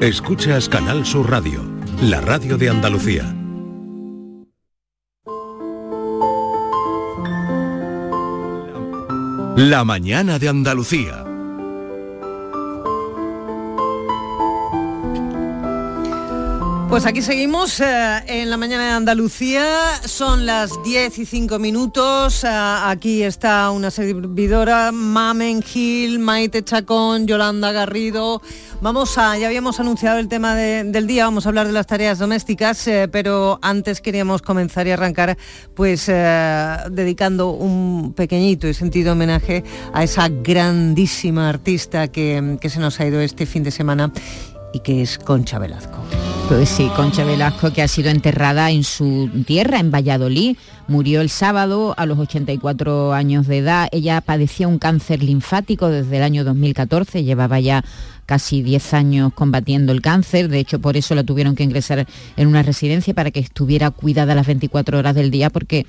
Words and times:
Escuchas 0.00 0.68
Canal 0.68 1.06
Sur 1.06 1.30
Radio, 1.30 1.62
la 2.02 2.20
radio 2.20 2.58
de 2.58 2.68
Andalucía. 2.68 3.34
La 9.56 9.84
mañana 9.86 10.38
de 10.38 10.50
Andalucía. 10.50 11.25
Pues 16.88 17.04
aquí 17.04 17.20
seguimos 17.20 17.80
eh, 17.80 18.22
en 18.28 18.48
la 18.48 18.56
mañana 18.56 18.84
de 18.84 18.90
Andalucía, 18.92 19.64
son 20.04 20.46
las 20.46 20.70
10 20.84 21.18
y 21.18 21.26
5 21.26 21.58
minutos, 21.58 22.44
eh, 22.44 22.48
aquí 22.48 23.24
está 23.24 23.70
una 23.72 23.90
servidora, 23.90 24.92
Mamen 24.92 25.62
Gil, 25.62 26.20
Maite 26.20 26.62
Chacón, 26.62 27.26
Yolanda 27.26 27.72
Garrido. 27.72 28.40
Vamos 28.80 29.18
a, 29.18 29.36
ya 29.36 29.48
habíamos 29.48 29.80
anunciado 29.80 30.18
el 30.18 30.28
tema 30.28 30.54
del 30.54 31.06
día, 31.08 31.24
vamos 31.24 31.44
a 31.46 31.48
hablar 31.48 31.66
de 31.66 31.72
las 31.72 31.88
tareas 31.88 32.20
domésticas, 32.20 32.86
eh, 32.86 33.08
pero 33.10 33.58
antes 33.62 34.00
queríamos 34.00 34.40
comenzar 34.40 34.86
y 34.86 34.92
arrancar 34.92 35.36
pues 35.74 36.06
dedicando 36.06 37.50
un 37.50 38.12
pequeñito 38.14 38.68
y 38.68 38.74
sentido 38.74 39.12
homenaje 39.12 39.64
a 39.92 40.04
esa 40.04 40.28
grandísima 40.28 41.48
artista 41.48 42.08
que, 42.08 42.58
que 42.60 42.70
se 42.70 42.78
nos 42.78 43.00
ha 43.00 43.06
ido 43.06 43.20
este 43.20 43.44
fin 43.44 43.64
de 43.64 43.72
semana 43.72 44.12
y 44.76 44.80
que 44.80 45.02
es 45.02 45.18
Concha 45.18 45.58
Velasco. 45.58 45.98
Pues 46.48 46.68
sí, 46.68 46.88
Concha 46.94 47.24
Velasco 47.24 47.72
que 47.72 47.82
ha 47.82 47.88
sido 47.88 48.10
enterrada 48.10 48.70
en 48.70 48.84
su 48.84 49.28
tierra, 49.46 49.80
en 49.80 49.90
Valladolid. 49.90 50.56
Murió 50.86 51.20
el 51.20 51.30
sábado 51.30 51.94
a 51.96 52.06
los 52.06 52.18
84 52.18 53.12
años 53.12 53.46
de 53.46 53.58
edad. 53.58 53.88
Ella 53.90 54.20
padecía 54.20 54.68
un 54.68 54.78
cáncer 54.78 55.22
linfático 55.22 55.88
desde 55.88 56.18
el 56.18 56.22
año 56.22 56.44
2014, 56.44 57.24
llevaba 57.24 57.58
ya 57.58 57.84
casi 58.26 58.62
10 58.62 58.94
años 58.94 59.32
combatiendo 59.32 59.92
el 59.92 60.02
cáncer, 60.02 60.48
de 60.48 60.58
hecho 60.58 60.80
por 60.80 60.96
eso 60.96 61.14
la 61.14 61.22
tuvieron 61.22 61.54
que 61.54 61.62
ingresar 61.62 62.06
en 62.36 62.48
una 62.48 62.62
residencia 62.62 63.14
para 63.14 63.30
que 63.30 63.40
estuviera 63.40 63.90
cuidada 63.92 64.34
las 64.34 64.46
24 64.46 64.98
horas 64.98 65.14
del 65.14 65.30
día 65.30 65.48
porque 65.50 65.86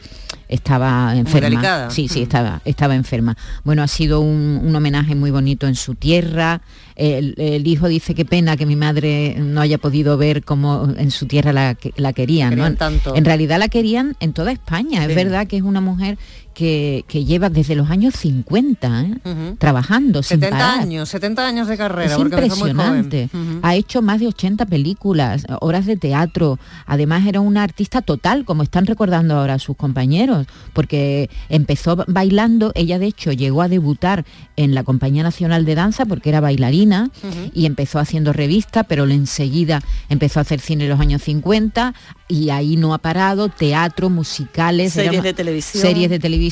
estaba 0.47 1.15
enferma. 1.15 1.89
Sí, 1.89 2.07
sí, 2.07 2.19
mm. 2.19 2.23
estaba, 2.23 2.61
estaba 2.63 2.95
enferma. 2.95 3.35
Bueno, 3.63 3.83
ha 3.83 3.87
sido 3.87 4.21
un, 4.21 4.73
homenaje 4.77 5.15
muy 5.15 5.31
bonito 5.31 5.67
en 5.67 5.75
su 5.75 5.95
tierra. 5.95 6.61
El, 6.95 7.65
hijo 7.65 7.87
dice 7.87 8.13
qué 8.13 8.25
pena 8.25 8.55
que 8.55 8.65
mi 8.65 8.75
madre 8.75 9.35
no 9.39 9.61
haya 9.61 9.77
podido 9.77 10.17
ver 10.17 10.43
cómo 10.43 10.87
en 10.97 11.11
su 11.11 11.25
tierra 11.25 11.51
la, 11.51 11.75
la 11.95 12.13
querían. 12.13 12.77
En 13.15 13.25
realidad 13.25 13.59
la 13.59 13.67
querían 13.67 14.15
en 14.19 14.33
toda 14.33 14.51
España. 14.51 15.05
Es 15.05 15.15
verdad 15.15 15.47
que 15.47 15.57
es 15.57 15.63
una 15.63 15.81
mujer 15.81 16.17
que, 16.57 17.23
lleva 17.23 17.49
desde 17.51 17.75
los 17.75 17.91
años 17.91 18.15
50 18.15 19.01
¿eh? 19.01 19.55
trabajando 19.59 20.23
70 20.23 20.73
años, 20.73 21.09
70 21.09 21.47
años 21.47 21.67
de 21.67 21.77
carrera. 21.77 22.11
Es 22.11 22.19
impresionante. 22.19 23.29
Ha 23.61 23.75
hecho 23.75 24.01
más 24.01 24.19
de 24.19 24.27
80 24.27 24.65
películas, 24.65 25.45
horas 25.61 25.85
de 25.85 25.97
teatro. 25.97 26.57
Además 26.87 27.27
era 27.27 27.41
una 27.41 27.61
artista 27.61 28.01
total, 28.01 28.43
como 28.43 28.63
están 28.63 28.87
recordando 28.87 29.35
ahora 29.35 29.59
sus 29.59 29.77
compañeros, 29.77 30.47
porque 30.73 31.29
empezó 31.49 32.03
bailando. 32.07 32.71
Ella 32.73 32.97
de 32.97 33.05
hecho 33.05 33.31
llegó 33.33 33.61
a 33.61 33.67
debutar 33.67 34.25
en 34.55 34.73
la 34.73 34.83
Compañía 34.83 35.21
Nacional 35.21 35.63
de 35.63 35.75
Danza 35.75 36.07
porque 36.07 36.29
era 36.29 36.39
bailarina 36.39 37.11
y 37.53 37.67
empezó 37.67 37.99
haciendo 37.99 38.33
revistas, 38.33 38.85
pero 38.89 39.05
enseguida 39.05 39.83
empezó 40.09 40.39
a 40.39 40.41
hacer 40.41 40.59
cine 40.59 40.85
en 40.85 40.89
los 40.89 40.99
años 40.99 41.21
50 41.21 41.93
y 42.27 42.49
ahí 42.49 42.75
no 42.75 42.93
ha 42.93 42.97
parado, 42.97 43.49
teatro, 43.49 44.09
musicales, 44.09 44.93
series 44.93 45.23
de 45.23 45.33
televisión, 45.33 45.81
series 45.81 46.09
de 46.09 46.19
televisión, 46.19 46.46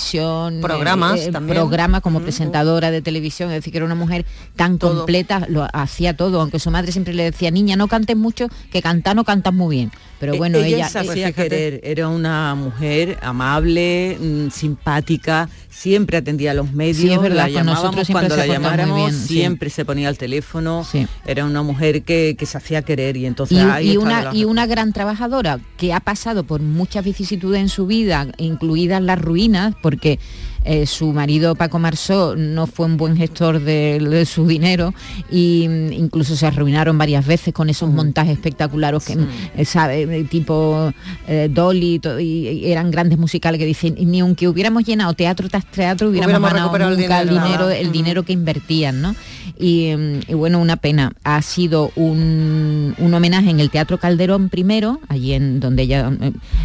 programas, 0.62 1.20
eh, 1.22 1.32
programas 1.32 2.02
como 2.02 2.22
presentadora 2.22 2.92
de 2.92 3.02
televisión, 3.02 3.50
es 3.50 3.56
decir, 3.56 3.72
que 3.72 3.78
era 3.78 3.86
una 3.86 3.96
mujer 3.96 4.26
tan 4.56 4.78
completa, 4.78 5.46
lo 5.50 5.68
hacía 5.74 6.16
todo, 6.16 6.42
aunque 6.42 6.60
su 6.60 6.72
madre 6.72 6.92
siempre 6.92 7.14
le 7.14 7.24
decía, 7.24 7.52
niña, 7.52 7.76
no 7.76 7.88
cantes 7.88 8.16
mucho, 8.16 8.48
que 8.72 8.82
cantar 8.82 9.16
no 9.16 9.24
cantas 9.24 9.54
muy 9.54 9.76
bien. 9.76 9.92
Pero 10.20 10.34
e-, 10.34 10.38
bueno, 10.38 10.58
ella, 10.60 10.86
hacía 10.86 11.32
querer, 11.32 11.82
era 11.84 12.08
una 12.08 12.56
mujer 12.56 13.18
amable, 13.22 14.18
mm, 14.20 14.50
simpática, 14.50 15.50
siempre 15.70 16.18
atendía 16.18 16.52
a 16.52 16.54
los 16.54 16.72
medios, 16.72 17.16
es 17.16 17.22
verdad, 17.22 17.44
la 17.44 17.50
llamábamos 17.50 18.08
cuando 18.10 18.36
la 18.36 18.48
llamáramos, 18.48 19.14
siempre 19.14 19.70
se 19.70 19.86
ponía 19.86 20.08
al 20.08 20.18
teléfono, 20.18 20.86
era 21.26 21.46
una 21.46 21.62
mujer 21.62 22.04
que, 22.04 22.36
se 22.46 22.58
hacía 22.58 22.84
querer 22.84 23.18
y 23.18 23.26
entonces 23.26 23.58
y, 23.82 23.98
una, 23.98 24.30
y 24.32 24.46
una 24.46 24.68
gran 24.68 24.94
trabajadora 24.94 25.60
que 25.78 25.94
ha 25.94 26.00
pasado 26.00 26.44
por 26.44 26.62
muchas 26.62 27.04
vicisitudes 27.04 27.60
en 27.60 27.70
su 27.70 27.88
vida, 27.88 28.28
incluidas 28.38 29.02
las 29.02 29.20
ruinas, 29.20 29.74
porque 29.82 30.20
eh, 30.66 30.86
su 30.86 31.14
marido 31.14 31.56
Paco 31.56 31.80
Marsó 31.80 32.36
no 32.36 32.68
fue 32.68 32.86
un 32.86 32.98
buen 32.98 33.16
gestor 33.16 33.62
de, 33.62 34.26
su 34.26 34.48
dinero 34.48 34.94
e 35.32 35.38
incluso 35.92 36.36
se 36.36 36.46
arruinaron 36.46 36.98
varias 36.98 37.26
veces 37.26 37.54
con 37.54 37.70
esos 37.70 37.90
montajes 37.90 38.34
espectaculares 38.34 39.06
que 39.06 39.18
eh, 39.56 39.66
sabe 39.66 40.24
tipo 40.26 40.92
Dolly 41.50 42.02
y, 42.20 42.72
eran 42.72 42.92
grandes 42.92 43.18
musicales 43.18 43.60
que 43.60 43.66
dicen 43.66 43.96
ni 44.00 44.20
aunque 44.20 44.48
hubiéramos 44.48 44.84
llenado 44.84 45.14
teatro 45.14 45.48
tras 45.50 45.66
teatro 45.66 46.10
hubiéramos, 46.10 46.42
ganado 46.42 46.78
nunca 46.90 47.22
el 47.22 47.30
dinero, 47.30 47.70
el 47.70 47.92
dinero, 47.92 48.24
que 48.24 48.34
invertían 48.34 49.02
¿no? 49.02 49.16
Y, 49.58 49.94
bueno 50.34 50.60
una 50.60 50.78
pena 50.78 51.14
ha 51.24 51.42
sido 51.42 51.92
un, 51.96 52.96
homenaje 53.14 53.50
en 53.50 53.60
el 53.60 53.70
Teatro 53.70 53.98
Calderón 53.98 54.50
primero 54.50 55.00
allí 55.08 55.34
en 55.34 55.60
donde 55.60 55.84
ella 55.84 56.12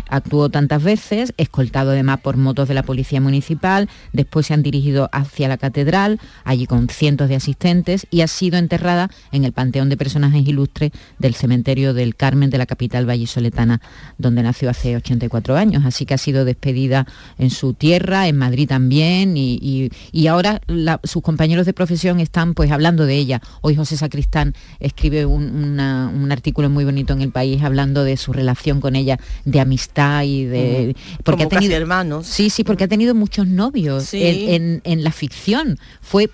actuó 0.09 0.49
tantas 0.49 0.83
veces 0.83 1.33
escoltado 1.37 1.91
además 1.91 2.21
por 2.21 2.37
motos 2.37 2.67
de 2.69 2.75
la 2.75 2.83
policía 2.83 3.21
municipal 3.21 3.89
después 4.12 4.47
se 4.47 4.55
han 4.55 4.62
dirigido 4.62 5.09
hacia 5.12 5.49
la 5.49 5.59
catedral, 5.59 6.19
allí 6.45 6.67
con 6.67 6.89
cientos 6.89 7.28
de 7.28 7.37
asistentes, 7.37 8.06
y 8.11 8.23
ha 8.23 8.28
sido 8.28 8.59
enterrada 8.59 9.11
en 9.33 9.45
el 9.45 9.53
Panteón 9.53 9.89
de 9.89 9.97
Personajes 9.97 10.47
Ilustres 10.47 10.93
del 11.19 11.34
Cementerio 11.34 11.95
del 11.95 12.17
Carmen 12.17 12.51
de 12.51 12.59
la 12.59 12.67
capital 12.67 13.07
vallisoletana, 13.07 13.81
donde 14.19 14.43
nació 14.43 14.71
hace 14.71 14.97
84 14.97 15.57
años. 15.57 15.84
Así 15.84 16.07
que 16.07 16.15
ha 16.15 16.19
sido 16.19 16.45
despedida 16.45 17.07
en 17.39 17.51
su 17.51 17.75
tierra, 17.75 18.28
en 18.28 18.37
Madrid 18.37 18.69
también, 18.69 19.37
y, 19.37 19.91
ahora 20.28 20.61
sus 21.03 21.22
compañeros 21.22 21.67
de 21.67 21.72
profesión 21.72 22.21
están 22.21 22.55
pues 22.55 22.71
hablando 22.71 22.79
de 22.80 23.14
ella. 23.14 23.42
Hoy 23.60 23.76
José 23.76 23.96
Sacristán 23.96 24.54
escribe 24.80 25.26
un, 25.26 25.78
artículo 26.30 26.70
muy 26.70 26.84
bonito 26.84 27.12
en 27.12 27.20
El 27.20 27.30
País 27.30 27.62
hablando 27.62 28.04
de 28.04 28.16
su 28.16 28.32
relación 28.32 28.80
con 28.80 28.96
ella, 28.96 29.18
de 29.44 29.60
amistad 29.60 30.22
y 30.22 30.44
de... 30.44 30.96
porque 31.24 31.44
ha 31.44 31.48
tenido 31.48 31.76
hermanos. 31.76 32.26
Sí, 32.26 32.50
sí, 32.50 32.64
porque 32.64 32.84
ha 32.84 32.88
tenido 32.88 33.14
muchos 33.14 33.46
novios 33.46 34.14
en, 34.14 34.80
en, 34.84 35.04
la 35.04 35.12
ficción. 35.12 35.78
Fue 36.00 36.30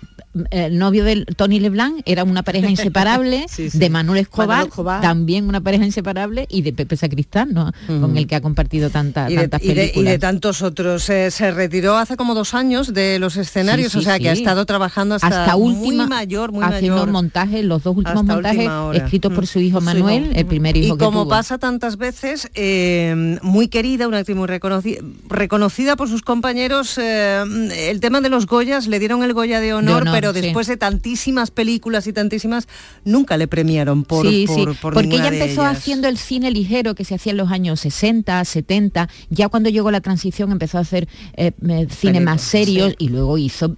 el 0.51 0.77
novio 0.77 1.03
de 1.03 1.25
Tony 1.25 1.59
Leblanc 1.59 2.01
era 2.05 2.23
una 2.23 2.43
pareja 2.43 2.69
inseparable, 2.69 3.45
de 3.73 3.89
Manuel 3.89 4.19
Escobar, 4.19 4.67
también 5.01 5.47
una 5.47 5.61
pareja 5.61 5.85
inseparable, 5.85 6.45
y 6.49 6.61
de 6.61 6.73
Pepe 6.73 6.97
Sacristán, 6.97 7.53
¿no? 7.53 7.71
con 7.87 8.17
el 8.17 8.27
que 8.27 8.35
ha 8.35 8.41
compartido 8.41 8.89
tantas 8.89 9.27
películas. 9.27 9.91
Y 9.95 10.03
de, 10.03 10.19
tantos 10.19 10.61
otros. 10.61 11.09
Eh, 11.09 11.31
se 11.31 11.51
retiró 11.51 11.97
hace 11.97 12.17
como 12.17 12.35
dos 12.35 12.53
años 12.53 12.93
de 12.93 13.19
los 13.19 13.37
escenarios, 13.37 13.95
o 13.95 14.01
sea 14.01 14.19
que 14.19 14.29
ha 14.29 14.33
estado 14.33 14.65
trabajando 14.65 15.15
hasta, 15.15 15.55
última, 15.55 16.03
muy 16.03 16.07
mayor, 16.07 16.36
muy 16.51 16.63
haciendo 16.63 17.05
montajes, 17.07 17.63
los 17.65 17.83
dos 17.83 17.97
últimos 17.97 18.23
montajes 18.23 18.69
escritos 18.93 19.33
por 19.33 19.47
su 19.47 19.59
hijo 19.59 19.81
Manuel, 19.81 20.31
el 20.35 20.45
primer 20.45 20.77
hijo 20.77 20.95
y 20.95 20.97
como 20.97 21.27
pasa 21.27 21.57
tantas 21.57 21.97
veces, 21.97 22.49
eh, 22.55 23.37
muy 23.41 23.67
querida, 23.67 24.07
una 24.07 24.19
actriz 24.19 24.37
muy 24.37 24.47
reconocida, 24.47 25.01
reconocida 25.27 25.95
por 25.95 26.09
sus 26.09 26.21
compañeros, 26.21 26.97
eh, 26.97 27.43
el 27.89 27.99
tema 27.99 28.21
de 28.21 28.29
los 28.29 28.45
Goyas, 28.45 28.87
le 28.87 28.99
dieron 28.99 29.23
el 29.23 29.33
Goya 29.33 29.59
de 29.59 29.73
honor, 29.73 30.05
pero 30.11 30.33
después 30.33 30.67
de 30.67 30.77
tantísimas 30.77 31.51
películas 31.51 32.07
y 32.07 32.13
tantísimas, 32.13 32.67
nunca 33.03 33.37
le 33.37 33.47
premiaron 33.47 34.03
por, 34.03 34.27
sí, 34.27 34.47
sí, 34.47 34.65
porque 34.81 35.15
ella 35.15 35.29
empezó 35.29 35.63
haciendo 35.63 36.07
el 36.07 36.17
cine 36.17 36.51
ligero 36.51 36.95
que 36.95 37.03
se 37.03 37.15
hacía 37.15 37.31
en 37.31 37.37
los 37.37 37.51
años 37.51 37.79
60, 37.79 38.43
70, 38.43 39.09
ya 39.29 39.49
cuando 39.49 39.69
llegó 39.69 39.91
la 39.91 40.01
transición 40.01 40.51
empezó 40.51 40.77
a 40.77 40.81
hacer 40.81 41.07
eh, 41.33 41.51
eh, 41.67 41.87
cine 41.89 42.19
más 42.19 42.41
serio 42.41 42.91
y 42.97 43.09
luego 43.09 43.37
hizo 43.37 43.75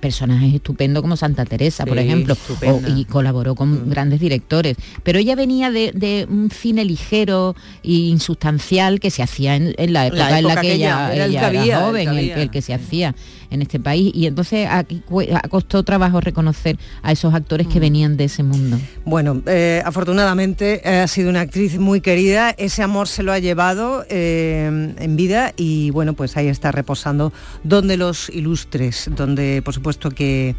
personajes 0.00 0.54
estupendos 0.54 1.02
como 1.02 1.16
Santa 1.16 1.44
Teresa, 1.44 1.84
por 1.86 1.98
ejemplo, 1.98 2.01
y 2.04 3.04
colaboró 3.04 3.54
con 3.54 3.86
mm. 3.86 3.90
grandes 3.90 4.20
directores. 4.20 4.76
Pero 5.02 5.18
ella 5.18 5.34
venía 5.34 5.70
de, 5.70 6.26
un 6.28 6.50
cine 6.50 6.84
ligero 6.84 7.54
e 7.82 7.92
insustancial 7.92 9.00
que 9.00 9.10
se 9.10 9.22
hacía 9.22 9.56
en, 9.56 9.92
la, 9.92 10.06
época 10.06 10.38
en 10.38 10.46
la 10.46 10.60
que 10.60 10.72
ella, 10.72 11.14
era, 11.14 11.80
joven, 11.80 12.08
el, 12.08 12.50
que 12.50 12.62
se 12.62 12.74
hacía 12.74 13.14
en 13.50 13.62
este 13.62 13.78
país. 13.78 14.12
Y 14.14 14.26
entonces 14.26 14.66
aquí 14.70 15.02
costó 15.50 15.82
trabajo 15.82 16.20
reconocer 16.20 16.78
a 17.02 17.12
esos 17.12 17.34
actores 17.34 17.66
que 17.66 17.78
mm. 17.78 17.82
venían 17.82 18.16
de 18.16 18.24
ese 18.24 18.42
mundo. 18.42 18.78
Bueno, 19.04 19.42
eh, 19.46 19.82
afortunadamente 19.84 20.80
eh, 20.84 21.00
ha 21.00 21.08
sido 21.08 21.30
una 21.30 21.40
actriz 21.40 21.78
muy 21.78 22.00
querida, 22.00 22.50
ese 22.50 22.82
amor 22.82 23.08
se 23.08 23.22
lo 23.22 23.32
ha 23.32 23.38
llevado 23.38 24.04
eh, 24.08 24.94
en 24.98 25.16
vida 25.16 25.52
y 25.56 25.90
bueno, 25.90 26.14
pues 26.14 26.36
ahí 26.36 26.48
está 26.48 26.72
reposando 26.72 27.32
donde 27.62 27.96
los 27.96 28.28
ilustres, 28.30 29.10
donde 29.14 29.62
por 29.62 29.74
supuesto 29.74 30.10
que 30.10 30.56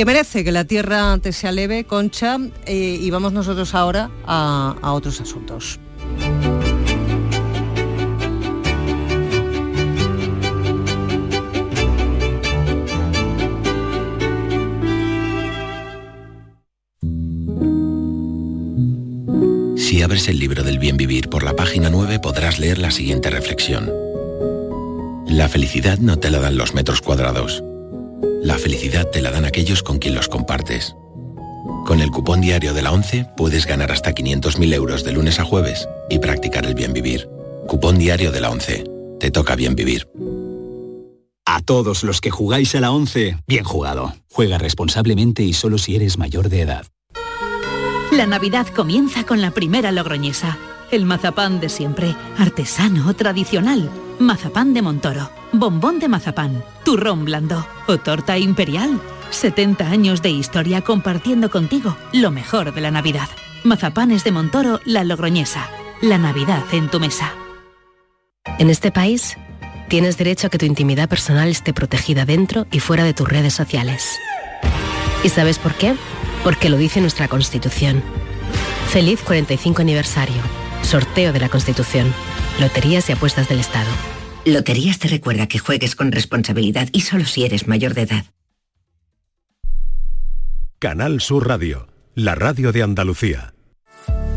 que 0.00 0.06
merece 0.06 0.44
que 0.44 0.50
la 0.50 0.64
tierra 0.64 1.18
te 1.18 1.30
sea 1.30 1.52
leve, 1.52 1.84
Concha, 1.84 2.38
y 2.66 3.10
vamos 3.10 3.34
nosotros 3.34 3.74
ahora 3.74 4.10
a, 4.26 4.74
a 4.80 4.92
otros 4.94 5.20
asuntos. 5.20 5.78
Si 19.76 20.00
abres 20.00 20.28
el 20.28 20.38
libro 20.38 20.62
del 20.62 20.78
bien 20.78 20.96
vivir 20.96 21.28
por 21.28 21.42
la 21.42 21.54
página 21.54 21.90
9 21.90 22.20
podrás 22.20 22.58
leer 22.58 22.78
la 22.78 22.90
siguiente 22.90 23.28
reflexión. 23.28 23.92
La 25.26 25.50
felicidad 25.50 25.98
no 25.98 26.18
te 26.18 26.30
la 26.30 26.38
dan 26.38 26.56
los 26.56 26.72
metros 26.72 27.02
cuadrados. 27.02 27.62
La 28.42 28.56
felicidad 28.56 29.06
te 29.10 29.20
la 29.20 29.30
dan 29.30 29.44
aquellos 29.44 29.82
con 29.82 29.98
quien 29.98 30.14
los 30.14 30.28
compartes. 30.28 30.96
Con 31.84 32.00
el 32.00 32.10
cupón 32.10 32.40
diario 32.40 32.72
de 32.72 32.80
la 32.80 32.90
11 32.90 33.26
puedes 33.36 33.66
ganar 33.66 33.92
hasta 33.92 34.14
500.000 34.14 34.72
euros 34.72 35.04
de 35.04 35.12
lunes 35.12 35.38
a 35.38 35.44
jueves 35.44 35.86
y 36.08 36.18
practicar 36.20 36.64
el 36.64 36.74
bien 36.74 36.94
vivir. 36.94 37.28
Cupón 37.68 37.98
diario 37.98 38.32
de 38.32 38.40
la 38.40 38.50
11. 38.50 38.84
Te 39.18 39.30
toca 39.30 39.56
bien 39.56 39.74
vivir. 39.74 40.08
A 41.44 41.60
todos 41.60 42.02
los 42.02 42.22
que 42.22 42.30
jugáis 42.30 42.74
a 42.74 42.80
la 42.80 42.92
11, 42.92 43.36
bien 43.46 43.64
jugado. 43.64 44.14
Juega 44.30 44.56
responsablemente 44.56 45.42
y 45.42 45.52
solo 45.52 45.76
si 45.76 45.96
eres 45.96 46.16
mayor 46.16 46.48
de 46.48 46.62
edad. 46.62 46.86
La 48.12 48.26
Navidad 48.26 48.66
comienza 48.68 49.24
con 49.24 49.42
la 49.42 49.50
primera 49.50 49.92
logroñesa. 49.92 50.56
El 50.90 51.04
mazapán 51.04 51.60
de 51.60 51.68
siempre, 51.68 52.16
artesano, 52.38 53.12
tradicional. 53.14 53.90
Mazapán 54.20 54.74
de 54.74 54.82
Montoro, 54.82 55.30
bombón 55.50 55.98
de 55.98 56.06
mazapán, 56.06 56.62
turrón 56.84 57.24
blando 57.24 57.66
o 57.86 57.96
torta 57.96 58.36
imperial. 58.36 59.00
70 59.30 59.88
años 59.88 60.20
de 60.20 60.28
historia 60.28 60.82
compartiendo 60.82 61.50
contigo 61.50 61.96
lo 62.12 62.30
mejor 62.30 62.74
de 62.74 62.82
la 62.82 62.90
Navidad. 62.90 63.30
Mazapanes 63.64 64.22
de 64.22 64.30
Montoro, 64.30 64.78
la 64.84 65.04
logroñesa. 65.04 65.70
La 66.02 66.18
Navidad 66.18 66.62
en 66.72 66.90
tu 66.90 67.00
mesa. 67.00 67.32
En 68.58 68.68
este 68.68 68.92
país, 68.92 69.38
tienes 69.88 70.18
derecho 70.18 70.48
a 70.48 70.50
que 70.50 70.58
tu 70.58 70.66
intimidad 70.66 71.08
personal 71.08 71.48
esté 71.48 71.72
protegida 71.72 72.26
dentro 72.26 72.66
y 72.70 72.80
fuera 72.80 73.04
de 73.04 73.14
tus 73.14 73.26
redes 73.26 73.54
sociales. 73.54 74.18
¿Y 75.24 75.30
sabes 75.30 75.58
por 75.58 75.72
qué? 75.72 75.94
Porque 76.44 76.68
lo 76.68 76.76
dice 76.76 77.00
nuestra 77.00 77.26
Constitución. 77.26 78.02
Feliz 78.90 79.22
45 79.22 79.80
aniversario. 79.80 80.42
Sorteo 80.82 81.32
de 81.32 81.40
la 81.40 81.48
Constitución. 81.48 82.12
Loterías 82.58 83.08
y 83.08 83.12
apuestas 83.12 83.48
del 83.48 83.60
Estado. 83.60 83.90
Loterías 84.44 84.98
te 84.98 85.08
recuerda 85.08 85.46
que 85.46 85.58
juegues 85.58 85.94
con 85.94 86.12
responsabilidad 86.12 86.88
y 86.92 87.02
solo 87.02 87.24
si 87.24 87.44
eres 87.44 87.68
mayor 87.68 87.94
de 87.94 88.02
edad. 88.02 88.24
Canal 90.78 91.20
Sur 91.20 91.46
Radio, 91.46 91.88
la 92.14 92.34
radio 92.34 92.72
de 92.72 92.82
Andalucía. 92.82 93.52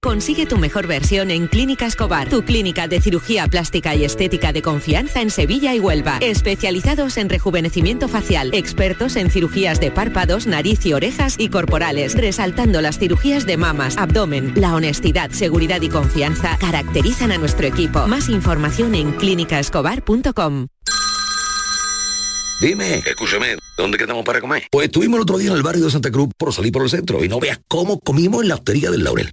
Consigue 0.00 0.46
tu 0.46 0.58
mejor 0.58 0.86
versión 0.86 1.32
en 1.32 1.48
Clínica 1.48 1.84
Escobar, 1.84 2.28
tu 2.28 2.44
clínica 2.44 2.86
de 2.86 3.00
cirugía 3.00 3.48
plástica 3.48 3.96
y 3.96 4.04
estética 4.04 4.52
de 4.52 4.62
confianza 4.62 5.20
en 5.22 5.28
Sevilla 5.28 5.74
y 5.74 5.80
Huelva. 5.80 6.18
Especializados 6.20 7.16
en 7.16 7.28
rejuvenecimiento 7.28 8.06
facial, 8.06 8.54
expertos 8.54 9.16
en 9.16 9.28
cirugías 9.28 9.80
de 9.80 9.90
párpados, 9.90 10.46
nariz 10.46 10.86
y 10.86 10.92
orejas 10.92 11.34
y 11.36 11.48
corporales, 11.48 12.14
resaltando 12.14 12.80
las 12.80 13.00
cirugías 13.00 13.44
de 13.44 13.56
mamas, 13.56 13.96
abdomen. 13.96 14.52
La 14.54 14.76
honestidad, 14.76 15.32
seguridad 15.32 15.82
y 15.82 15.88
confianza 15.88 16.56
caracterizan 16.60 17.32
a 17.32 17.38
nuestro 17.38 17.66
equipo. 17.66 18.06
Más 18.06 18.28
información 18.28 18.94
en 18.94 19.10
clínicaescobar.com. 19.10 20.68
Dime, 22.60 23.02
escúchame, 23.04 23.56
¿dónde 23.76 23.98
quedamos 23.98 24.24
para 24.24 24.40
comer? 24.40 24.62
Pues 24.70 24.86
estuvimos 24.86 25.16
el 25.16 25.22
otro 25.22 25.38
día 25.38 25.50
en 25.50 25.56
el 25.56 25.62
barrio 25.64 25.86
de 25.86 25.90
Santa 25.90 26.12
Cruz 26.12 26.28
por 26.38 26.54
salir 26.54 26.70
por 26.70 26.84
el 26.84 26.88
centro 26.88 27.24
y 27.24 27.28
no 27.28 27.40
veas 27.40 27.60
cómo 27.66 27.98
comimos 27.98 28.42
en 28.42 28.48
la 28.48 28.54
hostería 28.54 28.92
del 28.92 29.02
Laurel. 29.02 29.32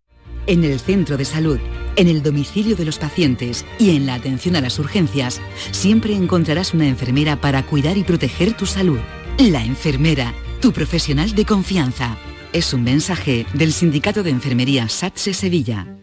En 0.47 0.63
el 0.63 0.79
centro 0.79 1.17
de 1.17 1.25
salud, 1.25 1.59
en 1.95 2.07
el 2.07 2.23
domicilio 2.23 2.75
de 2.75 2.85
los 2.85 2.97
pacientes 2.97 3.65
y 3.77 3.95
en 3.95 4.05
la 4.05 4.15
atención 4.15 4.55
a 4.55 4.61
las 4.61 4.79
urgencias, 4.79 5.41
siempre 5.71 6.15
encontrarás 6.15 6.73
una 6.73 6.87
enfermera 6.87 7.39
para 7.39 7.63
cuidar 7.65 7.97
y 7.97 8.03
proteger 8.03 8.53
tu 8.57 8.65
salud. 8.65 8.99
La 9.37 9.63
enfermera, 9.63 10.33
tu 10.59 10.71
profesional 10.73 11.35
de 11.35 11.45
confianza. 11.45 12.17
Es 12.53 12.73
un 12.73 12.83
mensaje 12.83 13.45
del 13.53 13.71
Sindicato 13.71 14.23
de 14.23 14.31
Enfermería 14.31 14.89
SATSE 14.89 15.33
Sevilla. 15.33 16.00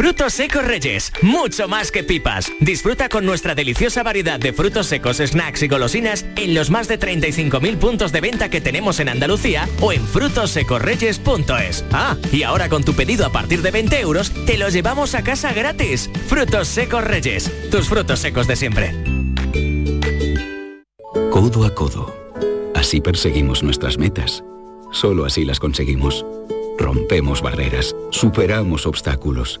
Frutos 0.00 0.32
secos 0.32 0.64
Reyes, 0.64 1.12
mucho 1.20 1.68
más 1.68 1.92
que 1.92 2.02
pipas. 2.02 2.50
Disfruta 2.58 3.10
con 3.10 3.26
nuestra 3.26 3.54
deliciosa 3.54 4.02
variedad 4.02 4.40
de 4.40 4.54
frutos 4.54 4.86
secos, 4.86 5.18
snacks 5.18 5.62
y 5.62 5.68
golosinas 5.68 6.24
en 6.36 6.54
los 6.54 6.70
más 6.70 6.88
de 6.88 6.98
35.000 6.98 7.76
puntos 7.76 8.10
de 8.10 8.22
venta 8.22 8.48
que 8.48 8.62
tenemos 8.62 8.98
en 8.98 9.10
Andalucía 9.10 9.68
o 9.82 9.92
en 9.92 10.02
frutosecorreyes.es. 10.06 11.84
Ah, 11.92 12.16
y 12.32 12.44
ahora 12.44 12.70
con 12.70 12.82
tu 12.82 12.94
pedido 12.94 13.26
a 13.26 13.30
partir 13.30 13.60
de 13.60 13.72
20 13.72 14.00
euros, 14.00 14.32
te 14.46 14.56
los 14.56 14.72
llevamos 14.72 15.14
a 15.14 15.22
casa 15.22 15.52
gratis. 15.52 16.08
Frutos 16.28 16.68
secos 16.68 17.04
Reyes, 17.04 17.52
tus 17.70 17.86
frutos 17.86 18.20
secos 18.20 18.46
de 18.46 18.56
siempre. 18.56 18.94
Codo 21.30 21.66
a 21.66 21.74
codo. 21.74 22.16
Así 22.74 23.02
perseguimos 23.02 23.62
nuestras 23.62 23.98
metas. 23.98 24.42
Solo 24.92 25.26
así 25.26 25.44
las 25.44 25.60
conseguimos. 25.60 26.24
Rompemos 26.78 27.42
barreras, 27.42 27.94
superamos 28.08 28.86
obstáculos. 28.86 29.60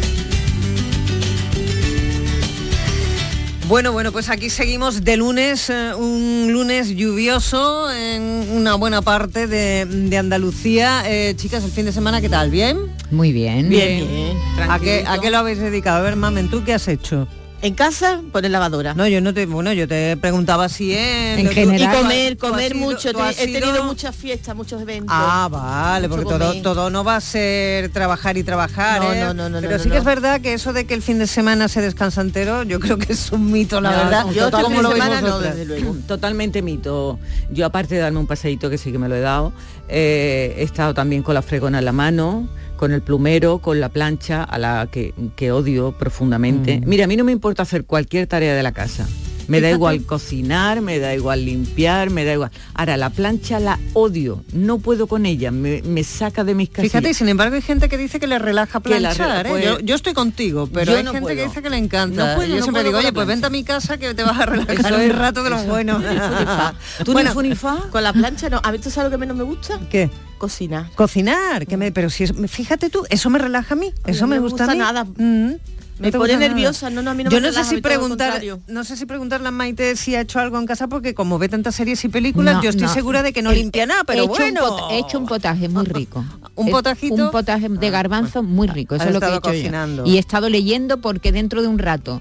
Bueno, 3.71 3.93
bueno, 3.93 4.11
pues 4.11 4.27
aquí 4.27 4.49
seguimos 4.49 5.05
de 5.05 5.15
lunes, 5.15 5.69
eh, 5.69 5.93
un 5.95 6.51
lunes 6.51 6.89
lluvioso 6.89 7.89
en 7.89 8.49
una 8.51 8.75
buena 8.75 9.01
parte 9.01 9.47
de, 9.47 9.85
de 9.85 10.17
Andalucía. 10.17 11.03
Eh, 11.05 11.35
chicas, 11.37 11.63
el 11.63 11.71
fin 11.71 11.85
de 11.85 11.93
semana, 11.93 12.19
¿qué 12.19 12.27
tal? 12.27 12.51
¿Bien? 12.51 12.77
Muy 13.11 13.31
bien. 13.31 13.69
Bien, 13.69 14.05
bien. 14.09 14.37
¿A 14.69 14.77
qué, 14.77 15.05
¿A 15.07 15.19
qué 15.19 15.31
lo 15.31 15.37
habéis 15.37 15.59
dedicado? 15.59 15.99
A 15.99 16.01
ver, 16.01 16.17
mamen, 16.17 16.49
¿tú 16.49 16.65
qué 16.65 16.73
has 16.73 16.89
hecho? 16.89 17.29
En 17.63 17.75
casa, 17.75 18.21
poner 18.31 18.49
lavadora. 18.49 18.95
No, 18.95 19.07
yo 19.07 19.21
no 19.21 19.35
te, 19.35 19.45
bueno, 19.45 19.71
yo 19.71 19.87
te 19.87 20.17
preguntaba 20.17 20.67
si 20.67 20.93
en, 20.93 21.39
en 21.39 21.47
general. 21.49 21.95
Y 21.95 22.01
comer, 22.01 22.37
comer 22.37 22.75
mucho. 22.75 23.09
He 23.09 23.51
tenido 23.51 23.83
muchas 23.83 24.15
fiestas, 24.15 24.55
muchos 24.55 24.81
eventos. 24.81 25.15
Ah, 25.15 25.47
vale, 25.51 26.09
porque 26.09 26.25
todo, 26.25 26.59
todo 26.63 26.89
no 26.89 27.03
va 27.03 27.17
a 27.17 27.21
ser 27.21 27.89
trabajar 27.89 28.35
y 28.37 28.43
trabajar. 28.43 29.01
No, 29.01 29.13
¿eh? 29.13 29.19
no, 29.19 29.33
no, 29.35 29.49
no. 29.49 29.61
Pero 29.61 29.77
no, 29.77 29.83
sí 29.83 29.89
no. 29.89 29.93
que 29.93 29.99
es 29.99 30.03
verdad 30.03 30.41
que 30.41 30.53
eso 30.53 30.73
de 30.73 30.85
que 30.85 30.95
el 30.95 31.03
fin 31.03 31.19
de 31.19 31.27
semana 31.27 31.67
se 31.67 31.81
descansa 31.81 32.21
entero, 32.21 32.63
yo 32.63 32.79
creo 32.79 32.97
que 32.97 33.13
es 33.13 33.31
un 33.31 33.51
mito, 33.51 33.79
la 33.79 33.91
No, 33.91 33.97
verdad. 33.97 34.25
Yo 34.31 34.45
Total, 34.45 34.61
este 34.61 34.63
¿cómo 34.63 34.75
fin 34.77 34.83
lo 34.83 34.89
de 34.89 34.95
semana 34.95 35.21
no, 35.21 35.39
desde 35.39 35.65
luego. 35.65 35.95
Totalmente 36.07 36.63
mito. 36.63 37.19
Yo 37.51 37.67
aparte 37.67 37.93
de 37.93 38.01
darme 38.01 38.17
un 38.17 38.27
paseíto 38.27 38.71
que 38.71 38.79
sí 38.79 38.91
que 38.91 38.97
me 38.97 39.07
lo 39.07 39.15
he 39.15 39.21
dado, 39.21 39.53
eh, 39.87 40.55
he 40.57 40.63
estado 40.63 40.95
también 40.95 41.21
con 41.21 41.35
la 41.35 41.43
fregona 41.43 41.77
en 41.77 41.85
la 41.85 41.91
mano, 41.91 42.49
con 42.81 42.91
el 42.93 43.03
plumero, 43.03 43.59
con 43.59 43.79
la 43.79 43.89
plancha, 43.89 44.43
a 44.43 44.57
la 44.57 44.87
que, 44.91 45.13
que 45.35 45.51
odio 45.51 45.91
profundamente. 45.91 46.81
Mm. 46.81 46.89
Mira, 46.89 47.03
a 47.03 47.07
mí 47.07 47.15
no 47.15 47.23
me 47.23 47.31
importa 47.31 47.61
hacer 47.61 47.85
cualquier 47.85 48.25
tarea 48.25 48.55
de 48.55 48.63
la 48.63 48.71
casa. 48.71 49.07
Me 49.47 49.61
da 49.61 49.69
igual 49.69 50.03
cocinar, 50.03 50.81
me 50.81 50.97
da 50.97 51.13
igual 51.13 51.45
limpiar, 51.45 52.09
me 52.09 52.25
da 52.25 52.33
igual. 52.33 52.49
Ahora, 52.73 52.97
la 52.97 53.11
plancha 53.11 53.59
la 53.59 53.77
odio, 53.93 54.43
no 54.51 54.79
puedo 54.79 55.05
con 55.05 55.27
ella, 55.27 55.51
me, 55.51 55.83
me 55.83 56.03
saca 56.03 56.43
de 56.43 56.55
mis 56.55 56.69
casillas. 56.69 56.91
Fíjate, 56.91 57.13
sin 57.13 57.29
embargo 57.29 57.53
hay 57.55 57.61
gente 57.61 57.87
que 57.87 57.99
dice 57.99 58.19
que 58.19 58.25
le 58.25 58.39
relaja 58.39 58.79
planchar, 58.79 59.43
re- 59.43 59.49
¿eh? 59.49 59.51
pues- 59.51 59.65
yo, 59.65 59.79
yo 59.81 59.93
estoy 59.93 60.13
contigo, 60.15 60.67
pero 60.73 60.95
hay 60.97 61.03
no 61.03 61.11
gente 61.11 61.35
que 61.35 61.43
dice 61.43 61.61
que 61.61 61.69
le 61.69 61.77
encanta. 61.77 62.29
No 62.29 62.35
puedo, 62.35 62.49
yo 62.49 62.55
no 62.55 62.61
siempre 62.63 62.83
digo, 62.83 62.97
oye, 62.97 63.13
pues 63.13 63.27
vente 63.27 63.45
a 63.45 63.51
mi 63.51 63.63
casa 63.63 63.97
que 63.97 64.15
te 64.15 64.23
vas 64.23 64.39
a 64.39 64.45
relajar 64.47 64.91
Eso 64.91 64.95
un 65.03 65.09
rato 65.11 65.43
de 65.43 65.51
lo 65.51 65.57
eso- 65.57 65.67
bueno. 65.69 65.99
Ni 65.99 66.05
fu 66.07 66.13
ni 66.39 66.45
fa. 66.45 66.73
¿Tú 67.05 67.11
Bueno, 67.13 67.41
ni? 67.43 67.55
Con 67.91 68.03
la 68.03 68.11
plancha 68.13 68.49
no. 68.49 68.59
¿A 68.63 68.71
ver, 68.71 68.81
tú 68.81 68.89
sabes 68.89 69.11
lo 69.11 69.17
que 69.17 69.19
menos 69.19 69.37
me 69.37 69.43
gusta? 69.43 69.79
¿Qué? 69.91 70.09
Cocinar. 70.41 70.89
Cocinar, 70.95 71.67
que 71.67 71.77
me, 71.77 71.91
pero 71.91 72.09
si 72.09 72.23
es, 72.23 72.33
fíjate 72.47 72.89
tú, 72.89 73.03
eso 73.09 73.29
me 73.29 73.37
relaja 73.39 73.75
a 73.75 73.77
mí, 73.77 73.93
eso 74.05 74.25
me, 74.27 74.39
gusta, 74.39 74.65
a 74.65 74.71
mí. 74.73 74.77
nada. 74.77 75.03
Mm. 75.05 75.53
Me 75.99 76.11
pone 76.11 76.35
nerviosa, 76.35 76.89
no, 76.89 77.03
no, 77.03 77.11
a 77.11 77.13
mí 77.13 77.23
no 77.23 77.29
Yo 77.29 77.39
me 77.39 77.45
no 77.45 77.53
sé 77.53 77.63
si 77.63 77.79
preguntar, 77.79 78.41
no 78.67 78.83
sé 78.83 78.97
si 78.97 79.05
preguntarle 79.05 79.49
a 79.49 79.51
Maite 79.51 79.95
si 79.95 80.15
ha 80.15 80.21
hecho 80.21 80.39
algo 80.39 80.57
en 80.57 80.65
casa 80.65 80.87
porque 80.87 81.13
como 81.13 81.37
ve 81.37 81.47
tantas 81.47 81.75
series 81.75 82.03
y 82.03 82.09
películas, 82.09 82.55
No, 82.55 82.63
yo 82.63 82.71
estoy 82.71 82.87
no. 82.87 82.93
segura 82.93 83.21
de 83.21 83.31
que 83.33 83.43
no 83.43 83.51
He- 83.51 83.57
limpia 83.57 83.85
nada, 83.85 84.03
pero 84.03 84.23
he 84.23 84.25
hecho 84.25 84.31
un 84.33 84.37
bueno. 84.39 84.61
pot- 84.61 84.91
he 84.91 84.97
hecho 84.97 85.19
un 85.19 85.27
potaje 85.27 85.69
muy 85.69 85.85
rico. 85.85 86.25
¿Un 86.55 86.71
potajito? 86.71 87.25
Un 87.25 87.29
potaje 87.31 87.69
de 87.69 87.89
garbanzo 87.91 88.41
muy 88.41 88.67
rico. 88.67 88.95
Eso 88.95 89.05
es 89.09 89.13
lo 89.13 89.19
que 89.19 89.27
he 89.27 89.33
yo. 89.33 89.41
cocinando. 89.41 90.03
Y 90.07 90.15
he 90.15 90.19
estado 90.19 90.49
leyendo 90.49 90.97
porque 91.01 91.31
dentro 91.31 91.61
de 91.61 91.67
un 91.67 91.77
rato, 91.77 92.19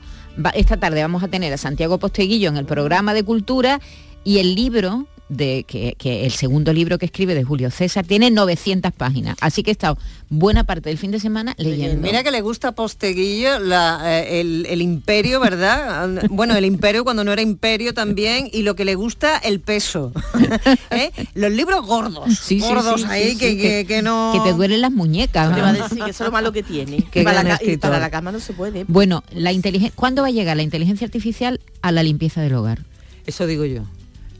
esta 0.54 0.76
tarde 0.76 1.00
vamos 1.00 1.22
a 1.22 1.28
tener 1.28 1.50
a 1.54 1.56
Santiago 1.56 1.96
Posteguillo 1.98 2.50
en 2.50 2.58
el 2.58 2.66
programa 2.66 3.14
de 3.14 3.22
cultura 3.24 3.80
y 4.24 4.38
el 4.40 4.54
libro 4.54 5.06
de 5.30 5.64
que, 5.66 5.94
que 5.96 6.26
el 6.26 6.32
segundo 6.32 6.72
libro 6.72 6.98
que 6.98 7.06
escribe 7.06 7.34
de 7.34 7.44
Julio 7.44 7.70
César 7.70 8.04
tiene 8.04 8.30
900 8.30 8.92
páginas. 8.92 9.36
Así 9.40 9.62
que 9.62 9.70
he 9.70 9.72
estado 9.72 9.96
buena 10.28 10.64
parte 10.64 10.88
del 10.90 10.98
fin 10.98 11.12
de 11.12 11.20
semana 11.20 11.54
leyendo. 11.56 12.02
Mira 12.02 12.22
que 12.22 12.30
le 12.32 12.40
gusta 12.40 12.68
a 12.68 12.72
Posteguillo 12.72 13.58
la, 13.60 14.00
eh, 14.20 14.40
el, 14.40 14.66
el 14.68 14.82
imperio, 14.82 15.38
¿verdad? 15.40 16.20
Bueno, 16.30 16.56
el 16.56 16.64
imperio 16.64 17.04
cuando 17.04 17.22
no 17.24 17.32
era 17.32 17.42
imperio 17.42 17.94
también, 17.94 18.48
y 18.52 18.62
lo 18.62 18.74
que 18.74 18.84
le 18.84 18.96
gusta, 18.96 19.38
el 19.38 19.60
peso. 19.60 20.12
¿Eh? 20.90 21.10
Los 21.34 21.52
libros 21.52 21.86
gordos, 21.86 22.36
Sí, 22.38 22.58
gordos 22.60 23.02
sí, 23.02 23.06
ahí 23.08 23.30
sí, 23.32 23.38
que, 23.38 23.50
sí, 23.50 23.56
que- 23.58 23.84
que 23.86 24.02
no... 24.02 24.32
que 24.34 24.50
te 24.50 24.54
duelen 24.56 24.80
las 24.80 24.90
muñecas. 24.92 25.54
Te 25.54 25.60
va 25.62 25.68
a 25.68 25.72
¿no? 25.72 25.82
decir 25.84 26.02
que 26.04 26.10
eso 26.10 26.24
es 26.24 26.28
lo 26.28 26.32
malo 26.32 26.52
que 26.52 26.62
tiene. 26.64 27.04
Qué 27.12 27.20
Y 27.20 27.24
para, 27.24 27.42
la, 27.44 27.60
y 27.62 27.76
para 27.76 27.98
la 28.00 28.10
cama 28.10 28.32
no 28.32 28.40
se 28.40 28.52
puede. 28.52 28.84
Bueno, 28.88 29.22
la 29.32 29.52
inteligencia, 29.52 29.94
¿cuándo 29.96 30.22
va 30.22 30.28
a 30.28 30.32
llegar 30.32 30.56
la 30.56 30.64
inteligencia 30.64 31.04
artificial 31.04 31.60
a 31.82 31.92
la 31.92 32.02
limpieza 32.02 32.40
del 32.42 32.54
hogar? 32.54 32.80
Eso 33.26 33.46
digo 33.46 33.64
yo. 33.64 33.82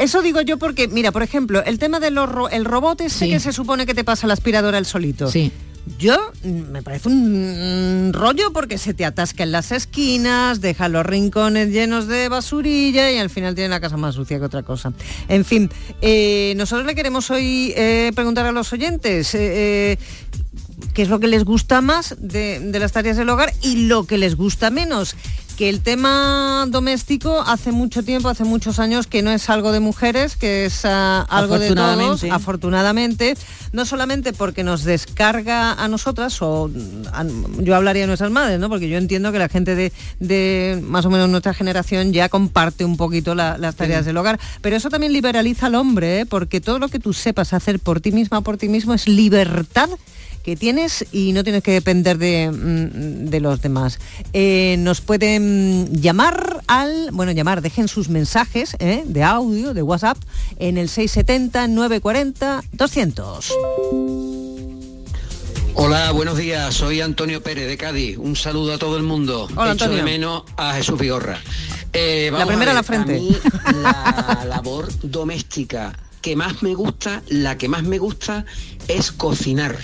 Eso 0.01 0.23
digo 0.23 0.41
yo 0.41 0.59
porque, 0.59 0.89
mira, 0.89 1.13
por 1.13 1.23
ejemplo, 1.23 1.63
el 1.65 1.79
tema 1.79 2.01
del 2.01 2.19
el 2.51 2.65
robot 2.65 3.03
ese 3.03 3.19
Sí. 3.27 3.31
que 3.31 3.39
se 3.41 3.53
supone 3.53 3.85
que 3.87 3.95
te 3.95 4.03
pasa 4.03 4.27
la 4.27 4.33
aspiradora 4.33 4.79
el 4.79 4.87
solito. 4.87 5.31
Sí. 5.31 5.53
Yo 5.99 6.17
mm, 6.43 6.49
me 6.71 6.83
parece 6.83 7.09
un 7.09 8.09
mm, 8.09 8.13
rollo 8.13 8.53
porque 8.53 8.79
se 8.79 8.95
te 8.95 9.05
atasca 9.05 9.43
en 9.43 9.53
las 9.53 9.73
esquinas, 9.73 10.61
deja 10.61 10.89
los 10.89 11.05
rincones 11.05 11.69
llenos 11.71 12.07
de 12.07 12.29
basurilla 12.29 13.11
y 13.11 13.19
al 13.19 13.31
final 13.31 13.55
tiene 13.55 13.69
la 13.71 13.81
casa 13.81 13.97
más 13.97 14.15
sucia 14.15 14.39
que 14.39 14.45
otra 14.45 14.63
cosa. 14.63 14.93
En 15.29 15.45
fin, 15.45 15.71
eh, 16.01 16.55
nosotros 16.57 16.87
le 16.87 16.95
queremos 16.95 17.31
hoy 17.31 17.73
eh, 17.77 18.13
preguntar 18.15 18.47
a 18.47 18.53
los 18.53 18.73
oyentes 18.73 19.35
eh, 19.35 19.93
eh, 19.93 19.99
qué 20.95 21.03
es 21.03 21.09
lo 21.09 21.19
que 21.21 21.29
les 21.29 21.45
gusta 21.45 21.81
más 21.81 22.15
de, 22.19 22.61
de 22.61 22.79
las 22.79 22.93
tareas 22.93 23.17
del 23.17 23.29
hogar 23.29 23.53
y 23.63 23.87
lo 23.87 24.05
que 24.05 24.17
les 24.19 24.37
gusta 24.37 24.71
menos. 24.71 25.15
Que 25.61 25.69
el 25.69 25.83
tema 25.83 26.65
doméstico 26.71 27.43
hace 27.47 27.71
mucho 27.71 28.03
tiempo, 28.03 28.31
hace 28.31 28.45
muchos 28.45 28.79
años 28.79 29.07
que 29.07 29.21
no 29.21 29.31
es 29.31 29.51
algo 29.51 29.73
de 29.73 29.81
mujeres, 29.81 30.35
que 30.37 30.65
es 30.65 30.87
ah, 30.87 31.27
algo 31.29 31.59
de 31.59 31.69
todos, 31.75 32.25
Afortunadamente. 32.33 33.37
no 33.73 33.85
solamente 33.85 34.33
porque 34.33 34.65
nos 34.65 34.85
descarga 34.85 35.75
a 35.75 35.87
nosotras, 35.87 36.41
o 36.41 36.71
a- 37.13 37.27
yo 37.59 37.77
hablaría 37.77 38.05
de 38.05 38.07
nuestras 38.07 38.31
madres, 38.31 38.59
¿no? 38.59 38.71
Porque 38.71 38.89
yo 38.89 38.97
entiendo 38.97 39.33
que 39.33 39.39
la 39.39 39.51
gente 39.51 39.75
de, 39.75 39.93
de 40.19 40.83
más 40.83 41.05
o 41.05 41.11
menos 41.11 41.29
nuestra 41.29 41.53
generación 41.53 42.15
ya 42.15 42.31
comparte 42.31 42.87
un 42.87 42.97
poquito 42.97 43.35
la- 43.35 43.59
las 43.59 43.77
tareas 43.77 44.07
del 44.07 44.17
hogar, 44.17 44.41
pero 44.63 44.77
eso 44.77 44.89
también 44.89 45.13
liberaliza 45.13 45.67
al 45.67 45.75
hombre, 45.75 46.21
¿eh? 46.21 46.25
porque 46.27 46.63
todo 46.63 46.79
lo 46.79 46.89
que 46.89 46.99
tú 47.01 47.13
sepas 47.13 47.53
hacer 47.53 47.81
por 47.81 48.01
ti 48.01 48.13
misma, 48.13 48.41
por 48.41 48.57
ti 48.57 48.71
mismo, 48.71 48.95
es 48.95 49.07
libertad 49.07 49.91
que 50.43 50.57
tienes 50.57 51.05
y 51.13 51.33
no 51.33 51.45
tienes 51.45 51.63
que 51.63 51.73
depender 51.73 52.19
de, 52.19 52.51
mm, 52.51 53.29
de 53.31 53.41
los 53.41 53.61
demás. 53.63 53.99
Eh, 54.33 54.77
nos 54.79 55.01
pueden 55.01 55.89
llamar 56.01 56.61
al, 56.67 57.11
bueno, 57.13 57.33
llamar, 57.33 57.63
dejen 57.63 57.89
sus 57.89 58.09
mensajes 58.09 58.77
¿eh? 58.79 59.03
de 59.07 59.23
audio, 59.23 59.75
de 59.75 59.83
WhatsApp, 59.83 60.17
en 60.59 60.79
el 60.79 60.89
670-940-200. 60.89 63.53
Hola, 65.75 66.11
buenos 66.13 66.37
días. 66.37 66.75
Soy 66.75 67.01
Antonio 67.01 67.43
Pérez 67.43 67.67
de 67.69 67.77
Cádiz. 67.77 68.19
Un 68.19 68.37
saludo 68.37 68.75
a 68.75 68.79
todo 68.79 68.97
el 68.97 69.03
mundo. 69.03 69.49
Hola, 69.57 69.73
Echo 69.73 69.85
Antonio. 69.85 69.97
de 69.97 70.03
menos 70.03 70.43
a 70.57 70.75
Jesús 70.75 70.99
Vigorra. 70.99 71.39
Eh, 71.93 72.31
La 72.33 72.47
primera 72.47 72.73
a 72.73 72.75
a 72.75 72.77
la 72.77 72.83
frente. 72.83 73.19
mí 73.19 73.37
la 73.83 74.45
labor 74.49 74.89
doméstica 75.03 75.93
que 76.21 76.37
más 76.37 76.63
me 76.63 76.75
gusta, 76.75 77.23
la 77.29 77.57
que 77.57 77.69
más 77.69 77.83
me 77.85 77.99
gusta 77.99 78.45
es 78.89 79.11
cocinar. 79.13 79.79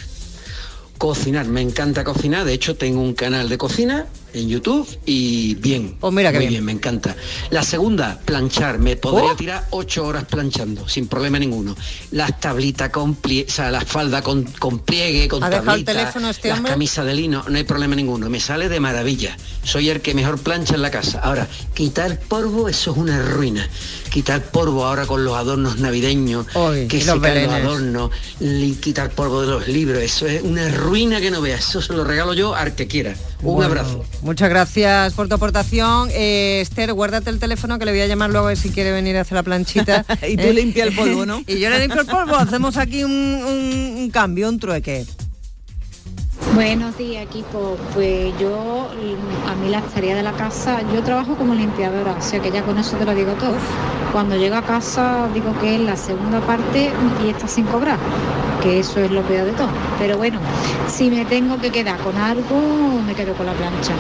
Cocinar, 0.98 1.46
me 1.46 1.60
encanta 1.60 2.04
cocinar. 2.04 2.44
De 2.44 2.52
hecho, 2.52 2.76
tengo 2.76 3.00
un 3.00 3.14
canal 3.14 3.48
de 3.48 3.58
cocina 3.58 4.06
en 4.35 4.49
YouTube 4.49 4.87
y 5.06 5.54
bien. 5.56 5.97
Oh, 6.00 6.11
mira 6.11 6.30
qué 6.33 6.38
muy 6.38 6.47
bien. 6.49 6.64
me 6.64 6.73
encanta. 6.73 7.16
La 7.50 7.62
segunda, 7.62 8.18
planchar. 8.25 8.78
Me 8.78 8.97
podría 8.97 9.33
Oh. 9.33 9.37
tirar 9.37 9.66
ocho 9.71 10.04
horas 10.06 10.25
planchando, 10.25 10.88
sin 10.88 11.06
problema 11.09 11.38
ninguno. 11.38 11.75
Las 12.11 12.38
tablitas 12.40 12.90
con 12.90 13.16
plie- 13.16 13.47
o 13.47 13.50
sea, 13.50 13.71
la 13.71 13.80
falda 13.80 14.23
con, 14.23 14.45
con 14.45 14.80
pliegue, 14.80 15.28
con 15.28 15.42
¿Ha 15.42 15.49
dejado 15.50 15.62
el 15.76 15.85
tablita, 15.85 15.92
teléfono 15.92 16.30
este 16.30 16.49
las 16.49 16.61
camisas 16.61 17.04
de 17.06 17.14
lino, 17.14 17.45
no 17.49 17.56
hay 17.56 17.64
problema 17.64 17.95
ninguno. 17.95 18.28
Me 18.30 18.40
sale 18.40 18.68
de 18.68 18.80
maravilla. 18.80 19.37
Soy 19.62 19.88
el 19.90 20.00
que 20.00 20.14
mejor 20.14 20.38
plancha 20.38 20.75
en 20.75 20.83
la 20.83 20.90
casa. 20.90 21.21
Ahora, 21.21 21.49
quitar 21.75 22.18
polvo, 22.21 22.68
eso 22.68 22.92
es 22.92 22.97
una 22.97 23.21
ruina. 23.23 23.68
Quitar 24.11 24.42
polvo 24.50 24.85
ahora 24.85 25.06
con 25.06 25.25
los 25.25 25.35
adornos 25.37 25.78
navideños, 25.78 26.47
Uy, 26.54 26.87
que 26.88 27.00
se 27.00 27.06
los 27.06 27.21
caen 27.21 27.47
los 27.47 27.54
adornos, 27.54 28.11
quitar 28.80 29.11
polvo 29.11 29.42
de 29.42 29.49
los 29.49 29.68
libros, 29.68 29.99
eso 30.02 30.26
es 30.26 30.42
una 30.42 30.68
ruina 30.71 31.21
que 31.21 31.30
no 31.30 31.40
veas. 31.40 31.61
Eso 31.68 31.83
se 31.83 31.92
lo 31.92 32.04
regalo 32.04 32.33
yo 32.33 32.54
al 32.54 32.75
que 32.75 32.87
quiera. 32.87 33.14
Un 33.42 33.54
Bueno, 33.54 33.70
abrazo. 33.70 34.04
Muchas 34.22 34.48
gracias 34.48 35.12
por 35.12 35.28
tu 35.28 35.34
aportación. 35.34 36.08
Eh, 36.12 36.60
Esther, 36.62 36.92
guárdate 36.94 37.30
el 37.30 37.38
teléfono 37.38 37.78
que 37.78 37.84
le 37.84 37.92
voy 37.92 38.00
a 38.00 38.06
llamar 38.06 38.30
luego 38.30 38.46
a 38.46 38.48
ver 38.50 38.56
si 38.58 38.70
quiere 38.70 38.92
venir 38.92 39.16
a 39.16 39.20
hacer 39.20 39.34
la 39.36 39.42
planchita. 39.42 40.04
Y 40.28 40.36
tú 40.36 40.52
limpia 40.52 40.84
el 40.84 40.94
polvo, 40.96 41.26
¿no? 41.26 41.42
y 41.46 41.58
yo 41.58 41.68
le 41.70 41.78
limpio 41.80 42.00
el 42.00 42.06
polvo. 42.06 42.34
Hacemos 42.36 42.76
aquí 42.76 43.04
un, 43.04 43.10
un- 43.12 43.94
un 43.98 44.10
cambio, 44.10 44.48
un 44.48 44.58
trueque. 44.58 45.04
Buenos 46.54 46.96
días 46.98 47.22
equipo, 47.22 47.76
pues 47.94 48.38
yo 48.38 48.88
a 49.48 49.54
mí 49.56 49.68
las 49.70 49.84
tareas 49.84 50.16
de 50.16 50.22
la 50.22 50.32
casa, 50.32 50.80
yo 50.94 51.02
trabajo 51.02 51.34
como 51.34 51.54
limpiadora, 51.54 52.12
o 52.18 52.22
sea 52.22 52.40
que 52.40 52.50
ya 52.50 52.62
con 52.62 52.78
eso 52.78 52.96
te 52.96 53.04
lo 53.04 53.14
digo 53.14 53.32
todo. 53.32 53.54
Cuando 54.12 54.36
llego 54.36 54.56
a 54.56 54.62
casa 54.62 55.28
digo 55.32 55.52
que 55.60 55.76
es 55.76 55.80
la 55.80 55.96
segunda 55.96 56.40
parte 56.40 56.90
y 57.24 57.30
está 57.30 57.48
sin 57.48 57.64
cobrar, 57.66 57.98
que 58.62 58.80
eso 58.80 59.00
es 59.00 59.10
lo 59.10 59.22
peor 59.22 59.46
de 59.46 59.52
todo. 59.52 59.68
Pero 59.98 60.18
bueno, 60.18 60.38
si 60.88 61.10
me 61.10 61.24
tengo 61.24 61.58
que 61.58 61.70
quedar 61.70 61.98
con 61.98 62.16
algo, 62.16 62.60
me 63.06 63.14
quedo 63.14 63.34
con 63.34 63.46
la 63.46 63.52
plancha. 63.52 63.94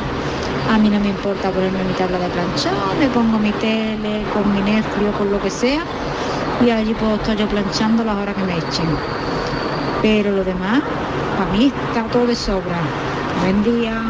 A 0.70 0.78
mí 0.78 0.88
no 0.88 1.00
me 1.00 1.08
importa 1.08 1.50
ponerme 1.50 1.84
mi 1.84 1.92
tabla 1.94 2.18
de 2.18 2.28
plancha, 2.28 2.70
me 2.98 3.08
pongo 3.08 3.38
mi 3.38 3.52
tele 3.52 4.24
con 4.34 4.52
mi 4.54 4.60
Netflix 4.60 5.16
con 5.16 5.30
lo 5.30 5.40
que 5.42 5.50
sea 5.50 5.84
y 6.64 6.70
allí 6.70 6.94
puedo 6.94 7.16
estar 7.16 7.36
yo 7.36 7.46
planchando 7.48 8.04
las 8.04 8.16
horas 8.16 8.34
que 8.34 8.44
me 8.44 8.58
echen. 8.58 8.88
Pero 10.02 10.32
lo 10.32 10.44
demás, 10.44 10.82
para 11.36 11.52
mí 11.52 11.72
está 11.88 12.04
todo 12.04 12.26
de 12.26 12.34
sobra. 12.34 12.78
Buen 13.42 13.62
día. 13.62 14.02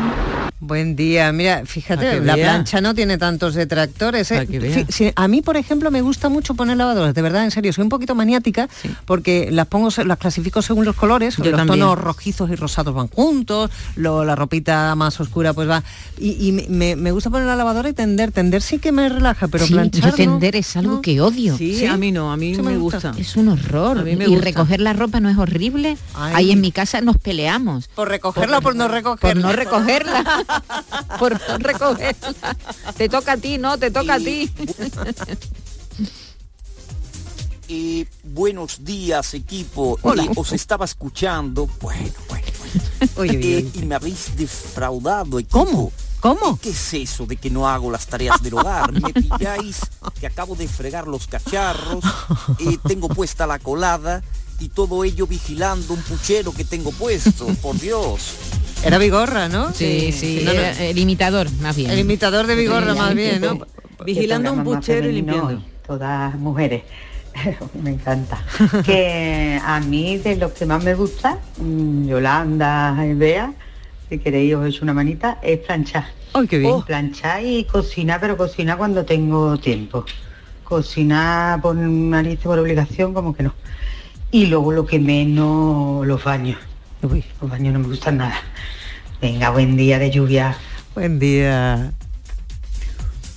Buen 0.67 0.97
día, 0.97 1.31
mira, 1.33 1.63
fíjate, 1.65 2.11
que 2.11 2.21
la 2.21 2.35
vea. 2.35 2.47
plancha 2.53 2.81
no 2.81 2.95
tiene 2.95 3.19
tantos 3.19 3.55
detractores. 3.55 4.31
¿eh? 4.33 4.87
Sí, 4.89 5.13
a 5.15 5.29
mí, 5.29 5.43
por 5.43 5.57
ejemplo, 5.57 5.91
me 5.91 6.03
gusta 6.03 6.29
mucho 6.29 6.55
poner 6.55 6.77
lavadoras, 6.77 7.15
de 7.15 7.23
verdad, 7.23 7.45
en 7.45 7.51
serio, 7.53 7.73
soy 7.73 7.83
un 7.85 7.89
poquito 7.89 8.15
maniática 8.15 8.69
porque 9.05 9.49
las 9.53 9.67
pongo, 9.69 9.91
se- 9.91 10.05
las 10.05 10.19
clasifico 10.19 10.63
según 10.63 10.85
los 10.85 10.97
colores, 10.97 11.37
Yo 11.37 11.45
los 11.45 11.57
también. 11.57 11.79
tonos 11.81 11.99
rojizos 11.99 12.51
y 12.51 12.57
rosados 12.57 12.95
van 12.95 13.09
juntos, 13.09 13.71
lo- 13.95 14.25
la 14.25 14.35
ropita 14.35 14.95
más 14.97 15.21
oscura 15.21 15.53
pues 15.53 15.69
va. 15.69 15.83
Y, 16.19 16.49
y 16.49 16.53
me- 16.53 17.11
gusta 17.13 17.31
poner 17.31 17.47
la 17.47 17.57
lavadora 17.57 17.89
y 17.89 17.93
tender, 17.93 18.33
tender 18.33 18.61
sí 18.61 18.79
que 18.79 18.91
me 18.93 19.09
relaja, 19.09 19.49
pero 19.49 19.67
Sí, 19.67 19.73
planchar 19.73 20.03
yo 20.03 20.09
no. 20.11 20.15
tender 20.17 20.57
es 20.57 20.77
algo 20.77 20.95
No. 20.97 21.01
que 21.03 21.21
odio. 21.21 21.57
Sí, 21.57 21.87
a 21.87 21.97
mí 21.97 22.11
no, 22.13 22.33
a 22.33 22.37
mí 22.37 22.55
me, 22.57 22.77
gusta. 22.77 23.09
gusta. 23.11 23.21
Es 23.21 23.37
un 23.37 23.49
horror. 23.49 23.99
A 24.01 24.03
mí 24.03 24.17
me 24.17 24.25
y 24.25 24.29
gusta. 24.29 24.45
recoger 24.45 24.81
la 24.81 24.93
ropa 24.93 25.21
no 25.21 25.29
es 25.31 25.39
horrible. 25.39 25.97
Ay. 26.15 26.33
Ahí 26.37 26.51
en 26.53 26.61
mi 26.61 26.73
casa 26.73 27.01
nos 27.01 27.17
peleamos. 27.19 27.89
Por 27.95 28.09
recogerla 28.09 28.59
o 28.59 28.61
por 28.63 28.75
no 28.77 28.89
recogerla. 28.89 29.33
Por 29.35 29.43
no 29.43 29.53
recogerla. 29.57 30.25
por 31.19 31.39
recogerla. 31.59 32.57
Te 32.97 33.09
toca 33.09 33.33
a 33.33 33.37
ti, 33.37 33.59
no, 33.59 33.79
te 33.79 33.91
toca 33.91 34.15
a 34.15 34.19
ti. 34.19 34.51
Eh, 37.69 38.07
buenos 38.23 38.85
días, 38.85 39.35
equipo. 39.35 39.99
Hola. 40.03 40.23
Eh, 40.25 40.31
os 40.37 40.53
estaba 40.53 40.85
escuchando. 40.85 41.67
Bueno, 41.81 42.13
bueno, 42.29 42.47
Uy, 43.17 43.31
uy, 43.31 43.41
Eh, 43.43 43.71
y 43.75 43.79
me 43.81 43.95
habéis 43.97 44.37
defraudado, 44.37 45.39
equipo. 45.39 45.65
¿Cómo? 45.65 45.93
¿Cómo? 46.21 46.59
¿Qué 46.59 46.71
es 46.71 46.95
eso 46.95 47.27
de 47.27 47.37
que 47.37 47.51
no 47.51 47.69
hago 47.69 47.91
las 47.91 48.07
tareas 48.07 48.43
del 48.43 48.55
hogar? 48.55 48.93
Me 48.93 49.13
pilláis 49.13 49.81
que 50.19 50.27
acabo 50.27 50.55
de 50.57 50.67
fregar 50.67 51.07
los 51.07 51.27
cacharros, 51.27 52.05
eh, 52.59 52.79
tengo 52.87 53.09
puesta 53.09 53.47
la 53.47 53.59
colada 53.59 54.23
y 54.59 54.69
todo 54.71 55.05
ello 55.05 55.27
vigilando 55.27 55.95
un 55.95 56.03
puchero 56.03 56.53
que 56.53 56.65
tengo 56.65 56.91
puesto. 56.93 57.47
Por 57.63 57.79
Dios. 57.79 58.31
Era 58.87 58.99
Vigorra, 58.99 59.49
¿no? 59.49 59.73
Sí, 59.73 60.13
sí, 60.13 60.43
No, 60.45 60.53
no, 60.53 60.61
era 60.61 60.85
el 60.85 60.99
imitador, 60.99 61.51
más 61.61 61.75
bien. 61.77 61.91
el 61.91 61.99
imitador 61.99 62.47
de 62.47 62.55
Vigorra 62.55 62.93
Sí, 62.93 62.99
más 62.99 63.15
bien. 63.15 63.41
¿no? 63.41 63.67
Vigilando 64.05 64.53
un 64.53 64.63
puchero 64.63 65.09
y 65.09 65.13
limpiando. 65.13 65.61
Todas 65.85 66.35
mujeres. 66.37 66.83
me 67.83 67.91
encanta. 67.91 68.39
que 68.85 69.61
a 69.63 69.81
mí 69.81 70.19
de 70.19 70.37
lo 70.37 70.55
que 70.55 70.67
más 70.67 70.85
me 70.85 70.95
gusta, 70.95 71.39
mm, 71.59 72.07
Yolanda 72.09 72.95
Bea, 73.15 73.53
si 74.09 74.19
queréis 74.19 74.55
os 74.55 74.67
echo 74.67 74.85
una 74.85 74.95
manita, 74.95 75.39
es 75.43 75.59
planchar. 75.59 76.07
¡Ay, 76.33 76.47
qué 76.47 76.59
bien! 76.59 76.73
Oh, 76.73 76.85
planchar 76.85 77.45
y 77.45 77.65
cocinar, 77.65 78.21
pero 78.21 78.37
cocinar 78.37 78.79
cuando 78.79 79.05
tengo 79.05 79.59
tiempo. 79.59 80.05
Cocinar 80.63 81.61
por 81.61 81.75
nariz 81.75 82.39
por 82.41 82.59
obligación, 82.59 83.15
como 83.15 83.35
que 83.35 83.43
no. 83.43 83.55
Y 84.31 84.47
luego 84.47 84.73
lo 84.73 84.87
que 84.87 84.99
menos, 84.99 86.07
los 86.07 86.23
baños. 86.23 86.59
Los 87.03 87.51
baños 87.51 87.73
no 87.73 87.81
me 87.81 87.89
gustan 87.89 88.19
nada. 88.19 88.37
Venga, 89.21 89.49
buen 89.51 89.77
día 89.77 89.99
de 89.99 90.11
lluvia. 90.11 90.57
Buen 90.95 91.19
día. 91.19 91.93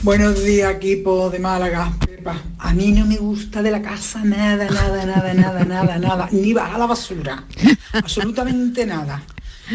Buenos 0.02 0.44
días, 0.44 0.76
equipo 0.76 1.30
de 1.30 1.40
Málaga. 1.40 1.94
Pepa. 2.06 2.36
A 2.58 2.74
mí 2.74 2.92
no 2.92 3.06
me 3.06 3.16
gusta 3.16 3.62
de 3.62 3.72
la 3.72 3.82
casa 3.82 4.24
nada, 4.24 4.70
nada, 4.70 5.06
nada, 5.06 5.34
nada, 5.34 5.64
nada, 5.64 5.98
nada. 5.98 6.30
Ni 6.32 6.52
bajar 6.52 6.80
la 6.80 6.86
basura. 6.86 7.46
Absolutamente 7.94 8.86
nada. 8.86 9.24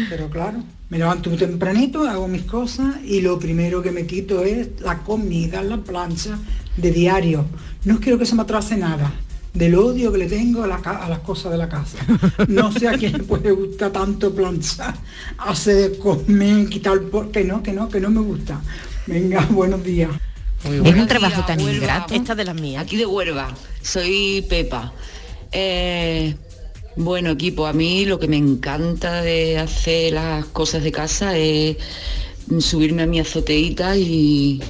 Pero 0.09 0.29
claro, 0.29 0.63
me 0.89 0.99
levanto 0.99 1.29
muy 1.31 1.39
tempranito, 1.39 2.07
hago 2.07 2.27
mis 2.27 2.43
cosas 2.43 2.97
y 3.03 3.21
lo 3.21 3.39
primero 3.39 3.81
que 3.81 3.91
me 3.91 4.05
quito 4.05 4.43
es 4.43 4.79
la 4.81 4.99
comida, 4.99 5.63
la 5.63 5.77
plancha 5.77 6.37
de 6.77 6.91
diario. 6.91 7.45
No 7.83 7.99
quiero 7.99 8.19
que 8.19 8.25
se 8.27 8.35
me 8.35 8.43
atrase 8.43 8.77
nada 8.77 9.11
del 9.55 9.75
odio 9.75 10.11
que 10.11 10.19
le 10.19 10.27
tengo 10.27 10.63
a, 10.63 10.67
la 10.67 10.75
a 10.75 11.09
las 11.09 11.19
cosas 11.19 11.53
de 11.53 11.57
la 11.57 11.69
casa. 11.69 11.97
No 12.47 12.71
sé 12.71 12.87
a 12.87 12.97
quién 12.97 13.13
le 13.13 13.23
puede 13.23 13.51
gustar 13.51 13.91
tanto 13.91 14.33
planchar, 14.35 14.93
hacer 15.37 15.97
comer, 15.97 16.67
quitar 16.69 17.01
por 17.03 17.31
que 17.31 17.43
no, 17.43 17.63
que 17.63 17.71
no, 17.71 17.89
que 17.89 17.99
no 17.99 18.09
me 18.09 18.21
gusta. 18.21 18.61
Venga, 19.07 19.45
buenos 19.49 19.83
días. 19.83 20.11
Es 20.63 20.95
un 20.95 21.07
trabajo 21.07 21.43
tan 21.45 21.59
ingrato. 21.59 22.13
Esta 22.13 22.35
de 22.35 22.43
las 22.43 22.55
mías. 22.55 22.83
Aquí 22.83 22.97
de 22.97 23.05
Huelva, 23.05 23.53
soy 23.81 24.45
Pepa. 24.49 24.93
Eh, 25.51 26.35
bueno, 26.97 27.31
equipo, 27.31 27.65
a 27.65 27.73
mí 27.73 28.05
lo 28.05 28.19
que 28.19 28.27
me 28.27 28.37
encanta 28.37 29.21
de 29.21 29.57
hacer 29.57 30.13
las 30.13 30.45
cosas 30.47 30.83
de 30.83 30.91
casa 30.91 31.37
es 31.37 31.77
subirme 32.59 33.03
a 33.03 33.05
mi 33.05 33.19
azoteíta 33.19 33.95
y, 33.95 34.61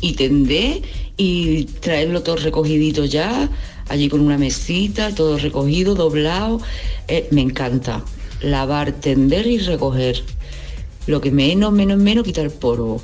y 0.00 0.12
tender 0.14 0.82
y 1.16 1.64
traerlo 1.64 2.22
todo 2.22 2.36
recogidito 2.36 3.04
ya, 3.04 3.50
allí 3.90 4.08
con 4.08 4.20
una 4.20 4.38
mesita, 4.38 5.14
todo 5.14 5.36
recogido, 5.36 5.94
doblado. 5.94 6.60
Eh, 7.08 7.28
me 7.30 7.42
encanta 7.42 8.02
lavar, 8.40 8.92
tender 8.92 9.46
y 9.46 9.58
recoger. 9.58 10.24
Lo 11.06 11.20
que 11.20 11.30
menos, 11.30 11.72
menos, 11.72 11.98
menos 11.98 12.24
quitar 12.24 12.50
polvo. 12.50 13.02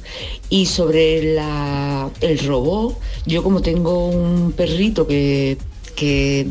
Y 0.48 0.66
sobre 0.66 1.34
la- 1.34 2.10
el 2.20 2.38
robot, 2.38 2.98
yo 3.26 3.42
como 3.42 3.60
tengo 3.62 4.08
un 4.08 4.52
perrito 4.52 5.06
que, 5.06 5.58
que 5.96 6.46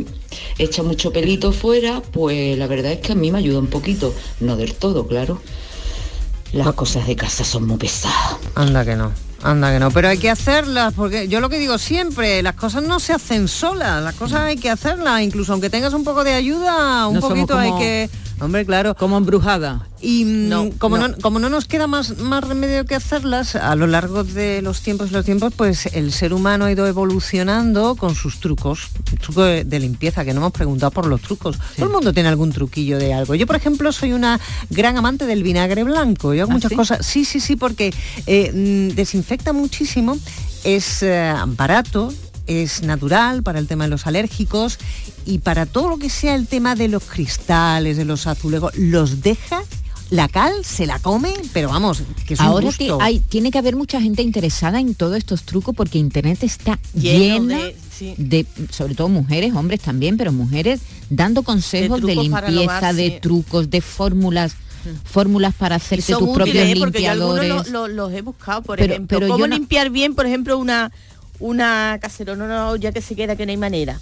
echa 0.57 0.83
mucho 0.83 1.13
pelito 1.13 1.51
fuera, 1.53 2.01
pues 2.01 2.57
la 2.57 2.67
verdad 2.67 2.91
es 2.93 2.99
que 2.99 3.13
a 3.13 3.15
mí 3.15 3.31
me 3.31 3.37
ayuda 3.39 3.59
un 3.59 3.67
poquito. 3.67 4.13
No 4.41 4.57
del 4.57 4.73
todo, 4.73 5.07
claro. 5.07 5.39
Las 6.55 6.73
cosas 6.73 7.05
de 7.05 7.17
casa 7.17 7.43
son 7.43 7.67
muy 7.67 7.75
pesadas. 7.75 8.37
Anda 8.55 8.85
que 8.85 8.95
no. 8.95 9.11
Anda 9.43 9.73
que 9.73 9.79
no, 9.79 9.91
pero 9.91 10.07
hay 10.07 10.17
que 10.17 10.29
hacerlas, 10.29 10.93
porque 10.93 11.27
yo 11.27 11.41
lo 11.41 11.49
que 11.49 11.59
digo 11.59 11.77
siempre, 11.77 12.41
las 12.41 12.55
cosas 12.55 12.81
no 12.83 13.01
se 13.01 13.11
hacen 13.11 13.49
solas, 13.49 14.01
las 14.01 14.15
cosas 14.15 14.39
hay 14.39 14.55
que 14.55 14.69
hacerlas, 14.69 15.21
incluso 15.21 15.51
aunque 15.51 15.69
tengas 15.69 15.93
un 15.93 16.05
poco 16.05 16.23
de 16.23 16.33
ayuda, 16.33 17.07
un 17.07 17.15
No 17.15 17.19
poquito 17.19 17.57
hay 17.57 17.73
que... 17.73 18.09
Hombre, 18.39 18.65
claro. 18.65 18.95
Como 18.95 19.17
embrujada. 19.17 19.87
Y 20.01 20.25
mm, 20.25 20.71
como, 20.77 20.97
no. 20.97 21.07
no. 21.07 21.17
como 21.17 21.39
no 21.39 21.49
nos 21.49 21.65
queda 21.65 21.87
más, 21.87 22.17
más 22.17 22.43
remedio 22.43 22.85
que 22.85 22.95
hacerlas, 22.95 23.55
a 23.55 23.75
lo 23.75 23.87
largo 23.87 24.23
de 24.23 24.61
los 24.61 24.81
tiempos 24.81 25.09
y 25.09 25.13
los 25.13 25.25
tiempos, 25.25 25.53
pues 25.55 25.87
el 25.87 26.11
ser 26.11 26.33
humano 26.33 26.65
ha 26.65 26.71
ido 26.71 26.85
evolucionando 26.85 27.95
con 27.95 28.13
sus 28.13 28.39
trucos, 28.39 28.89
trucos 29.21 29.47
de, 29.47 29.63
de 29.63 29.79
limpieza, 29.79 30.25
que 30.25 30.33
no 30.33 30.41
hemos 30.41 30.51
preguntado 30.51 30.91
por 30.91 31.07
los 31.07 31.21
trucos. 31.21 31.57
Todo 31.75 31.85
el 31.85 31.91
mundo 31.91 32.13
tiene 32.13 32.29
algún 32.29 32.51
truquillo 32.51 32.97
de 32.99 33.13
algo. 33.13 33.35
Yo, 33.35 33.47
por 33.47 33.55
ejemplo, 33.55 33.91
soy 33.91 34.13
una 34.13 34.39
gran 34.69 34.97
amante 34.97 35.25
del 35.25 35.41
vinagre 35.41 35.83
blanco. 35.83 36.33
Yo 36.33 36.43
hago 36.43 36.51
¿Ah, 36.51 36.55
muchas 36.55 36.69
sí? 36.69 36.75
cosas. 36.75 37.05
Sí, 37.05 37.25
sí, 37.25 37.39
sí, 37.39 37.55
porque 37.55 37.93
eh, 38.27 38.51
mm, 38.53 38.95
desinfecta 38.95 39.53
muchísimo, 39.53 40.17
es 40.63 41.03
eh, 41.03 41.33
barato, 41.47 42.11
es 42.47 42.83
natural 42.83 43.43
para 43.43 43.59
el 43.59 43.67
tema 43.67 43.85
de 43.85 43.89
los 43.89 44.07
alérgicos 44.07 44.77
y 45.25 45.39
para 45.39 45.65
todo 45.65 45.89
lo 45.89 45.97
que 45.97 46.09
sea 46.09 46.35
el 46.35 46.47
tema 46.47 46.75
de 46.75 46.87
los 46.87 47.03
cristales, 47.03 47.97
de 47.97 48.05
los 48.05 48.27
azulejos, 48.27 48.75
los 48.75 49.21
deja, 49.21 49.63
la 50.11 50.27
cal 50.27 50.63
se 50.63 50.85
la 50.85 50.99
come, 50.99 51.33
pero 51.53 51.69
vamos, 51.69 52.03
que 52.27 52.35
es 52.35 52.39
un 52.39 52.45
Ahora 52.45 52.67
gusto. 52.67 52.97
que 52.99 53.03
hay, 53.03 53.19
tiene 53.19 53.49
que 53.49 53.57
haber 53.57 53.75
mucha 53.75 53.99
gente 53.99 54.21
interesada 54.21 54.79
en 54.79 54.93
todos 54.93 55.17
estos 55.17 55.43
trucos 55.43 55.73
porque 55.75 55.97
internet 55.97 56.43
está 56.43 56.77
Lleno 56.93 57.45
llena 57.49 57.57
de- 57.63 57.75
sí. 57.97 58.13
de, 58.17 58.45
sobre 58.69 58.93
todo 58.93 59.09
mujeres, 59.09 59.53
hombres 59.55 59.81
también, 59.81 60.15
pero 60.17 60.31
mujeres 60.31 60.81
dando 61.09 61.41
consejos 61.41 62.01
de, 62.01 62.15
limpieza, 62.15 62.93
de 62.93 63.07
sí. 63.09 63.17
trucos, 63.21 63.69
de 63.71 63.81
fórmulas, 63.81 64.55
fórmulas 65.03 65.55
para 65.55 65.77
hacerte 65.77 66.13
tus 66.13 66.29
propios 66.29 66.49
útiles, 66.49 66.77
¿eh? 66.77 66.79
porque 66.79 67.01
yo 67.01 67.09
algunos 67.11 67.39
limpiadores. 67.39 67.71
lo- 67.71 67.87
lo- 67.87 67.93
los 67.93 68.13
he 68.13 68.21
buscado, 68.21 68.61
por 68.61 68.77
Pero- 68.77 68.93
ejemplo. 68.93 69.17
pero 69.17 69.27
¿Cómo 69.31 69.39
yo 69.45 69.47
no- 69.47 69.55
limpiar 69.55 69.89
bien, 69.89 70.13
por 70.13 70.27
ejemplo, 70.27 70.59
una 70.59 70.91
una 71.39 71.97
cacerola, 72.01 72.43
una 72.43 72.69
olla 72.69 72.91
que 72.91 73.01
se 73.01 73.15
queda 73.15 73.35
que 73.35 73.45
no 73.45 73.51
hay 73.51 73.57
manera? 73.57 73.99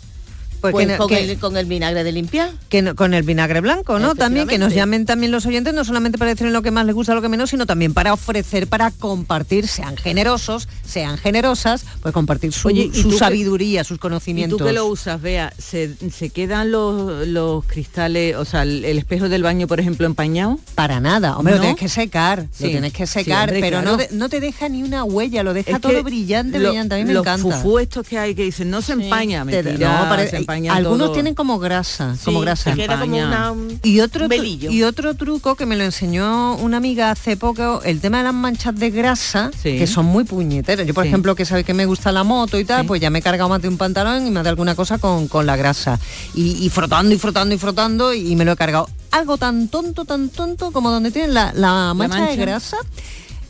Pues 0.64 0.72
Pues, 0.88 0.98
con, 0.98 1.10
que- 1.10 1.20
el, 1.32 1.38
con 1.40 1.58
el 1.58 1.66
vinagre 1.66 2.06
de 2.06 2.12
limpiar. 2.14 2.50
que 2.70 2.82
no- 2.82 2.96
con 2.96 3.14
el 3.14 3.24
vinagre 3.24 3.60
blanco, 3.60 4.00
¿no? 4.00 4.16
También 4.16 4.48
que 4.48 4.58
nos 4.58 4.74
llamen 4.74 5.06
también 5.06 5.30
los 5.34 5.46
oyentes, 5.46 5.74
no 5.74 5.84
solamente 5.84 6.18
para 6.18 6.32
decir 6.32 6.48
lo 6.48 6.62
que 6.62 6.72
más 6.72 6.86
les 6.86 6.96
gusta, 6.96 7.14
lo 7.14 7.22
que 7.22 7.28
menos, 7.28 7.50
sino 7.50 7.66
también 7.66 7.94
para 7.94 8.14
ofrecer, 8.14 8.68
para 8.68 8.90
compartir, 8.92 9.68
sean 9.68 9.98
generosos, 9.98 10.70
sean 10.88 11.18
generosas, 11.18 11.84
pues 12.02 12.14
compartir 12.14 12.54
su, 12.54 12.70
Oye, 12.70 12.90
¿y 12.94 13.02
su 13.02 13.10
que- 13.10 13.18
sabiduría, 13.18 13.84
sus 13.84 13.98
Y 13.98 14.00
conocimientos. 14.00 14.58
tú 14.58 14.64
que 14.66 14.72
lo 14.72 14.86
usas, 14.86 15.22
vea, 15.22 15.52
¿se, 15.58 15.96
se 16.10 16.30
quedan 16.30 16.72
los, 16.72 17.28
los 17.28 17.66
cristales, 17.66 18.38
o 18.38 18.46
sea, 18.46 18.64
el, 18.64 18.86
el 18.86 18.98
espejo 18.98 19.28
del 19.28 19.44
baño, 19.44 19.68
por 19.68 19.82
ejemplo, 19.82 20.06
empañado? 20.08 20.60
Para 20.76 21.02
nada, 21.02 21.38
hombre, 21.38 21.56
¿No? 21.56 21.58
lo 21.58 21.62
tienes 21.64 21.80
que 21.82 21.90
secar, 21.90 22.48
Sí, 22.54 22.64
lo 22.64 22.70
tienes 22.70 22.94
que 22.94 23.06
sí, 23.06 23.14
secar, 23.16 23.50
hombre, 23.50 23.60
pero 23.60 23.82
claro. 23.82 23.92
no, 23.92 23.98
de- 23.98 24.08
no 24.14 24.30
te 24.30 24.40
deja 24.40 24.70
ni 24.70 24.82
una 24.82 25.04
huella, 25.04 25.44
lo 25.44 25.54
deja 25.54 25.72
Es 25.72 25.82
todo 25.82 26.02
brillante, 26.04 26.58
lo- 26.58 26.70
brillante, 26.70 26.96
a 26.96 26.98
mí 27.00 27.04
me 27.04 27.14
los 27.14 27.24
encanta. 27.24 27.58
fufú 27.58 27.80
estos 27.80 28.08
que 28.08 28.18
hay 28.18 28.34
que 28.34 28.44
dicen, 28.44 28.70
no 28.70 28.82
se 28.82 28.94
empaña, 28.94 29.46
Te- 29.46 29.62
mentira, 29.62 30.08
no, 30.10 30.30
se 30.30 30.38
empaña 30.38 30.53
algunos 30.70 31.08
todo. 31.08 31.12
tienen 31.14 31.36
como 31.36 31.60
grasa, 31.60 32.16
como 32.24 32.40
grasa. 32.42 32.74
queda 32.74 33.00
como 33.00 33.16
una- 33.18 33.52
un- 33.52 33.80
y 33.84 34.00
otro 34.00 34.28
velillo. 34.28 34.70
y 34.72 34.84
otro 34.84 35.14
truco 35.16 35.56
que 35.56 35.66
me 35.66 35.76
lo 35.76 35.84
enseñó 35.84 36.56
una 36.56 36.78
amiga 36.78 37.12
hace 37.12 37.38
poco, 37.38 37.82
el 37.84 38.00
tema 38.02 38.20
de 38.20 38.26
las 38.26 38.34
manchas 38.34 38.76
de 38.76 38.90
grasa, 38.92 39.52
Sí. 39.62 39.78
que 39.78 39.88
son 39.88 40.06
muy 40.06 40.24
puñeteras. 40.24 40.86
Yo, 40.88 40.94
por 40.94 41.04
Sí. 41.04 41.10
ejemplo, 41.10 41.36
que 41.36 41.46
sabéis 41.46 41.66
que 41.66 41.74
me 41.74 41.86
gusta 41.86 42.12
la 42.12 42.24
moto 42.24 42.60
y 42.60 42.66
tal, 42.66 42.86
pues 42.86 43.02
ya 43.02 43.10
me 43.10 43.20
he 43.20 43.22
cargado 43.22 43.50
más 43.50 43.62
de 43.62 43.68
un 43.68 43.78
pantalón 43.78 44.26
y 44.28 44.32
más 44.32 44.44
de 44.44 44.50
alguna 44.50 44.76
cosa 44.76 44.98
con, 44.98 45.28
con 45.28 45.46
la 45.46 45.56
grasa. 45.56 46.00
Y, 46.34 46.64
y 46.66 46.70
frotando 46.70 47.14
y 47.14 47.18
frotando 47.18 47.54
y 47.56 47.58
frotando 47.58 48.14
y 48.14 48.36
me 48.36 48.46
lo 48.46 48.54
he 48.54 48.56
cargado. 48.56 48.90
Algo 49.12 49.38
tan 49.38 49.68
tonto, 49.68 50.06
tan 50.06 50.30
tonto 50.30 50.72
como 50.72 50.90
donde 50.90 51.12
tienen 51.12 51.34
la, 51.36 51.54
la 51.54 51.94
mancha, 51.94 52.16
de 52.16 52.22
mancha. 52.26 52.36
grasa 52.42 52.78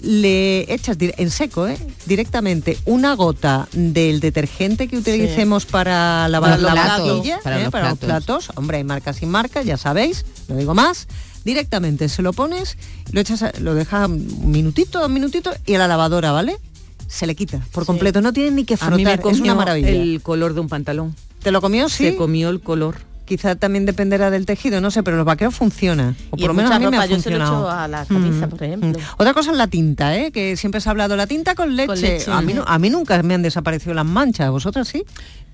le 0.03 0.71
echas 0.73 0.97
en 0.99 1.31
seco, 1.31 1.67
¿eh? 1.67 1.77
directamente 2.05 2.77
una 2.85 3.15
gota 3.15 3.67
del 3.71 4.19
detergente 4.19 4.87
que 4.87 4.97
utilicemos 4.97 5.65
para 5.65 6.27
lavar 6.27 6.59
Para 6.61 6.75
la 6.75 6.97
vajilla, 6.97 7.39
para 7.41 7.59
¿eh? 7.59 7.63
los 7.63 7.71
para 7.71 7.89
los 7.89 7.99
platos. 7.99 8.49
Hombre, 8.55 8.77
hay 8.77 8.83
marcas 8.83 9.15
sin 9.17 9.29
marca, 9.29 9.61
ya 9.63 9.77
sabéis, 9.77 10.25
no 10.49 10.57
digo 10.57 10.73
más. 10.73 11.07
Directamente 11.45 12.09
se 12.09 12.21
lo 12.21 12.33
pones, 12.33 12.77
lo 13.11 13.21
echas, 13.21 13.59
lo 13.59 13.73
dejas 13.75 14.09
un 14.09 14.51
minutito, 14.51 14.99
dos 14.99 15.09
minutitos 15.09 15.55
y 15.65 15.75
a 15.75 15.79
la 15.79 15.87
lavadora, 15.87 16.31
¿vale? 16.31 16.57
Se 17.07 17.25
le 17.25 17.35
quita 17.35 17.61
por 17.71 17.85
completo, 17.85 18.21
no 18.21 18.33
tiene 18.33 18.51
ni 18.51 18.65
que 18.65 18.75
A 18.79 18.89
mí 18.91 19.03
me 19.05 19.13
frotar, 19.13 19.33
es 19.33 19.39
una 19.39 19.55
maravilla. 19.55 19.89
el 19.89 20.21
color 20.21 20.53
de 20.53 20.59
un 20.59 20.67
pantalón. 20.67 21.15
¿Te 21.41 21.51
lo 21.51 21.61
comió? 21.61 21.87
Sí. 21.89 22.05
Se 22.05 22.15
comió 22.15 22.49
el 22.49 22.59
color. 22.59 22.97
Quizá 23.25 23.55
también 23.55 23.85
dependerá 23.85 24.29
del 24.31 24.45
tejido, 24.45 24.81
no 24.81 24.91
sé, 24.91 25.01
pero 25.01 25.15
los 25.15 25.25
vaqueros 25.25 25.55
funciona. 25.55 26.13
O 26.29 26.35
Y 26.35 26.41
por 26.41 26.49
lo 26.49 26.53
menos 26.55 26.71
a 26.71 26.79
mí 26.79 26.87
me 26.87 26.97
ha 26.97 27.03
se 27.03 27.07
lo 27.07 27.13
funcionado. 27.15 27.59
echo 27.61 27.69
a 27.69 27.87
la 27.87 28.05
camisa, 28.05 28.47
Mm, 28.47 28.49
por 28.49 28.63
ejemplo. 28.63 28.89
mm. 28.89 28.93
Otra 29.17 29.33
cosa 29.33 29.51
es 29.51 29.57
la 29.57 29.67
tinta, 29.67 30.17
¿eh? 30.17 30.31
que 30.31 30.57
siempre 30.57 30.81
se 30.81 30.89
ha 30.89 30.91
hablado, 30.91 31.15
la 31.15 31.25
tinta 31.25 31.55
con 31.55 31.75
leche. 31.75 31.95
leche, 31.95 32.31
a, 32.31 32.41
mí 32.41 32.53
ujú. 32.53 32.61
no- 32.63 32.67
a 32.67 32.77
mí 32.79 32.89
nunca 32.89 33.21
me 33.23 33.33
han 33.33 33.41
desaparecido 33.41 33.93
las 33.93 34.05
manchas, 34.05 34.49
¿vosotras 34.51 34.87
sí? 34.89 35.03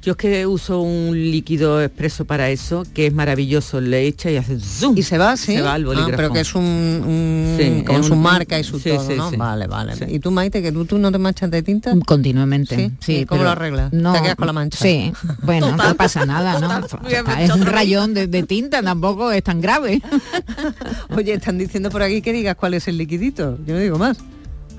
Yo 0.02 0.12
es 0.14 0.18
que 0.18 0.48
uso 0.48 0.80
un 0.82 1.12
líquido 1.14 1.82
expreso 1.84 2.24
para 2.24 2.50
eso, 2.50 2.86
que 2.94 3.08
es 3.08 3.14
maravilloso, 3.14 3.82
le 3.82 4.08
echa 4.08 4.32
y 4.32 4.38
hace 4.38 4.58
zoom. 4.58 4.98
Y 4.98 5.04
se 5.04 5.18
va, 5.18 5.36
sí. 5.36 5.56
Se 5.56 5.62
va 5.62 5.74
al 5.74 5.84
Ah, 5.84 5.86
bolígrafo. 5.88 6.16
pero 6.16 6.32
que 6.32 6.40
es 6.40 6.56
un, 6.56 6.64
un- 6.64 7.56
Sí, 7.60 7.84
con 7.86 7.98
es 8.00 8.06
su 8.06 8.14
un- 8.14 8.22
marca 8.22 8.58
y 8.58 8.64
su 8.64 8.80
sí, 8.80 8.92
todo, 8.92 9.06
sí, 9.06 9.16
¿no? 9.18 9.30
sí. 9.30 9.36
Vale, 9.36 9.68
vale. 9.68 9.96
Sí. 9.98 10.06
¿Y 10.08 10.20
tú, 10.20 10.32
Maite, 10.32 10.62
que 10.62 10.72
tú, 10.72 10.86
tú 10.86 10.98
no 10.98 11.12
te 11.12 11.18
manchas 11.18 11.52
de 11.52 11.62
tinta? 11.64 11.94
Continuamente. 12.06 12.76
Sí, 12.78 12.92
Sí, 13.02 13.16
¿Y 13.18 13.26
¿Cómo 13.26 13.44
lo 13.44 13.50
arreglas? 13.50 13.92
No, 13.92 14.14
¿Te 14.14 14.22
quedas 14.22 14.36
con 14.36 14.48
la 14.48 14.54
mancha? 14.54 14.78
Sí, 14.80 15.12
bueno, 15.42 15.76
no 15.76 15.96
pasa 15.96 16.26
nada, 16.26 16.60
¿no? 16.62 16.70
Es 17.40 17.52
un 17.54 17.66
rayón 17.66 18.14
de, 18.14 18.28
de 18.28 18.44
tinta, 18.44 18.82
tampoco 18.82 19.32
es 19.34 19.44
tan 19.44 19.60
grave. 19.60 20.02
Oye, 21.16 21.34
están 21.34 21.58
diciendo 21.58 21.90
por 21.90 22.04
aquí 22.04 22.22
que 22.22 22.32
digas 22.32 22.56
cuál 22.56 22.74
es 22.74 22.88
el 22.88 22.98
liquidito. 22.98 23.58
Yo 23.66 23.74
no 23.74 23.80
digo 23.82 23.98
más. 23.98 24.18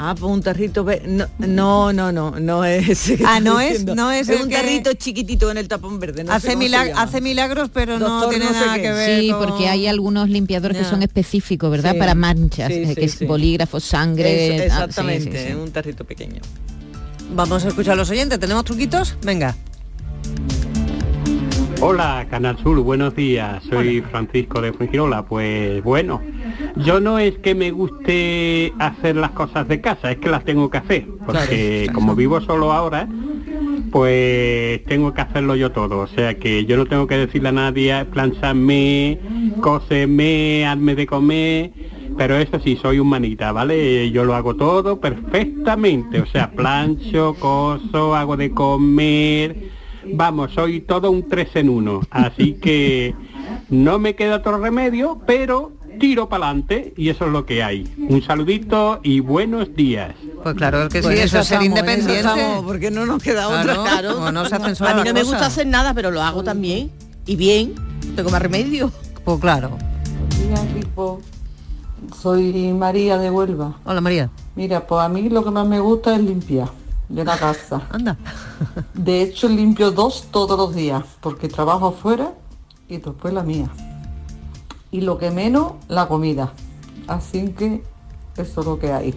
Ah, 0.03 0.15
pues 0.19 0.33
un 0.33 0.41
tarrito 0.43 0.83
no, 1.07 1.27
no, 1.41 1.93
no, 1.93 2.11
no, 2.11 2.31
no 2.41 2.65
es 2.65 3.13
Ah, 3.23 3.39
no 3.39 3.61
es- 3.61 3.85
no 3.85 4.11
es 4.11 4.31
el 4.31 4.45
un 4.45 4.49
que- 4.49 4.55
tarrito 4.55 4.95
chiquitito 4.95 5.51
en 5.51 5.59
el 5.59 5.69
tapón 5.69 6.01
verde. 6.01 6.25
No 6.25 6.33
hace, 6.33 6.57
milag- 6.57 7.21
milagros, 7.21 7.69
pero 7.71 7.99
no 7.99 8.27
tiene 8.31 8.47
no 8.47 8.55
sé 8.55 8.61
nada 8.61 8.77
qué. 8.77 8.83
que 8.83 8.93
ver 8.93 9.21
Sí, 9.21 9.31
con- 9.31 9.47
porque 9.47 9.69
hay 9.69 9.87
algunos 9.89 10.31
limpiadores 10.31 10.79
que 10.79 10.85
son 10.85 11.03
específicos, 11.03 11.71
¿verdad? 11.71 11.93
Sí. 11.93 11.99
Para 11.99 12.15
manchas, 12.15 12.69
Sí, 12.73 12.79
eh, 12.79 12.87
sí, 12.89 12.95
que 12.95 13.05
es 13.05 13.13
sí. 13.13 13.27
bolígrafo, 13.27 13.79
sangre. 13.79 14.47
Eso, 14.47 14.55
ah, 14.55 14.57
sí, 14.57 14.65
exactamente, 14.65 15.39
sí, 15.43 15.49
sí. 15.49 15.55
un 15.55 15.71
tarrito 15.71 16.05
pequeño. 16.07 16.41
Vamos 17.35 17.63
a 17.67 17.69
escuchar 17.69 17.93
a 17.93 17.97
los 17.97 18.09
oyentes. 18.09 18.41
¿Tenemos 18.41 18.65
truquitos? 18.65 19.19
Venga. 19.23 19.55
Hola, 21.83 22.27
Canal 22.31 22.59
Sur, 22.63 22.79
buenos 22.81 23.15
días. 23.15 23.63
Soy 23.69 24.03
Francisco 24.11 24.61
de 24.63 24.73
Fuengirola. 24.73 25.25
Pues 25.25 25.83
bueno, 25.83 26.23
yo 26.77 27.01
no 27.01 27.19
es 27.19 27.39
que 27.39 27.55
me 27.55 27.71
guste 27.71 28.73
hacer 28.79 29.17
las 29.17 29.31
cosas 29.33 29.69
de 29.69 29.81
casa, 29.81 30.11
es 30.13 30.19
que 30.19 30.29
las 30.29 30.45
tengo 30.45 30.71
que 30.71 30.79
hacer. 30.79 31.07
Porque 31.27 31.83
Claro. 31.85 31.93
como 31.99 32.15
vivo 32.15 32.41
solo 32.41 32.73
ahora, 32.73 33.07
pues 33.91 34.85
tengo 34.85 35.13
que 35.15 35.21
hacerlo 35.21 35.57
yo 35.57 35.73
todo. 35.73 35.99
O 36.01 36.07
sea 36.07 36.39
que 36.39 36.65
yo 36.65 36.77
no 36.77 36.87
tengo 36.87 37.07
que 37.07 37.17
decirle 37.17 37.49
a 37.51 37.53
nadie, 37.53 38.05
plancharme, 38.07 39.19
cóseme, 39.61 40.67
hazme 40.67 40.95
de 40.95 41.07
comer, 41.07 41.71
pero 42.17 42.37
eso 42.37 42.59
sí, 42.61 42.77
soy 42.81 42.99
humanita, 42.99 43.53
¿vale? 43.53 44.11
Yo 44.11 44.25
lo 44.25 44.35
hago 44.35 44.55
todo 44.55 45.01
perfectamente. 45.01 46.21
O 46.21 46.27
sea, 46.27 46.51
plancho, 46.51 47.35
coso, 47.39 48.15
hago 48.15 48.37
de 48.37 48.51
comer. 48.51 49.57
Vamos, 50.13 50.53
soy 50.53 50.81
todo 50.81 51.11
un 51.11 51.29
tres 51.29 51.55
en 51.55 51.69
uno. 51.69 52.01
Así 52.11 52.55
que 52.55 53.15
no 53.69 53.99
me 53.99 54.15
queda 54.15 54.37
otro 54.37 54.59
remedio, 54.59 55.21
pero 55.27 55.73
tiro 56.01 56.29
para 56.29 56.47
adelante 56.47 56.93
y 56.97 57.11
eso 57.11 57.27
es 57.27 57.31
lo 57.33 57.47
que 57.47 57.63
hay. 57.63 57.93
Un 58.09 58.21
saludito 58.23 58.99
y 59.05 59.21
buenos 59.21 59.73
días. 59.77 60.15
Pues 60.43 60.55
claro 60.57 60.89
que 60.89 61.03
sí, 61.03 61.07
Pues 61.07 61.19
eso 61.21 61.27
eso 61.27 61.39
es 61.41 61.47
ser 61.47 61.63
estamos, 61.63 61.67
independiente. 61.79 62.19
estamos, 62.19 62.65
porque 62.65 62.91
no 62.91 63.07
nos 63.07 63.23
queda 63.23 63.47
Claro, 63.47 63.81
otra. 63.83 63.93
Claro. 63.93 64.15
como 64.17 64.33
no 64.33 64.45
se 64.47 64.55
hacen 64.57 64.87
a 64.87 64.95
mí 64.95 65.03
no 65.05 65.15
me 65.15 65.23
gusta 65.23 65.47
hacer 65.47 65.67
nada, 65.67 65.95
pero 65.95 66.11
lo 66.11 66.21
hago 66.23 66.43
también. 66.43 66.91
Y 67.27 67.37
bien, 67.37 67.75
no 68.09 68.15
tengo 68.17 68.31
más 68.31 68.43
remedio. 68.43 68.91
Pues 69.25 69.39
claro. 69.39 69.77
Mira, 70.45 70.63
equipo, 70.65 71.21
soy 72.21 72.73
María 72.73 73.19
de 73.19 73.31
Huelva. 73.31 73.77
Hola 73.85 74.01
María. 74.01 74.31
Mira, 74.57 74.87
pues 74.87 75.01
a 75.03 75.09
mí 75.09 75.29
lo 75.29 75.45
que 75.45 75.51
más 75.51 75.67
me 75.67 75.79
gusta 75.79 76.17
es 76.17 76.23
limpiar 76.23 76.69
de 77.09 77.25
la 77.25 77.37
casa. 77.37 77.83
Anda. 77.91 78.17
De 78.95 79.23
hecho, 79.23 79.49
limpio 79.49 79.91
dos 79.91 80.27
todos 80.31 80.57
los 80.59 80.75
días, 80.75 81.05
porque 81.21 81.49
trabajo 81.49 81.89
afuera 81.89 82.33
y 82.89 82.97
después 82.97 83.33
la 83.35 83.43
mía. 83.43 83.69
Y 84.91 85.03
lo 85.03 85.19
que 85.19 85.31
menos, 85.31 85.75
la 85.89 86.09
comida. 86.09 86.53
Así 87.07 87.51
que 87.51 87.83
eso 88.37 88.61
es 88.61 88.67
lo 88.67 88.79
que 88.79 88.93
hay. 88.93 89.15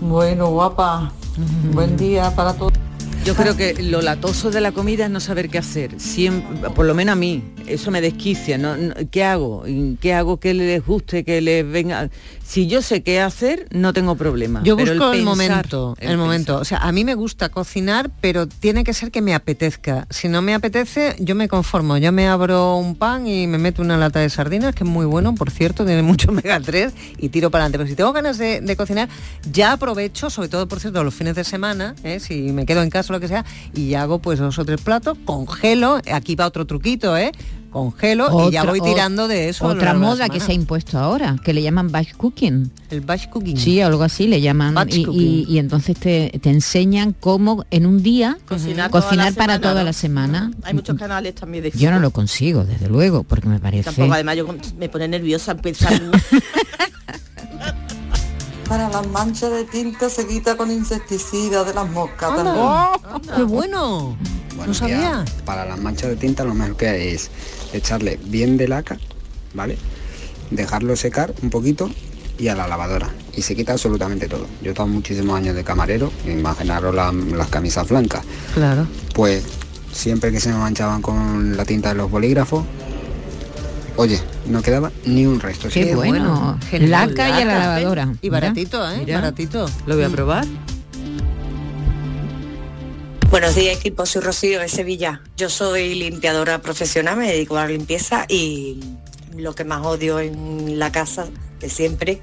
Bueno, 0.00 0.48
guapa, 0.48 1.12
buen 1.72 1.96
día 1.96 2.34
para 2.34 2.54
todos. 2.54 2.72
Yo 3.26 3.34
creo 3.34 3.56
que 3.56 3.82
lo 3.82 4.02
latoso 4.02 4.52
de 4.52 4.60
la 4.60 4.70
comida 4.70 5.06
es 5.06 5.10
no 5.10 5.18
saber 5.18 5.48
qué 5.48 5.58
hacer. 5.58 5.98
Siempre, 5.98 6.70
por 6.70 6.86
lo 6.86 6.94
menos 6.94 7.14
a 7.14 7.16
mí, 7.16 7.42
eso 7.66 7.90
me 7.90 8.00
desquicia. 8.00 8.56
¿Qué 9.10 9.24
hago? 9.24 9.64
¿Qué 10.00 10.14
hago 10.14 10.36
que 10.38 10.54
les 10.54 10.86
guste, 10.86 11.24
que 11.24 11.40
les 11.40 11.68
venga? 11.68 12.08
Si 12.44 12.68
yo 12.68 12.82
sé 12.82 13.02
qué 13.02 13.20
hacer, 13.20 13.66
no 13.72 13.92
tengo 13.92 14.14
problema. 14.14 14.60
Yo 14.62 14.76
Pero 14.76 14.92
busco 14.92 15.06
el, 15.12 15.24
pensar, 15.24 15.24
momento, 15.24 15.96
el, 15.98 16.16
momento. 16.16 16.58
O 16.58 16.64
sea, 16.64 16.78
a 16.78 16.92
mí 16.92 17.04
me 17.04 17.16
gusta 17.16 17.48
cocinar, 17.48 18.12
pero 18.20 18.46
tiene 18.46 18.84
que 18.84 18.94
ser 18.94 19.10
que 19.10 19.20
me 19.20 19.34
apetezca. 19.34 20.06
Si 20.08 20.28
no 20.28 20.40
me 20.40 20.54
apetece, 20.54 21.16
yo 21.18 21.34
me 21.34 21.48
conformo. 21.48 21.98
Yo 21.98 22.12
me 22.12 22.28
abro 22.28 22.76
un 22.76 22.94
pan 22.94 23.26
y 23.26 23.48
me 23.48 23.58
meto 23.58 23.82
una 23.82 23.96
lata 23.96 24.20
de 24.20 24.30
sardinas, 24.30 24.72
que 24.72 24.84
es 24.84 24.88
muy 24.88 25.04
bueno, 25.04 25.34
por 25.34 25.50
cierto, 25.50 25.84
tiene 25.84 26.02
mucho 26.02 26.30
omega 26.30 26.60
3 26.60 26.92
y 27.18 27.30
tiro 27.30 27.50
para 27.50 27.64
adelante. 27.64 27.78
Pero 27.78 27.90
si 27.90 27.96
tengo 27.96 28.12
ganas 28.12 28.38
de, 28.38 28.60
de 28.60 28.76
cocinar, 28.76 29.08
ya 29.50 29.72
aprovecho, 29.72 30.30
sobre 30.30 30.48
todo, 30.48 30.68
por 30.68 30.78
cierto, 30.78 31.02
los 31.02 31.12
fines 31.12 31.34
de 31.34 31.42
semana, 31.42 31.96
¿eh? 32.04 32.20
si 32.20 32.52
me 32.52 32.64
quedo 32.64 32.84
en 32.84 32.90
casa 32.90 33.15
lo 33.16 33.20
que 33.20 33.28
sea, 33.28 33.44
y 33.74 33.94
hago 33.94 34.18
pues 34.20 34.38
dos 34.38 34.58
o 34.58 34.64
tres 34.64 34.80
platos, 34.80 35.18
congelo, 35.24 36.00
aquí 36.12 36.34
va 36.36 36.46
otro 36.46 36.66
truquito, 36.66 37.16
¿eh? 37.16 37.32
Congelo 37.70 38.48
y 38.48 38.52
ya 38.52 38.62
Otra- 38.62 38.70
voy 38.72 38.80
tirando 38.80 39.28
de 39.28 39.50
eso. 39.50 39.66
Otra 39.66 39.92
moda 39.92 40.30
que 40.30 40.40
se 40.40 40.52
ha 40.52 40.54
impuesto 40.54 40.98
ahora, 40.98 41.36
que 41.44 41.52
le 41.52 41.60
llaman 41.60 41.90
batch 41.92 42.14
cooking. 42.14 42.70
El 42.88 43.02
batch 43.02 43.28
cooking. 43.28 43.58
Sí, 43.58 43.82
algo 43.82 44.02
así 44.02 44.26
le 44.26 44.40
llaman. 44.40 44.74
Y, 44.88 45.04
cooking. 45.04 45.20
y- 45.20 45.44
y 45.46 45.58
entonces 45.58 45.94
te, 45.98 46.38
te 46.40 46.48
enseñan 46.48 47.12
cómo 47.18 47.66
en 47.70 47.84
un 47.84 48.02
día 48.02 48.38
Cocinar 48.48 48.90
toda 48.90 49.02
cocinar 49.02 49.34
para 49.34 49.54
semana, 49.54 49.60
toda 49.60 49.80
¿no? 49.80 49.84
la 49.84 49.92
semana. 49.92 50.50
Hay 50.62 50.72
muchos 50.72 50.96
canales 50.96 51.34
también 51.34 51.64
de 51.64 51.70
Yo 51.72 51.90
no 51.90 52.00
lo 52.00 52.12
consigo, 52.12 52.64
desde 52.64 52.88
luego, 52.88 53.24
porque 53.24 53.48
me 53.48 53.58
parece... 53.60 53.84
Tampoco, 53.84 54.14
además 54.14 54.36
yo 54.36 54.46
me 54.78 54.88
pone 54.88 55.08
nerviosa 55.08 55.52
empezar. 55.52 56.00
Para 58.68 58.88
las 58.88 59.06
manchas 59.08 59.50
de 59.50 59.64
tinta 59.64 60.08
se 60.10 60.26
quita 60.26 60.56
con 60.56 60.70
insecticida 60.70 61.62
de 61.64 61.72
las 61.74 61.88
moscas 61.90 62.30
Anda. 62.30 62.44
también. 62.44 62.66
¡Oh! 62.66 63.36
¡Qué 63.36 63.42
bueno! 63.42 64.16
Buenos 64.56 64.66
no 64.80 64.88
sabía. 64.88 65.24
Para 65.44 65.64
las 65.66 65.78
manchas 65.80 66.10
de 66.10 66.16
tinta 66.16 66.42
lo 66.44 66.54
mejor 66.54 66.76
que 66.76 66.88
hay 66.88 67.08
es 67.08 67.30
echarle 67.72 68.18
bien 68.24 68.56
de 68.56 68.66
laca, 68.68 68.98
¿vale? 69.54 69.78
Dejarlo 70.50 70.96
secar 70.96 71.32
un 71.42 71.50
poquito 71.50 71.90
y 72.38 72.48
a 72.48 72.54
la 72.56 72.66
lavadora. 72.66 73.08
Y 73.36 73.42
se 73.42 73.54
quita 73.54 73.72
absolutamente 73.72 74.28
todo. 74.28 74.46
Yo 74.62 74.68
he 74.68 74.70
estado 74.70 74.88
muchísimos 74.88 75.36
años 75.36 75.54
de 75.54 75.62
camarero, 75.62 76.10
imaginaros 76.26 76.94
la- 76.94 77.12
las 77.12 77.48
camisas 77.48 77.88
blancas. 77.88 78.24
Claro. 78.54 78.86
Pues 79.14 79.44
siempre 79.92 80.32
que 80.32 80.40
se 80.40 80.48
me 80.50 80.56
manchaban 80.58 81.02
con 81.02 81.56
la 81.56 81.64
tinta 81.64 81.90
de 81.90 81.94
los 81.96 82.10
bolígrafos, 82.10 82.64
oye, 83.96 84.20
no 84.46 84.62
quedaba 84.62 84.90
ni 85.04 85.26
un 85.26 85.40
resto. 85.40 85.68
Qué 85.68 85.84
Sí, 85.84 85.94
bueno. 85.94 86.58
Genial. 86.70 86.90
Laca 86.90 87.28
y 87.28 87.32
a 87.32 87.44
la 87.44 87.44
Laca, 87.44 87.58
lavadora. 87.60 88.02
Y 88.22 88.30
Mira, 88.30 88.40
baratito, 88.40 88.90
¿eh? 88.90 88.98
mira. 88.98 89.16
Baratito. 89.16 89.70
Lo 89.86 89.96
voy 89.96 90.04
a 90.04 90.08
probar. 90.08 90.44
Buenos 93.30 93.54
días 93.54 93.76
equipo, 93.76 94.06
soy 94.06 94.22
Rocío 94.22 94.60
de 94.60 94.68
Sevilla. 94.68 95.20
Yo 95.36 95.50
soy 95.50 95.94
limpiadora 95.94 96.60
profesional, 96.62 97.16
me 97.18 97.28
dedico 97.30 97.56
a 97.58 97.62
la 97.62 97.68
limpieza 97.68 98.24
y 98.28 98.80
lo 99.36 99.54
que 99.54 99.64
más 99.64 99.84
odio 99.84 100.20
en 100.20 100.78
la 100.78 100.92
casa 100.92 101.26
de 101.60 101.68
siempre 101.68 102.22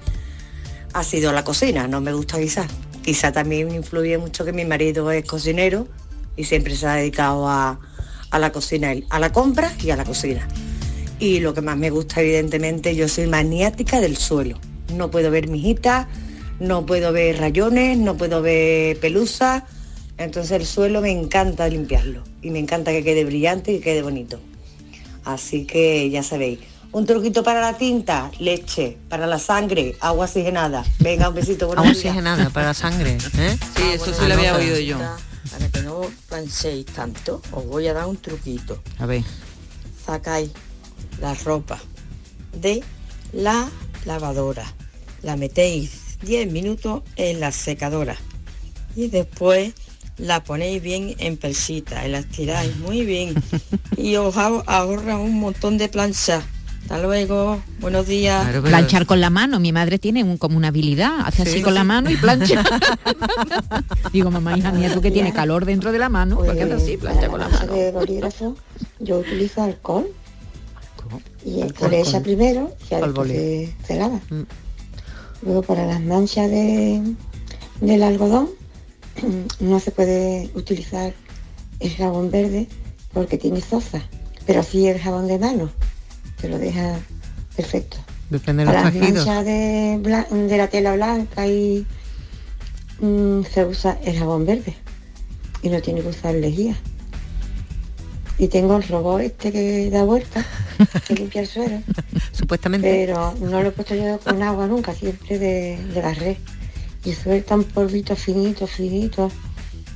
ha 0.93 1.03
sido 1.03 1.33
la 1.33 1.43
cocina, 1.43 1.87
no 1.87 2.01
me 2.01 2.13
gusta 2.13 2.37
guisar. 2.37 2.67
Quizá 3.03 3.31
también 3.31 3.73
influye 3.75 4.17
mucho 4.17 4.45
que 4.45 4.53
mi 4.53 4.63
marido 4.65 5.11
es 5.11 5.25
cocinero 5.25 5.87
y 6.37 6.45
siempre 6.45 6.75
se 6.75 6.87
ha 6.87 6.93
dedicado 6.93 7.47
a, 7.49 7.79
a 8.31 8.39
la 8.39 8.51
cocina, 8.51 8.93
a 9.09 9.19
la 9.19 9.31
compra 9.31 9.71
y 9.83 9.89
a 9.91 9.97
la 9.97 10.05
cocina. 10.05 10.47
Y 11.19 11.39
lo 11.39 11.53
que 11.53 11.61
más 11.61 11.77
me 11.77 11.89
gusta, 11.89 12.21
evidentemente, 12.21 12.95
yo 12.95 13.07
soy 13.07 13.27
maniática 13.27 14.01
del 14.01 14.17
suelo. 14.17 14.59
No 14.95 15.09
puedo 15.09 15.31
ver 15.31 15.47
mijitas, 15.47 16.07
no 16.59 16.85
puedo 16.85 17.11
ver 17.11 17.37
rayones, 17.39 17.97
no 17.97 18.17
puedo 18.17 18.41
ver 18.41 18.99
pelusas. 18.99 19.63
Entonces 20.17 20.51
el 20.51 20.65
suelo 20.65 21.01
me 21.01 21.11
encanta 21.11 21.67
limpiarlo 21.67 22.23
y 22.41 22.51
me 22.51 22.59
encanta 22.59 22.91
que 22.91 23.03
quede 23.03 23.25
brillante 23.25 23.71
y 23.71 23.77
que 23.77 23.83
quede 23.83 24.01
bonito. 24.01 24.39
Así 25.25 25.65
que 25.65 26.09
ya 26.09 26.23
sabéis. 26.23 26.59
Un 26.91 27.07
truquito 27.07 27.43
para 27.43 27.59
la 27.59 27.75
tinta, 27.75 28.29
leche, 28.37 28.97
para 29.09 29.25
la 29.25 29.39
sangre, 29.39 29.95
agua 29.99 30.25
oxigenada. 30.25 30.83
Venga, 30.99 31.29
un 31.29 31.35
besito. 31.35 31.65
Agua 31.71 31.81
días. 31.83 31.97
oxigenada 31.97 32.49
para 32.51 32.67
la 32.67 32.73
sangre, 32.75 33.17
¿eh? 33.39 33.57
Sí, 33.75 33.83
eso 33.93 34.13
sí 34.13 34.27
lo 34.27 34.33
había 34.35 34.55
oído 34.55 34.77
yo. 34.79 34.97
Para 35.51 35.69
que 35.69 35.81
no 35.81 36.01
planchéis 36.29 36.85
tanto, 36.85 37.41
os 37.51 37.65
voy 37.65 37.87
a 37.87 37.93
dar 37.93 38.05
un 38.05 38.17
truquito. 38.17 38.79
A 38.99 39.07
ver. 39.07 39.23
Sacáis 40.05 40.51
la 41.23 41.33
ropa 41.35 41.79
de 42.61 42.83
la 43.31 43.69
lavadora, 44.05 44.65
la 45.21 45.37
metéis 45.37 46.17
10 46.21 46.51
minutos 46.51 47.01
en 47.15 47.39
la 47.39 47.53
secadora 47.53 48.17
y 48.97 49.07
después 49.07 49.71
la 50.17 50.43
ponéis 50.43 50.81
bien 50.83 51.15
en 51.19 51.37
persita 51.37 52.05
y 52.05 52.11
la 52.11 52.19
estiráis 52.19 52.75
muy 52.77 53.05
bien 53.05 53.33
y 53.97 54.17
os 54.17 54.35
ahor- 54.35 54.63
ahorra 54.67 55.17
un 55.17 55.39
montón 55.39 55.77
de 55.77 55.87
plancha. 55.87 56.41
Hasta 56.81 57.01
luego, 57.01 57.63
buenos 57.79 58.05
días. 58.07 58.45
Planchar 58.61 59.05
con 59.05 59.21
la 59.21 59.29
mano, 59.29 59.61
mi 59.61 59.71
madre 59.71 59.97
tiene 59.99 60.25
un- 60.25 60.37
como 60.37 60.57
una 60.57 60.67
habilidad, 60.67 61.21
hace 61.23 61.43
Sí, 61.45 61.49
así 61.51 61.61
con 61.61 61.71
sí. 61.71 61.75
la 61.79 61.85
mano 61.85 62.09
y 62.11 62.17
plancha. 62.17 62.61
Digo, 64.11 64.29
mamá, 64.29 64.57
hija 64.57 64.73
mía, 64.73 64.93
tú 64.93 64.99
que 64.99 65.09
tienes 65.09 65.33
calor 65.33 65.63
dentro 65.63 65.93
de 65.93 65.99
la 65.99 66.09
mano, 66.09 66.35
¿por 66.35 66.53
qué 66.53 66.63
haces 66.63 66.83
así? 66.83 66.97
Plancha 66.97 67.29
con 67.29 67.39
la 67.39 67.47
mano. 67.47 67.73
de 67.73 67.91
bolígrafo, 67.93 68.57
yo 68.99 69.19
utilizo 69.19 69.63
alcohol. 69.63 70.07
Y 71.45 71.61
el 71.61 71.73
echa 71.93 72.21
primero 72.21 72.73
y 72.89 72.93
Al 72.93 73.13
después 73.13 73.29
se, 73.29 73.73
se 73.85 73.95
lava. 73.95 74.19
Luego 75.41 75.61
para 75.61 75.85
las 75.85 76.01
manchas 76.01 76.49
de, 76.49 77.01
del 77.81 78.03
algodón 78.03 78.49
no 79.59 79.79
se 79.79 79.91
puede 79.91 80.49
utilizar 80.55 81.13
el 81.79 81.91
jabón 81.95 82.31
verde 82.31 82.67
porque 83.13 83.37
tiene 83.37 83.61
zoza, 83.61 84.01
pero 84.45 84.63
sí 84.63 84.87
el 84.87 84.99
jabón 84.99 85.27
de 85.27 85.37
mano, 85.37 85.69
que 86.39 86.47
lo 86.47 86.57
deja 86.57 86.97
perfecto. 87.55 87.97
Depende 88.29 88.61
de 88.61 88.65
los 88.65 88.73
Para 88.73 88.85
las 88.85 88.93
tejidos. 88.93 89.25
manchas 89.27 89.45
de, 89.45 90.47
de 90.47 90.57
la 90.57 90.67
tela 90.67 90.95
blanca 90.95 91.45
y 91.45 91.85
mm, 92.99 93.41
se 93.43 93.65
usa 93.65 93.99
el 94.03 94.17
jabón 94.17 94.45
verde 94.45 94.73
y 95.61 95.69
no 95.69 95.81
tiene 95.81 96.01
que 96.01 96.07
usar 96.07 96.35
lejía. 96.35 96.75
Y 98.37 98.47
tengo 98.47 98.77
el 98.77 98.83
robot 98.83 99.21
este 99.21 99.51
que 99.51 99.89
da 99.91 100.03
vueltas, 100.03 100.45
que 101.07 101.15
limpia 101.15 101.41
el 101.41 101.47
suelo. 101.47 101.81
Supuestamente. 102.31 102.87
Pero 102.87 103.35
no 103.39 103.61
lo 103.61 103.69
he 103.69 103.71
puesto 103.71 103.95
yo 103.95 104.19
con 104.19 104.41
agua 104.41 104.67
nunca, 104.67 104.93
siempre 104.93 105.39
de, 105.39 105.77
de 105.93 106.01
la 106.01 106.13
red. 106.13 106.37
Y 107.05 107.13
suelta 107.13 107.55
un 107.55 107.65
polvito 107.65 108.15
finito, 108.15 108.65
finito, 108.65 109.29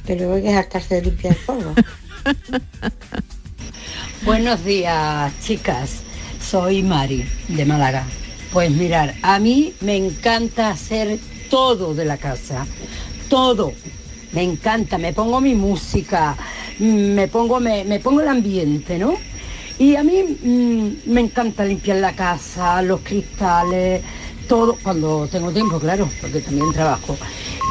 que 0.05 0.15
luego 0.15 0.35
hay 0.35 0.43
que 0.43 0.53
hartarse 0.53 0.95
de 0.95 1.03
limpiar 1.03 1.33
el 1.33 1.39
polvo. 1.45 1.73
Buenos 4.25 4.63
días, 4.65 5.31
chicas. 5.41 6.01
Soy 6.41 6.83
Mari, 6.83 7.25
de 7.47 7.65
Málaga. 7.65 8.05
Pues 8.51 8.71
mirar, 8.71 9.15
a 9.21 9.39
mí 9.39 9.73
me 9.81 9.95
encanta 9.95 10.71
hacer 10.71 11.19
todo 11.49 11.93
de 11.93 12.05
la 12.05 12.17
casa. 12.17 12.65
Todo. 13.29 13.73
Me 14.31 14.43
encanta, 14.43 14.97
me 14.97 15.13
pongo 15.13 15.39
mi 15.39 15.55
música, 15.55 16.35
mm, 16.79 17.13
me 17.13 17.27
pongo, 17.27 17.59
me, 17.59 17.83
me 17.83 17.99
pongo 17.99 18.21
el 18.21 18.27
ambiente, 18.27 18.97
¿no? 18.97 19.17
Y 19.79 19.95
a 19.95 20.03
mí 20.03 20.23
mm, 20.23 21.11
me 21.11 21.21
encanta 21.21 21.63
limpiar 21.63 21.97
la 21.97 22.13
casa, 22.15 22.81
los 22.81 23.01
cristales, 23.01 24.01
todo, 24.47 24.77
cuando 24.81 25.27
tengo 25.31 25.51
tiempo, 25.51 25.79
claro, 25.79 26.09
porque 26.19 26.41
también 26.41 26.71
trabajo. 26.73 27.17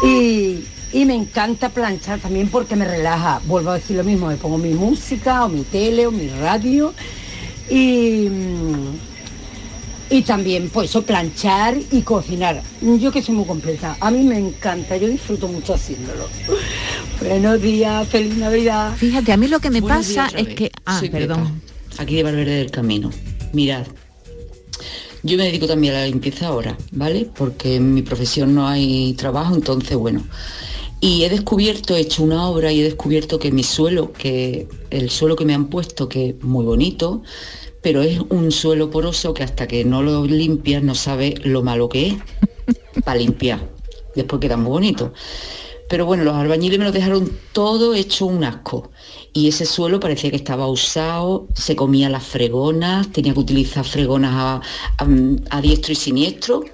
Y, 0.05 0.65
Y 0.93 1.05
me 1.05 1.15
encanta 1.15 1.69
planchar 1.69 2.21
también 2.21 2.49
porque 2.49 2.77
me 2.77 2.85
relaja. 2.87 3.41
Vuelvo 3.47 3.71
a 3.71 3.75
decir 3.75 3.97
lo 3.97 4.05
mismo, 4.05 4.29
me 4.29 4.37
pongo 4.37 4.57
mi 4.57 4.73
música 4.73 5.45
o 5.45 5.49
mi 5.49 5.63
tele 5.63 6.07
o 6.07 6.13
mi 6.13 6.29
radio 6.29 6.95
y, 7.69 8.29
mm, 8.31 8.95
y 10.11 10.23
también 10.23 10.71
pues 10.71 10.91
eso, 10.91 11.03
planchar 11.03 11.77
y 11.91 12.03
cocinar. 12.03 12.63
Yo 12.81 13.11
que 13.11 13.21
soy 13.21 13.35
muy 13.35 13.45
completa, 13.45 13.97
a 14.01 14.11
mí 14.13 14.23
me 14.23 14.39
encanta, 14.39 14.97
yo 14.97 15.09
disfruto 15.09 15.49
mucho 15.49 15.75
haciéndolo. 15.75 16.29
Buenos 17.21 17.61
días, 17.61 18.07
feliz 18.09 18.37
Navidad. 18.37 18.95
Fíjate, 18.97 19.33
a 19.33 19.37
mí 19.37 19.49
lo 19.49 19.59
que 19.59 19.71
me 19.71 19.81
Buenos 19.81 20.07
pasa 20.07 20.29
días 20.29 20.49
es 20.49 20.55
que... 20.55 20.71
Ah, 20.85 21.01
Soy 21.01 21.11
perdón. 21.11 21.61
Pepa, 21.61 21.76
aquí 21.99 22.17
de 22.17 22.23
Valverde 22.23 22.57
del 22.57 22.71
Camino. 22.71 23.11
Mirad, 23.53 23.87
yo 25.23 25.37
me 25.37 25.45
dedico 25.45 25.67
también 25.67 25.95
a 25.95 26.01
la 26.01 26.07
limpieza 26.07 26.49
ahora, 26.49 26.77
¿vale? 26.93 27.29
Porque 27.37 27.77
en 27.77 27.95
mi 27.95 28.03
profesión 28.03 28.55
no 28.55 28.69
hay 28.69 29.15
trabajo, 29.15 29.55
entonces 29.55 29.97
bueno. 29.97 30.25
Y 31.01 31.25
he 31.25 31.29
descubierto, 31.29 31.95
he 31.95 32.01
hecho 32.01 32.23
una 32.23 32.49
obra 32.49 32.73
y 32.73 32.81
he 32.81 32.85
descubierto 32.85 33.39
que 33.39 33.53
mi 33.53 33.63
suelo, 33.63 34.13
que 34.13 34.69
el 34.91 35.11
suelo 35.11 35.37
que 35.37 35.45
me 35.45 35.55
han 35.55 35.69
puesto, 35.69 36.09
que 36.09 36.31
es 36.31 36.43
muy 36.43 36.65
bonito, 36.65 37.23
pero 37.83 38.03
es 38.03 38.19
un 38.31 38.51
suelo 38.51 38.91
poroso 38.91 39.35
que 39.35 39.43
hasta 39.43 39.67
que 39.67 39.85
no 39.85 40.03
lo 40.03 40.25
limpias 40.25 40.83
no 40.83 40.95
sabes 40.95 41.45
lo 41.45 41.63
malo 41.63 41.89
que 41.89 42.09
es 42.09 42.15
para 43.05 43.19
limpiar. 43.19 43.69
Después 44.15 44.41
queda 44.41 44.57
muy 44.57 44.71
bonito. 44.71 45.13
Pero 45.89 46.07
bueno, 46.07 46.25
los 46.25 46.35
albañiles 46.35 46.79
me 46.79 46.85
lo 46.85 46.93
dejaron 46.93 47.31
todo 47.53 47.95
hecho 47.95 48.27
un 48.27 48.43
asco. 48.45 48.91
Y 49.37 49.49
ese 49.49 49.67
suelo 49.67 50.01
parecía 50.01 50.31
que 50.31 50.37
estaba 50.37 50.67
usado, 50.67 51.47
se 51.55 51.77
comía 51.77 52.09
las 52.09 52.25
fregonas, 52.25 53.13
tenía 53.13 53.35
que 53.35 53.41
utilizar 53.41 53.85
fregonas 53.85 54.63
a, 54.97 55.61
diestro 55.61 55.93
y 55.93 55.95
siniestro. 55.95 56.65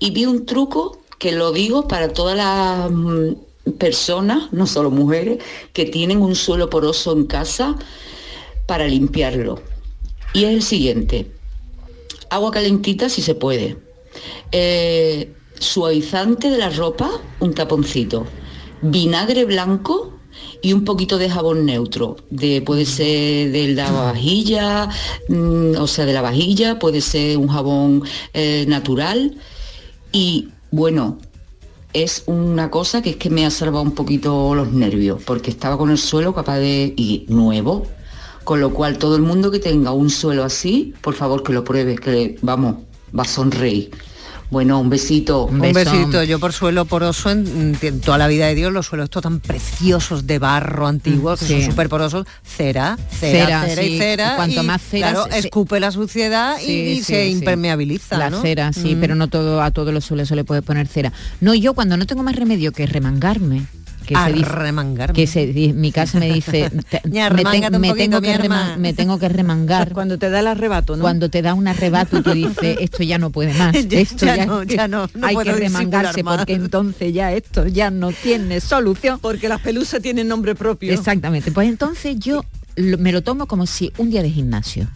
Y 0.00 0.12
vi 0.12 0.24
un 0.24 0.46
truco 0.46 1.02
que 1.18 1.32
lo 1.32 1.52
digo 1.52 1.86
para 1.86 2.14
todas 2.14 2.34
las 2.34 2.90
mm, 2.90 3.72
personas, 3.76 4.50
no 4.52 4.66
solo 4.66 4.90
mujeres, 4.90 5.44
que 5.74 5.84
tienen 5.84 6.22
un 6.22 6.34
suelo 6.34 6.70
poroso 6.70 7.12
en 7.12 7.26
casa 7.26 7.76
para 8.64 8.88
limpiarlo. 8.88 9.60
Y 10.32 10.44
es 10.44 10.54
el 10.54 10.62
siguiente. 10.62 11.30
Agua 12.30 12.52
calentita 12.52 13.10
si 13.10 13.20
se 13.20 13.34
puede. 13.34 13.76
Eh, 14.50 15.30
suavizante 15.58 16.48
de 16.48 16.56
la 16.56 16.70
ropa, 16.70 17.10
un 17.40 17.52
taponcito. 17.52 18.24
Vinagre 18.80 19.44
blanco 19.44 20.17
y 20.62 20.72
un 20.72 20.84
poquito 20.84 21.18
de 21.18 21.30
jabón 21.30 21.66
neutro. 21.66 22.16
De, 22.30 22.62
puede 22.62 22.84
ser 22.84 23.52
de 23.52 23.68
la 23.74 23.90
vajilla, 23.90 24.88
mm, 25.28 25.76
o 25.78 25.86
sea, 25.86 26.06
de 26.06 26.12
la 26.12 26.22
vajilla, 26.22 26.78
puede 26.78 27.00
ser 27.00 27.38
un 27.38 27.48
jabón 27.48 28.02
eh, 28.34 28.64
natural. 28.68 29.36
Y 30.12 30.48
bueno, 30.70 31.18
es 31.92 32.24
una 32.26 32.70
cosa 32.70 33.02
que 33.02 33.10
es 33.10 33.16
que 33.16 33.30
me 33.30 33.46
ha 33.46 33.50
salvado 33.50 33.82
un 33.82 33.92
poquito 33.92 34.54
los 34.54 34.72
nervios, 34.72 35.22
porque 35.24 35.50
estaba 35.50 35.78
con 35.78 35.90
el 35.90 35.98
suelo 35.98 36.34
capaz 36.34 36.58
de 36.58 36.92
y 36.96 37.24
nuevo. 37.28 37.86
Con 38.44 38.60
lo 38.60 38.72
cual 38.72 38.96
todo 38.96 39.16
el 39.16 39.22
mundo 39.22 39.50
que 39.50 39.58
tenga 39.58 39.92
un 39.92 40.08
suelo 40.08 40.42
así, 40.42 40.94
por 41.02 41.14
favor 41.14 41.42
que 41.42 41.52
lo 41.52 41.64
pruebe, 41.64 41.96
que 41.96 42.38
vamos, 42.40 42.76
va 43.16 43.22
a 43.22 43.26
sonreír. 43.26 43.90
Bueno, 44.50 44.80
un 44.80 44.88
besito. 44.88 45.44
Un 45.44 45.60
besito, 45.60 46.22
yo 46.24 46.38
por 46.38 46.54
suelo 46.54 46.86
poroso 46.86 47.30
en, 47.30 47.76
en 47.82 48.00
toda 48.00 48.16
la 48.16 48.28
vida 48.28 48.46
de 48.46 48.54
Dios, 48.54 48.72
los 48.72 48.86
suelos 48.86 49.04
estos 49.04 49.22
tan 49.22 49.40
preciosos 49.40 50.26
de 50.26 50.38
barro 50.38 50.86
antiguos, 50.86 51.40
que 51.40 51.46
Sí. 51.46 51.52
son 51.62 51.70
súper 51.72 51.90
porosos, 51.90 52.26
cera, 52.44 52.96
cera, 53.10 53.46
Cera, 53.46 53.66
cera, 53.66 53.82
sí. 53.82 53.88
y 53.94 53.98
cera. 53.98 54.36
Cuanto 54.36 54.62
y, 54.62 54.66
más 54.66 54.80
cera, 54.80 55.10
claro, 55.12 55.30
se- 55.30 55.38
escupe 55.40 55.78
la 55.80 55.90
suciedad 55.90 56.58
y- 56.60 56.64
Sí, 56.64 56.72
y, 56.72 56.96
sí, 56.98 57.04
se 57.04 57.24
sí. 57.26 57.30
impermeabiliza, 57.32 58.16
La 58.16 58.30
¿no? 58.30 58.40
cera, 58.40 58.72
sí, 58.72 58.94
Mm. 58.94 59.00
pero 59.00 59.14
no 59.16 59.28
todo 59.28 59.60
a 59.60 59.70
todos 59.70 59.92
los 59.92 60.06
suelos 60.06 60.28
se 60.28 60.34
le 60.36 60.44
puede 60.44 60.62
poner 60.62 60.86
cera. 60.88 61.12
No, 61.42 61.54
yo 61.54 61.74
cuando 61.74 61.98
no 61.98 62.06
tengo 62.06 62.22
más 62.22 62.34
remedio 62.34 62.72
que 62.72 62.86
remangarme, 62.86 63.66
que 65.12 65.26
se 65.26 65.46
dice, 65.46 65.62
que 65.64 65.68
se 65.68 65.72
mi 65.74 65.92
casa 65.92 66.18
me 66.18 66.32
dice, 66.32 66.70
te- 66.90 67.00
me, 67.08 67.44
ten- 67.44 68.10
tengo 68.10 68.20
que 68.20 68.34
reman- 68.34 68.40
hermana. 68.44 68.76
me 68.78 68.92
tengo 68.94 69.18
que 69.18 69.28
remangar. 69.28 69.92
Cuando 69.92 70.18
te 70.18 70.30
da 70.30 70.40
el 70.40 70.46
arrebato, 70.46 70.96
¿no? 70.96 71.02
Cuando 71.02 71.28
te 71.28 71.42
da 71.42 71.54
un 71.54 71.68
arrebato 71.68 72.18
y 72.18 72.22
tú 72.22 72.32
dices, 72.32 72.76
esto 72.80 73.02
ya 73.02 73.18
no 73.18 73.30
puede 73.30 73.52
más, 73.54 73.74
esto 73.74 74.26
ya 74.26 74.36
ya, 74.36 74.46
no, 74.46 74.62
ya 74.62 74.88
no, 74.88 75.08
no 75.14 75.26
hay 75.26 75.36
que 75.36 75.52
remangarse 75.52 76.24
porque 76.24 76.54
entonces 76.54 77.12
ya 77.12 77.32
esto 77.32 77.66
ya 77.66 77.90
no 77.90 78.12
tiene 78.12 78.60
solución. 78.60 79.18
Porque 79.20 79.48
las 79.48 79.60
pelusas 79.60 80.00
tienen 80.02 80.28
nombre 80.28 80.54
propio. 80.54 80.92
Exactamente. 80.92 81.52
Pues 81.52 81.68
entonces 81.68 82.18
yo 82.18 82.44
me 82.76 83.12
lo 83.12 83.22
tomo 83.22 83.46
como 83.46 83.66
si 83.66 83.92
un 83.98 84.10
día 84.10 84.22
de 84.22 84.30
gimnasio. 84.30 84.88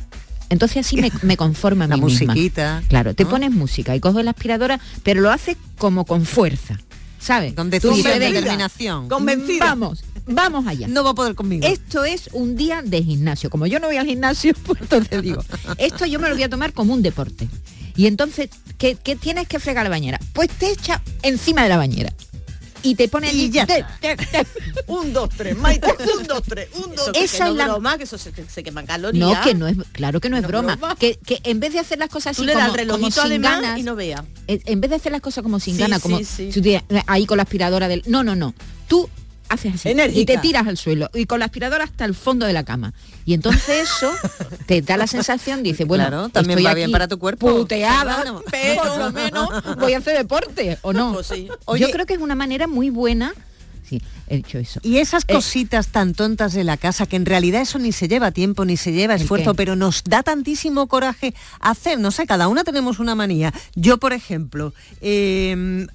Entonces 0.48 0.86
así 0.86 0.96
me, 0.96 1.10
me 1.22 1.36
conforma 1.36 1.86
a 1.86 1.88
La 1.88 1.96
mí 1.96 2.02
misma. 2.04 2.26
musiquita, 2.34 2.82
Claro, 2.88 3.14
te 3.14 3.24
¿no? 3.24 3.30
pones 3.30 3.50
música 3.52 3.96
y 3.96 4.00
coges 4.00 4.22
la 4.24 4.32
aspiradora, 4.32 4.78
pero 5.02 5.22
lo 5.22 5.30
haces 5.30 5.56
como 5.78 6.04
con 6.04 6.26
fuerza. 6.26 6.78
¿Sabes? 7.22 7.54
Con 7.54 7.66
Tú 7.68 7.70
decisión, 7.70 7.94
dices, 7.96 8.18
"Venga, 8.18 8.40
determinación. 8.40 9.08
Convencida. 9.08 9.66
Vamos, 9.66 10.02
vamos 10.26 10.66
allá. 10.66 10.88
No 10.88 11.04
va 11.04 11.10
a 11.10 11.14
poder 11.14 11.34
conmigo. 11.36 11.66
Esto 11.66 12.04
es 12.04 12.28
un 12.32 12.56
día 12.56 12.82
de 12.82 13.02
gimnasio. 13.02 13.48
Como 13.48 13.66
yo 13.66 13.78
no 13.78 13.86
voy 13.86 13.96
al 13.96 14.06
gimnasio, 14.06 14.54
pues 14.66 14.80
entonces 14.80 15.22
digo, 15.22 15.44
esto 15.78 16.04
yo 16.04 16.18
me 16.18 16.28
lo 16.28 16.34
voy 16.34 16.42
a 16.42 16.48
tomar 16.50 16.72
como 16.72 16.92
un 16.92 17.02
deporte. 17.02 17.48
Y 17.94 18.06
entonces, 18.06 18.48
¿qué, 18.78 18.96
qué 18.96 19.14
tienes 19.16 19.46
que 19.46 19.60
fregar 19.60 19.84
la 19.84 19.90
bañera? 19.90 20.18
Pues 20.32 20.48
te 20.48 20.70
echa 20.70 21.00
encima 21.22 21.62
de 21.62 21.68
la 21.68 21.76
bañera. 21.76 22.12
Y 22.82 22.94
te 22.94 23.08
pone 23.08 23.28
allí. 23.28 23.50
ya 23.50 23.66
te- 23.66 23.84
te- 24.00 24.16
te- 24.16 24.46
Un, 24.86 25.12
dos, 25.12 25.28
tres, 25.36 25.56
Maite, 25.56 25.86
un, 26.18 26.26
dos, 26.26 26.42
tres, 26.42 26.68
un, 26.74 26.94
dos, 26.94 27.12
tres. 27.12 27.24
Esa 27.24 27.38
que 27.38 27.44
es 27.44 27.50
no 27.50 27.54
la- 27.54 27.64
broma, 27.68 27.96
que 27.98 28.04
eso 28.04 28.18
se, 28.18 28.32
se 28.48 28.62
queman 28.62 28.86
calorías. 28.86 29.26
No, 29.38 29.40
que 29.42 29.54
no 29.54 29.66
es, 29.68 29.76
claro 29.92 30.20
que 30.20 30.28
no, 30.28 30.36
es 30.36 30.42
No 30.42 30.48
broma. 30.48 30.76
broma. 30.76 30.96
Que, 30.96 31.16
que 31.24 31.40
en 31.44 31.60
vez 31.60 31.72
de 31.72 31.78
hacer 31.78 31.98
las 31.98 32.08
cosas 32.08 32.36
Tú 32.36 32.42
así 32.42 32.46
le 32.46 32.54
das 32.54 32.72
como, 32.88 33.10
sin 33.10 33.40
ganas, 33.42 33.78
y 33.78 33.82
no 33.82 33.94
vea. 33.94 34.24
en 34.48 34.80
vez 34.80 34.90
de 34.90 34.96
hacer 34.96 35.12
las 35.12 35.20
cosas 35.20 35.42
como 35.42 35.60
sin 35.60 35.74
Sí, 35.76 35.80
ganas, 35.82 36.02
como 36.02 36.18
sí, 36.18 36.50
sí. 36.52 36.76
ahí 37.06 37.26
con 37.26 37.36
la 37.36 37.44
aspiradora 37.44 37.88
del. 37.88 38.02
No, 38.06 38.22
no, 38.24 38.34
no. 38.36 38.54
Tú 38.88 39.08
haces 39.52 39.74
así 39.74 39.90
Enérgica. 39.90 40.20
y 40.20 40.24
te 40.26 40.38
tiras 40.38 40.66
al 40.66 40.76
suelo 40.76 41.10
y 41.14 41.26
con 41.26 41.38
la 41.38 41.46
aspiradora 41.46 41.84
hasta 41.84 42.04
el 42.04 42.14
fondo 42.14 42.46
de 42.46 42.52
la 42.52 42.64
cama. 42.64 42.92
Y 43.24 43.34
entonces 43.34 43.82
eso 43.88 44.10
te 44.66 44.82
da 44.82 44.96
la 44.96 45.06
sensación, 45.06 45.62
dice, 45.62 45.84
bueno, 45.84 46.04
Claro, 46.08 46.28
también 46.28 46.58
estoy 46.58 46.70
va 46.70 46.74
bien 46.74 46.90
para 46.90 47.08
tu 47.08 47.18
cuerpo. 47.18 47.48
Puteada, 47.56 48.24
pero 48.50 48.82
por 48.82 48.98
lo 48.98 49.12
menos 49.12 49.48
voy 49.78 49.94
a 49.94 49.98
hacer 49.98 50.16
deporte, 50.18 50.78
¿o 50.82 50.92
no? 50.92 51.12
Pues 51.14 51.26
sí. 51.28 51.48
Oye- 51.66 51.82
Yo 51.86 51.90
creo 51.90 52.06
que 52.06 52.14
es 52.14 52.20
una 52.20 52.34
manera 52.34 52.66
muy 52.66 52.90
buena. 52.90 53.32
Sí, 53.88 54.00
he 54.26 54.36
dicho 54.36 54.58
eso. 54.58 54.80
Y 54.82 54.98
esas 54.98 55.24
Eh, 55.28 55.34
cositas 55.34 55.88
tan 55.88 56.14
tontas 56.14 56.54
de 56.54 56.64
la 56.64 56.76
casa, 56.78 57.04
que 57.04 57.16
en 57.16 57.26
realidad 57.26 57.60
eso 57.60 57.78
ni 57.78 57.92
se 57.92 58.08
lleva 58.08 58.30
tiempo, 58.30 58.64
ni 58.64 58.76
se 58.78 58.92
lleva 58.92 59.14
¿El 59.16 59.22
esfuerzo, 59.22 59.54
pero 59.54 59.76
nos 59.76 60.02
da 60.04 60.22
tantísimo 60.22 60.86
coraje 60.86 61.34
hacer, 61.60 61.98
no 61.98 62.10
sé, 62.10 62.26
cada 62.26 62.48
una 62.48 62.64
tenemos 62.64 63.00
una 63.00 63.14
manía. 63.14 63.52
Yo, 63.74 63.98
por 63.98 64.12
ejemplo, 64.14 64.72
eh, 65.02 65.86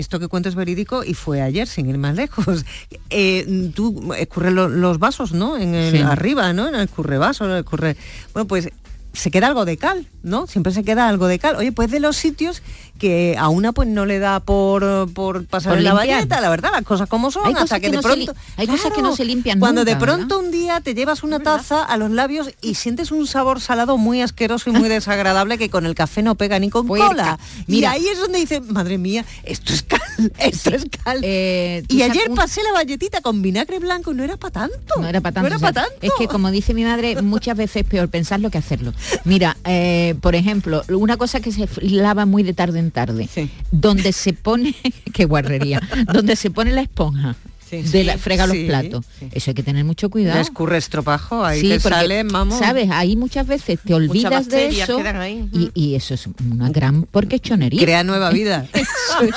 esto 0.00 0.18
que 0.18 0.28
cuento 0.28 0.48
es 0.48 0.54
verídico 0.54 1.04
y 1.04 1.14
fue 1.14 1.40
ayer, 1.42 1.68
sin 1.68 1.88
ir 1.88 1.98
más 1.98 2.14
lejos. 2.16 2.64
Eh, 3.12 3.70
tú 3.74 4.12
escurres 4.14 4.52
lo- 4.52 4.68
los 4.68 4.98
vasos, 5.00 5.32
¿no? 5.32 5.56
En 5.58 5.74
el, 5.74 5.92
Sí. 5.92 5.98
arriba, 5.98 6.52
¿no? 6.52 6.68
En 6.68 6.74
el 6.76 6.82
escurrevaso, 6.82 7.44
en 7.44 7.50
el 7.52 7.58
escurre... 7.58 7.96
Bueno, 8.32 8.46
pues 8.46 8.68
se 9.12 9.30
queda 9.32 9.48
algo 9.48 9.64
de 9.64 9.76
cal, 9.76 10.06
¿no? 10.22 10.46
Siempre 10.46 10.72
se 10.72 10.84
queda 10.84 11.08
algo 11.08 11.26
de 11.26 11.40
cal. 11.40 11.56
Oye, 11.56 11.72
pues 11.72 11.90
de 11.90 11.98
los 11.98 12.16
sitios 12.16 12.62
que 13.00 13.34
a 13.38 13.48
una 13.48 13.72
pues 13.72 13.88
no 13.88 14.04
le 14.06 14.18
da 14.20 14.38
por, 14.40 15.12
por 15.14 15.44
pasar 15.46 15.72
Por 15.72 15.78
en 15.78 15.84
la 15.84 15.94
bañeta, 15.94 16.40
la 16.40 16.50
verdad, 16.50 16.70
las 16.72 16.82
cosas 16.84 17.08
como 17.08 17.30
son, 17.30 17.46
Hay 17.46 17.54
hasta 17.54 17.80
que, 17.80 17.86
que 17.86 17.90
de 17.90 17.96
no 17.96 18.02
pronto... 18.02 18.34
hay 18.56 18.66
cosas 18.66 18.92
que 18.92 19.02
no 19.02 19.16
se 19.16 19.24
limpian 19.24 19.58
Cuando 19.58 19.84
de 19.84 19.96
pronto 19.96 20.38
un 20.38 20.50
día 20.50 20.80
te 20.80 20.94
llevas 20.94 21.22
una 21.24 21.40
taza 21.40 21.82
a 21.82 21.96
los 21.96 22.10
labios 22.10 22.50
y 22.60 22.74
sientes 22.74 23.10
un 23.10 23.26
sabor 23.26 23.60
salado 23.60 23.96
muy 23.96 24.20
asqueroso 24.20 24.70
y 24.70 24.74
muy 24.74 24.88
desagradable 25.00 25.56
que 25.58 25.70
con 25.70 25.86
el 25.86 25.94
café 25.94 26.22
no 26.22 26.34
pega 26.34 26.58
ni 26.58 26.68
con 26.70 26.86
Puerca. 26.86 27.06
cola. 27.08 27.38
y 27.66 27.72
Mira. 27.72 27.92
ahí 27.92 28.06
es 28.06 28.20
donde 28.20 28.38
dices, 28.38 28.60
madre 28.68 28.98
mía, 28.98 29.24
esto 29.44 29.72
es 29.72 29.82
cal, 29.82 30.00
esto 30.38 30.70
es 30.70 30.84
cal. 31.02 31.20
Eh, 31.22 31.82
y 31.88 32.02
ayer 32.02 32.28
un- 32.28 32.36
pasé 32.36 32.62
la 32.62 32.72
galletita 32.78 33.22
con 33.22 33.40
vinagre 33.40 33.78
blanco 33.78 34.12
y 34.12 34.14
no 34.14 34.24
era 34.24 34.36
para 34.36 34.52
tanto. 34.52 35.00
No 35.00 35.08
era 35.08 35.22
para 35.22 35.32
tanto. 35.34 35.40
No 35.40 35.46
era 35.48 35.56
o 35.56 35.58
sea, 35.60 35.72
para 35.72 35.86
tanto. 35.86 36.06
Es 36.06 36.12
que 36.18 36.28
como 36.28 36.50
dice 36.50 36.74
mi 36.74 36.84
madre, 36.84 37.22
muchas 37.22 37.56
veces 37.56 37.76
es 37.82 37.88
peor 37.88 38.08
pensarlo 38.10 38.50
que 38.50 38.58
hacerlo. 38.58 38.92
Mira, 39.24 39.56
eh, 39.64 40.14
por 40.20 40.34
ejemplo, 40.34 40.82
una 40.88 41.16
cosa 41.16 41.40
que 41.40 41.50
se 41.50 41.66
lava 41.80 42.26
muy 42.26 42.42
de 42.42 42.52
tarde 42.52 42.78
en 42.78 42.89
tarde, 42.90 43.28
donde 43.70 44.12
se 44.12 44.32
pone, 44.32 44.74
qué 45.12 45.24
guarrería, 45.24 45.80
donde 46.12 46.36
se 46.36 46.50
pone 46.50 46.72
la 46.72 46.82
esponja. 46.82 47.36
De 47.70 48.02
la, 48.02 48.18
frega 48.18 48.48
los 48.48 48.56
Sí, 48.56 48.64
platos. 48.66 49.06
Eso 49.30 49.52
hay 49.52 49.54
que 49.54 49.62
tener 49.62 49.84
mucho 49.84 50.10
cuidado. 50.10 50.34
Le 50.34 50.42
escurre 50.42 50.76
estropajo, 50.76 51.44
ahí 51.44 51.60
Sí, 51.60 51.68
te 51.68 51.78
porque, 51.78 51.98
sale, 51.98 52.24
vamos. 52.24 52.58
¿Sabes? 52.58 52.90
Ahí 52.90 53.14
muchas 53.14 53.46
veces 53.46 53.78
te 53.86 53.94
olvidas 53.94 54.48
de 54.48 54.66
eso 54.70 54.98
ahí. 55.14 55.48
y, 55.52 55.70
y 55.72 55.94
eso 55.94 56.14
es 56.14 56.28
una 56.50 56.68
gran 56.70 57.04
porquechonería. 57.04 57.80
Crea 57.80 58.02
nueva 58.02 58.30
vida. 58.32 58.66
Eso 58.72 59.22
es, 59.22 59.34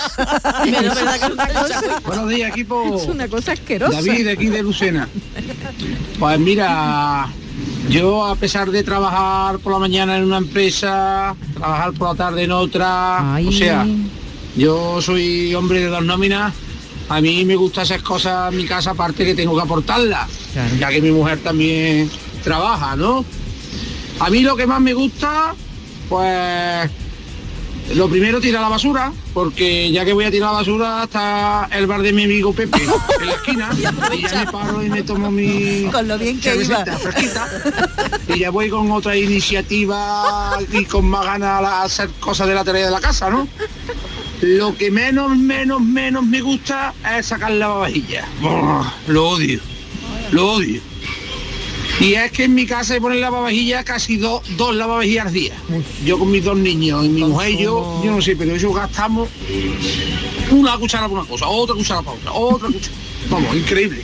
Pero 0.64 0.80
eso 0.82 0.96
verdad 0.96 1.16
es 1.16 1.22
que 1.22 1.32
una 1.32 1.48
cosa, 1.48 2.00
Buenos 2.08 2.30
días, 2.30 2.50
equipo. 2.50 2.96
es 3.00 3.06
una 3.08 3.28
cosa 3.28 3.52
asquerosa. 3.52 4.02
David, 4.02 4.26
de 4.26 4.32
aquí 4.32 4.48
de 4.48 4.64
Lucena. 4.64 5.08
Pues 6.18 6.40
mira, 6.40 7.32
yo 7.90 8.26
a 8.26 8.36
pesar 8.36 8.72
de 8.72 8.84
trabajar 8.84 9.60
por 9.60 9.74
la 9.74 9.80
mañana 9.80 10.18
en 10.18 10.24
una 10.24 10.38
empresa, 10.38 11.36
trabajar 11.54 11.94
por 11.94 12.10
la 12.10 12.16
tarde 12.16 12.44
en 12.44 12.52
otra, 12.52 13.36
Ay. 13.36 13.48
o 13.48 13.52
sea, 13.52 13.86
yo 14.56 15.02
soy 15.02 15.54
hombre 15.56 15.80
de 15.82 15.88
dos 15.88 16.04
nóminas, 16.04 16.54
a 17.10 17.22
mí 17.22 17.46
me 17.46 17.56
gusta 17.56 17.82
hacer 17.82 18.02
cosas 18.02 18.52
en 18.52 18.58
mi 18.58 18.66
casa 18.66 18.92
aparte 18.92 19.26
que 19.26 19.36
tengo 19.36 19.56
que 19.56 19.62
aportarlas, 19.62 20.30
ya 20.80 20.90
que 20.90 21.02
mi 21.02 21.12
mujer 21.12 21.40
también 21.40 22.10
trabaja, 22.44 22.96
¿no? 22.96 23.26
A 24.20 24.30
mí 24.30 24.40
lo 24.42 24.56
que 24.56 24.68
más 24.68 24.80
me 24.80 24.94
gusta, 24.94 25.56
pues 26.08 26.90
Lo 27.96 28.10
primero 28.10 28.42
tira 28.42 28.60
la 28.60 28.70
basura, 28.70 29.14
porque 29.34 29.92
ya 29.92 30.04
que 30.04 30.14
voy 30.14 30.26
a 30.26 30.32
tirar 30.32 30.52
la 30.52 30.58
basura 30.60 31.04
está 31.04 31.68
el 31.72 31.86
bar 31.86 32.02
de 32.02 32.12
mi 32.12 32.24
amigo 32.24 32.52
Pepe 32.54 32.82
en 33.22 33.26
la 33.28 33.34
esquina 33.34 33.70
y 33.78 34.22
ya 34.22 34.46
me 34.46 34.52
paro 34.52 34.84
y 34.84 34.90
me 34.90 35.04
tomo 35.04 35.30
mi 35.30 35.88
Con 35.92 36.08
lo 36.08 36.18
bien 36.18 36.40
que 36.40 36.56
iba. 36.56 36.84
fresquita 36.86 37.48
y 38.34 38.40
ya 38.40 38.50
voy 38.50 38.70
con 38.70 38.90
otra 38.92 39.16
iniciativa 39.16 40.58
y 40.72 40.86
con 40.86 41.06
más 41.06 41.26
ganas 41.26 41.62
a 41.64 41.84
hacer 41.84 42.10
cosas 42.20 42.48
de 42.48 42.56
la 42.56 42.64
tarea 42.64 42.86
de 42.86 42.92
la 42.92 43.02
casa, 43.02 43.30
¿no? 43.30 43.48
Lo 44.42 44.76
que 44.76 44.90
menos, 44.90 45.38
menos, 45.38 45.80
menos 45.82 46.26
me 46.26 46.42
gusta 46.42 46.94
es 47.18 47.28
sacar 47.28 47.52
la 47.52 47.58
lavavajilla. 47.68 48.26
Brr, 48.42 49.14
Lo 49.14 49.30
odio, 49.30 49.60
lo 50.32 50.54
odio. 50.54 50.82
Y 52.04 52.16
es 52.16 52.32
que 52.34 52.44
en 52.44 52.54
mi 52.54 52.66
casa 52.66 52.96
hay 52.96 53.00
poner 53.00 53.20
lavavajillas 53.20 53.86
casi 53.86 54.18
dos, 54.18 54.42
dos 54.58 54.76
lavavajillas 54.76 55.28
al 55.28 55.34
día. 55.34 55.54
Yo 56.06 56.20
con 56.20 56.30
mis 56.30 56.44
dos 56.44 56.58
niños 56.58 57.06
y 57.06 57.10
mi 57.10 57.24
mujer 57.24 57.52
y 57.52 57.64
yo, 57.64 58.02
yo 58.04 58.12
no 58.12 58.22
sé, 58.22 58.36
pero 58.36 58.54
eso 58.56 58.74
gastamos 58.74 59.30
una 60.52 60.78
cuchara 60.78 61.08
para 61.08 61.22
una 61.22 61.30
cosa, 61.30 61.48
otra 61.48 61.76
cuchara 61.76 62.02
para 62.02 62.18
otra, 62.18 62.34
otra 62.34 62.68
cuchara. 62.68 62.96
Vamos, 63.30 63.56
increíble. 63.56 64.02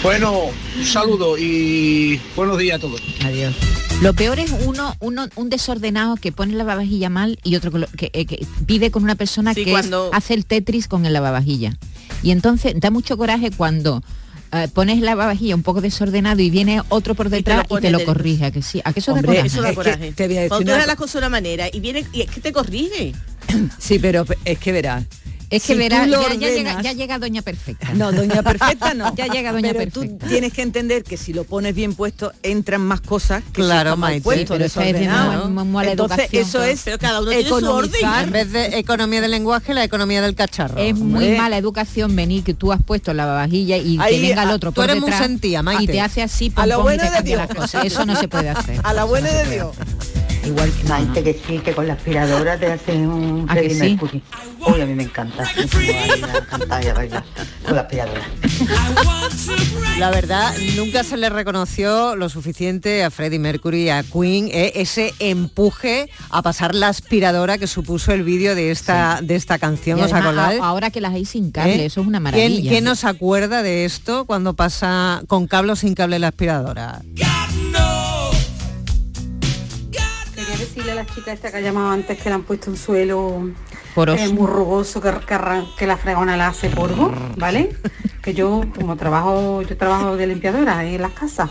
Bueno, 0.00 0.32
un 0.78 0.84
saludo 0.86 1.36
y 1.36 2.20
buenos 2.36 2.56
días 2.56 2.76
a 2.76 2.80
todos. 2.80 3.02
Adiós. 3.24 3.52
Lo 4.00 4.14
peor 4.14 4.38
es 4.38 4.52
uno, 4.64 4.94
uno, 5.00 5.26
un 5.34 5.50
desordenado 5.50 6.14
que 6.14 6.30
pone 6.30 6.52
la 6.52 6.58
lavavajilla 6.58 7.10
mal 7.10 7.40
y 7.42 7.56
otro 7.56 7.72
que, 7.72 7.78
lo- 7.80 7.88
que- 7.96 8.10
eh, 8.12 8.26
que 8.26 8.46
pide 8.64 8.92
con 8.92 9.02
una 9.02 9.16
persona 9.16 9.54
Sí, 9.54 9.64
que 9.64 9.70
es- 9.70 9.74
cuando- 9.74 10.10
hace 10.12 10.34
el 10.34 10.46
Tetris 10.46 10.86
con 10.86 11.04
el 11.04 11.12
lavavajilla. 11.14 11.76
Y 12.22 12.30
entonces 12.30 12.74
da 12.78 12.92
mucho 12.92 13.16
coraje 13.18 13.50
cuando 13.50 14.04
eh, 14.52 14.68
pones 14.72 15.00
la 15.00 15.06
lavavajilla 15.06 15.54
un 15.54 15.62
poco 15.62 15.80
desordenado 15.80 16.40
y 16.40 16.50
viene 16.50 16.82
otro 16.88 17.14
por 17.14 17.28
detrás 17.28 17.66
y 17.68 17.80
te 17.80 17.90
lo, 17.90 18.04
corrige. 18.04 18.46
¿a 18.46 18.50
que 18.50 18.62
sí? 18.62 18.80
¿A 18.84 18.92
que 18.92 19.00
eso 19.00 19.12
da 19.12 19.18
Hombre, 19.18 19.36
coraje? 19.36 19.46
Eso 19.46 19.62
da 19.62 19.68
Es 19.70 19.76
que 19.76 19.82
coraje. 19.82 20.12
te 20.12 20.26
voy 20.26 20.36
a 20.36 20.40
decir 20.40 20.48
Cuando 20.48 20.72
tú 20.72 20.76
una 20.76 20.86
las 20.86 20.96
cosas 20.96 21.12
de 21.14 21.18
una 21.18 21.28
manera 21.28 21.68
y 21.72 21.80
viene 21.80 22.06
y 22.12 22.22
es 22.22 22.30
que 22.30 22.40
te 22.40 22.52
corrige. 22.52 23.12
Sí, 23.78 23.98
pero 23.98 24.24
es 24.44 24.58
que 24.58 24.72
verás. 24.72 25.04
Es 25.50 25.62
que 25.64 25.72
si 25.72 25.78
verá, 25.78 26.06
ya, 26.06 26.34
llega, 26.36 26.82
ya 26.82 26.92
llega 26.92 27.18
Doña 27.18 27.40
Perfecta. 27.42 27.88
No, 27.94 28.12
Doña 28.12 28.42
Perfecta 28.42 28.92
no. 28.94 29.14
Ya 29.16 29.26
llega 29.28 29.50
Doña 29.52 29.72
Pero 29.72 29.90
Perfecta. 29.90 30.18
tú 30.26 30.28
tienes 30.28 30.52
que 30.52 30.62
entender 30.62 31.04
que 31.04 31.16
si 31.16 31.32
lo 31.32 31.44
pones 31.44 31.74
bien 31.74 31.94
puesto, 31.94 32.32
entran 32.42 32.82
más 32.82 33.00
cosas 33.00 33.42
que 33.52 33.62
si 33.62 33.66
Claro, 33.66 33.90
está 33.90 33.96
mal 33.96 34.10
Maite. 34.10 34.24
puesto, 34.24 34.52
Pero 34.54 34.64
eso 34.66 34.80
es 34.80 34.86
de 34.86 34.92
desordenado. 34.92 35.48
Entonces, 35.82 36.18
educación, 36.18 36.42
eso 36.42 36.62
es 36.64 36.82
Pero 36.84 36.98
cada 36.98 37.20
uno 37.22 37.30
tiene 37.30 37.48
su 37.48 37.54
orden. 37.54 37.66
economizar. 37.94 38.24
En 38.24 38.30
vez 38.32 38.52
de 38.52 38.78
economía 38.78 39.20
del 39.22 39.30
lenguaje, 39.30 39.72
la 39.74 39.84
economía 39.84 40.20
del 40.22 40.34
cacharro. 40.34 40.76
Es 40.78 40.94
muy 40.96 41.30
mala 41.38 41.56
educación 41.56 42.14
venir 42.14 42.44
que 42.44 42.52
tú 42.54 42.70
has 42.72 42.82
puesto 42.82 43.14
la 43.14 43.24
lavavajilla 43.24 43.76
y 43.78 43.98
Ahí, 43.98 44.16
que 44.20 44.28
venga 44.28 44.42
el 44.42 44.50
a- 44.50 44.54
otro 44.54 44.70
tú 44.70 44.76
por 44.76 44.84
eres 44.84 44.96
muy 45.00 45.10
detrás 45.10 45.26
sentía, 45.26 45.62
Maite. 45.62 45.82
y 45.84 45.86
te 45.86 46.00
hace 46.00 46.22
así 46.22 46.52
A 46.54 46.60
pom, 46.60 46.66
la 46.68 46.78
y 46.78 46.82
buena 46.82 47.10
te 47.10 47.16
de 47.16 47.22
Dios. 47.22 47.38
las 47.38 47.48
cosas. 47.56 47.84
Eso 47.86 48.04
no 48.04 48.16
se 48.16 48.28
puede 48.28 48.50
hacer. 48.50 48.80
A 48.84 48.92
la 48.92 49.04
buena 49.04 49.30
de 49.30 49.50
Dios. 49.50 49.74
Igual 50.48 50.72
que. 50.72 50.88
Maite, 50.88 51.22
que 51.22 51.34
sí, 51.46 51.58
que 51.58 51.72
con 51.74 51.86
la 51.86 51.92
aspiradora 51.94 52.58
te 52.58 52.66
hacen 52.72 53.06
un 53.08 53.46
¿A 53.50 53.54
que 53.54 53.60
Freddie 53.60 53.74
sí? 53.74 53.90
Mercury. 53.90 54.22
Uy, 54.66 54.80
a 54.80 54.86
mí 54.86 54.94
me 54.94 55.02
encanta. 55.04 55.44
Me 56.68 56.92
bailar 56.92 57.24
con 57.66 57.76
la 57.76 57.82
aspiradora. 57.82 58.22
La 59.98 60.10
verdad, 60.10 60.54
nunca 60.76 61.04
se 61.04 61.16
le 61.16 61.28
reconoció 61.28 62.16
lo 62.16 62.28
suficiente 62.28 63.04
a 63.04 63.10
Freddie 63.10 63.38
Mercury 63.38 63.84
y 63.84 63.88
a 63.90 64.02
Queen 64.02 64.48
eh, 64.52 64.72
ese 64.76 65.12
empuje 65.18 66.08
a 66.30 66.42
pasar 66.42 66.74
la 66.74 66.88
aspiradora 66.88 67.58
que 67.58 67.66
supuso 67.66 68.12
el 68.12 68.22
vídeo 68.22 68.54
de 68.54 68.70
esta 68.70 69.20
de 69.22 69.36
esta 69.36 69.58
canción. 69.58 70.00
¿Os 70.00 70.12
acordáis? 70.12 70.60
ahora 70.62 70.90
que 70.90 71.00
las 71.00 71.12
hay 71.14 71.24
sin 71.24 71.50
cable, 71.50 71.82
¿Eh? 71.82 71.86
eso 71.86 72.00
es 72.00 72.06
una 72.06 72.18
¿Quién, 72.18 72.22
maravilla. 72.22 72.70
quién 72.70 72.84
nos 72.84 73.04
acuerda 73.04 73.62
de 73.62 73.84
esto 73.84 74.24
cuando 74.24 74.54
pasa 74.54 75.22
con 75.26 75.46
cable 75.46 75.72
o 75.72 75.76
sin 75.76 75.94
cable 75.94 76.18
la 76.18 76.28
aspiradora? 76.28 77.02
Quería 81.04 81.04
decirle 81.04 81.04
a 81.04 81.04
la 81.04 81.14
chica 81.14 81.32
esta 81.32 81.50
que 81.50 81.56
ha 81.58 81.60
llamado 81.60 81.90
antes 81.90 82.18
que 82.18 82.28
le 82.28 82.34
han 82.34 82.42
puesto 82.42 82.70
un 82.70 82.76
suelo 82.76 83.50
eh, 83.96 84.28
muy 84.32 84.46
rugoso, 84.46 85.00
que, 85.00 85.10
que, 85.26 85.34
arran- 85.34 85.66
que 85.76 85.86
la 85.86 85.96
fregona 85.96 86.36
la 86.36 86.48
hace 86.48 86.70
polvo, 86.70 87.12
¿vale? 87.36 87.76
Que 88.22 88.34
yo, 88.34 88.62
como 88.78 88.96
trabajo, 88.96 89.62
yo 89.62 89.76
trabajo 89.76 90.16
de 90.16 90.26
limpiadora 90.26 90.84
en 90.84 91.00
las 91.00 91.12
casas, 91.12 91.50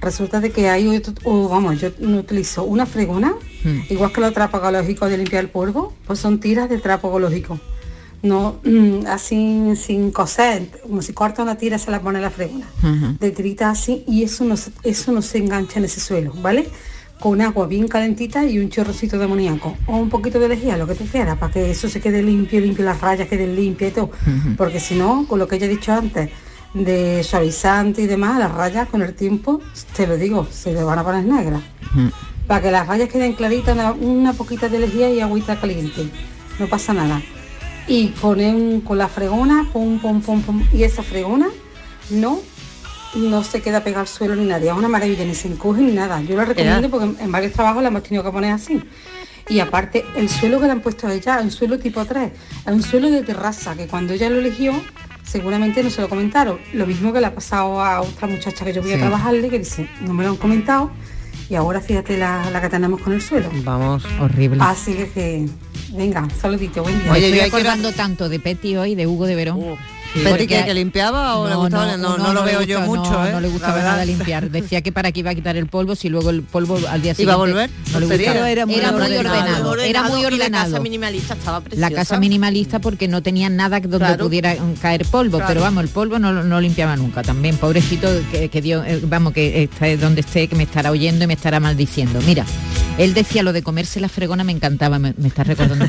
resulta 0.00 0.40
de 0.40 0.50
que 0.50 0.68
hay, 0.68 0.88
otro- 0.96 1.14
o, 1.24 1.48
vamos, 1.48 1.80
yo 1.80 1.90
no 2.00 2.18
utilizo 2.18 2.64
una 2.64 2.86
fregona, 2.86 3.34
Hmm. 3.64 3.80
igual 3.90 4.12
que 4.12 4.20
los 4.20 4.32
trapos 4.32 4.60
ecológicos 4.60 5.10
de 5.10 5.16
limpiar 5.18 5.42
el 5.44 5.50
polvo, 5.50 5.92
pues 6.06 6.18
son 6.20 6.38
tiras 6.38 6.68
de 6.68 6.78
trapo 6.78 7.08
ecológico. 7.08 7.58
No, 8.22 8.56
mm, 8.64 9.06
así 9.08 9.74
sin 9.76 10.10
coser, 10.10 10.68
como 10.82 11.02
si 11.02 11.12
corta 11.12 11.42
una 11.42 11.56
tira 11.56 11.78
se 11.78 11.90
la 11.90 12.00
pone 12.00 12.20
la 12.20 12.30
fregona 12.30 12.66
Ujú. 12.82 13.16
de 13.20 13.30
tirita 13.30 13.70
así 13.70 14.04
y 14.06 14.22
eso 14.24 14.44
no, 14.44 14.54
eso 14.82 15.12
no 15.12 15.20
se 15.22 15.38
engancha 15.38 15.78
en 15.80 15.84
ese 15.84 16.00
suelo, 16.00 16.32
¿vale? 16.40 16.68
Con 17.20 17.40
agua 17.40 17.66
bien 17.66 17.88
calentita 17.88 18.44
y 18.44 18.58
un 18.58 18.68
chorrocito 18.68 19.18
de 19.18 19.24
amoníaco 19.24 19.76
o 19.86 19.96
un 19.96 20.10
poquito 20.10 20.38
de 20.38 20.48
lejía, 20.48 20.76
lo 20.76 20.86
que 20.86 20.94
te 20.94 21.04
quieras, 21.04 21.38
para 21.38 21.52
que 21.52 21.70
eso 21.70 21.88
se 21.88 22.00
quede 22.00 22.22
limpio, 22.22 22.60
limpio, 22.60 22.84
las 22.84 23.00
rayas 23.00 23.28
queden 23.28 23.56
limpias 23.56 23.90
y 23.90 23.94
todo. 23.94 24.10
Porque 24.56 24.80
si 24.80 24.94
no, 24.96 25.26
con 25.26 25.38
lo 25.38 25.48
que 25.48 25.58
ya 25.58 25.66
he 25.66 25.68
dicho 25.68 25.92
antes, 25.92 26.30
de 26.74 27.24
suavizante 27.24 28.02
y 28.02 28.06
demás, 28.06 28.38
las 28.38 28.52
rayas 28.52 28.88
con 28.88 29.00
el 29.00 29.14
tiempo, 29.14 29.60
te 29.96 30.06
lo 30.06 30.16
digo, 30.18 30.46
se 30.50 30.72
le 30.74 30.84
van 30.84 30.98
a 30.98 31.04
poner 31.04 31.24
negras. 31.24 31.62
Para 32.46 32.60
que 32.62 32.70
las 32.70 32.86
rayas 32.86 33.08
queden 33.08 33.32
claritas, 33.32 33.74
una, 33.74 33.92
una 33.92 34.32
poquita 34.34 34.68
de 34.68 34.78
lejía 34.78 35.10
y 35.10 35.20
agüita 35.20 35.58
caliente. 35.58 36.06
No 36.58 36.66
pasa 36.68 36.92
nada. 36.92 37.22
Y 37.88 38.08
poner 38.08 38.54
un- 38.54 38.82
con 38.82 38.98
la 38.98 39.08
fregona, 39.08 39.66
pum, 39.72 39.98
pum, 39.98 40.20
pum, 40.20 40.42
pum. 40.42 40.62
Y 40.72 40.82
esa 40.82 41.02
fregona 41.02 41.48
no 42.10 42.40
no 43.16 43.42
se 43.44 43.60
queda 43.62 43.82
pegado 43.82 44.02
al 44.02 44.08
suelo 44.08 44.36
ni 44.36 44.44
nada. 44.44 44.64
Es 44.64 44.72
una 44.72 44.88
maravilla, 44.88 45.24
ni 45.24 45.34
se 45.34 45.48
encoge 45.48 45.82
ni 45.82 45.92
nada. 45.92 46.20
Yo 46.22 46.36
lo 46.36 46.44
recomiendo 46.44 46.82
Ya. 46.82 46.88
porque 46.88 47.06
en, 47.06 47.16
en 47.20 47.32
varios 47.32 47.52
trabajos 47.52 47.82
la 47.82 47.88
hemos 47.88 48.02
tenido 48.02 48.22
que 48.24 48.30
poner 48.30 48.52
así. 48.52 48.82
Y 49.48 49.60
aparte, 49.60 50.04
el 50.16 50.28
suelo 50.28 50.58
que 50.60 50.66
le 50.66 50.72
han 50.72 50.80
puesto 50.80 51.06
a 51.06 51.14
ella 51.14 51.38
es 51.38 51.44
un 51.44 51.50
suelo 51.52 51.78
tipo 51.78 52.04
3, 52.04 52.32
es 52.66 52.72
un 52.72 52.82
suelo 52.82 53.08
de 53.10 53.22
terraza, 53.22 53.76
que 53.76 53.86
cuando 53.86 54.12
ella 54.12 54.28
lo 54.28 54.40
eligió, 54.40 54.72
seguramente 55.24 55.82
no 55.84 55.90
se 55.90 56.00
lo 56.00 56.08
comentaron. 56.08 56.58
Lo 56.72 56.84
mismo 56.86 57.12
que 57.12 57.20
le 57.20 57.26
ha 57.26 57.34
pasado 57.34 57.80
a 57.80 58.00
otra 58.00 58.26
muchacha 58.26 58.64
que 58.64 58.72
yo 58.72 58.82
voy 58.82 58.92
a 58.94 58.98
trabajarle, 58.98 59.48
que 59.48 59.60
dice, 59.60 59.88
no 60.02 60.14
me 60.14 60.24
lo 60.24 60.30
han 60.30 60.36
comentado, 60.36 60.90
y 61.48 61.54
ahora 61.54 61.80
fíjate 61.80 62.18
la, 62.18 62.50
la 62.50 62.60
que 62.60 62.68
tenemos 62.68 63.00
con 63.00 63.12
el 63.12 63.22
suelo. 63.22 63.48
Vamos. 63.62 64.04
Horrible. 64.20 64.58
Así 64.60 64.94
que, 64.94 65.08
que 65.10 65.46
venga, 65.92 66.26
saludito, 66.40 66.82
buen 66.82 67.00
día. 67.00 67.12
Oye, 67.12 67.26
estoy 67.26 67.38
yo 67.38 67.46
acordando 67.46 67.92
tanto 67.92 68.28
de 68.28 68.40
Petty 68.40 68.76
hoy, 68.76 68.96
de 68.96 69.06
Hugo 69.06 69.26
de 69.26 69.36
Verón. 69.36 69.60
¿Petty 69.60 69.95
Porque- 70.24 70.46
que, 70.46 70.64
que 70.64 70.74
limpiaba 70.74 71.36
o 71.36 71.48
le 71.48 71.54
gustaba? 71.56 71.96
No, 71.96 72.16
no, 72.18 72.32
lo 72.32 72.42
veo 72.44 72.62
yo 72.62 72.80
mucho, 72.82 73.10
no, 73.10 73.26
¿eh? 73.26 73.32
no 73.32 73.40
le 73.40 73.48
gustaba 73.48 73.78
nada 73.82 74.04
limpiar. 74.04 74.50
Decía 74.50 74.80
que 74.82 74.92
para 74.92 75.12
que 75.12 75.20
iba 75.20 75.30
a 75.30 75.34
quitar 75.34 75.56
el 75.56 75.66
polvo, 75.66 75.94
si 75.94 76.08
luego 76.08 76.30
el 76.30 76.42
polvo 76.42 76.76
al 76.88 77.02
día 77.02 77.14
siguiente 77.14 77.22
¿Iba 77.22 77.32
a 77.34 77.36
volver? 77.36 77.70
No 77.92 78.00
le 78.00 78.06
Sería- 78.08 78.30
gustaba. 78.32 78.50
Era 78.50 78.62
Era 78.62 78.66
muy 78.92 79.04
ordenado. 79.16 79.70
ordenado. 79.70 79.74
Era 79.82 80.02
muy 80.04 80.18
y 80.18 80.22
la 80.22 80.28
ordenado. 80.28 80.70
casa 80.72 80.82
minimalista 80.82 81.34
estaba 81.34 81.60
preciosa. 81.60 81.90
La 81.90 81.94
casa 81.96 82.18
minimalista 82.18 82.78
porque 82.78 83.08
no 83.08 83.22
tenía 83.22 83.48
nada 83.48 83.80
donde 83.80 83.98
Claro. 83.98 84.24
pudiera 84.24 84.56
caer 84.80 85.04
polvo, 85.06 85.38
Claro. 85.38 85.48
pero 85.48 85.60
vamos, 85.62 85.84
el 85.84 85.90
polvo 85.90 86.18
no, 86.18 86.32
no 86.32 86.60
limpiaba 86.60 86.96
nunca. 86.96 87.22
También, 87.22 87.56
pobrecito, 87.56 88.08
que, 88.30 88.48
que 88.48 88.62
dio, 88.62 88.84
eh, 88.84 89.00
vamos, 89.04 89.32
que 89.32 89.64
esté 89.64 89.96
donde 89.96 90.20
esté, 90.22 90.48
que 90.48 90.56
me 90.56 90.62
estará 90.64 90.90
oyendo 90.90 91.24
y 91.24 91.26
me 91.26 91.34
estará 91.34 91.60
maldiciendo. 91.60 92.20
Mira, 92.26 92.44
él 92.98 93.12
decía 93.14 93.42
lo 93.42 93.52
de 93.52 93.62
comerse 93.62 94.00
la 94.00 94.08
fregona, 94.08 94.42
me 94.44 94.52
encantaba, 94.52 94.98
me, 94.98 95.14
me 95.18 95.28
está 95.28 95.44
recordando. 95.44 95.86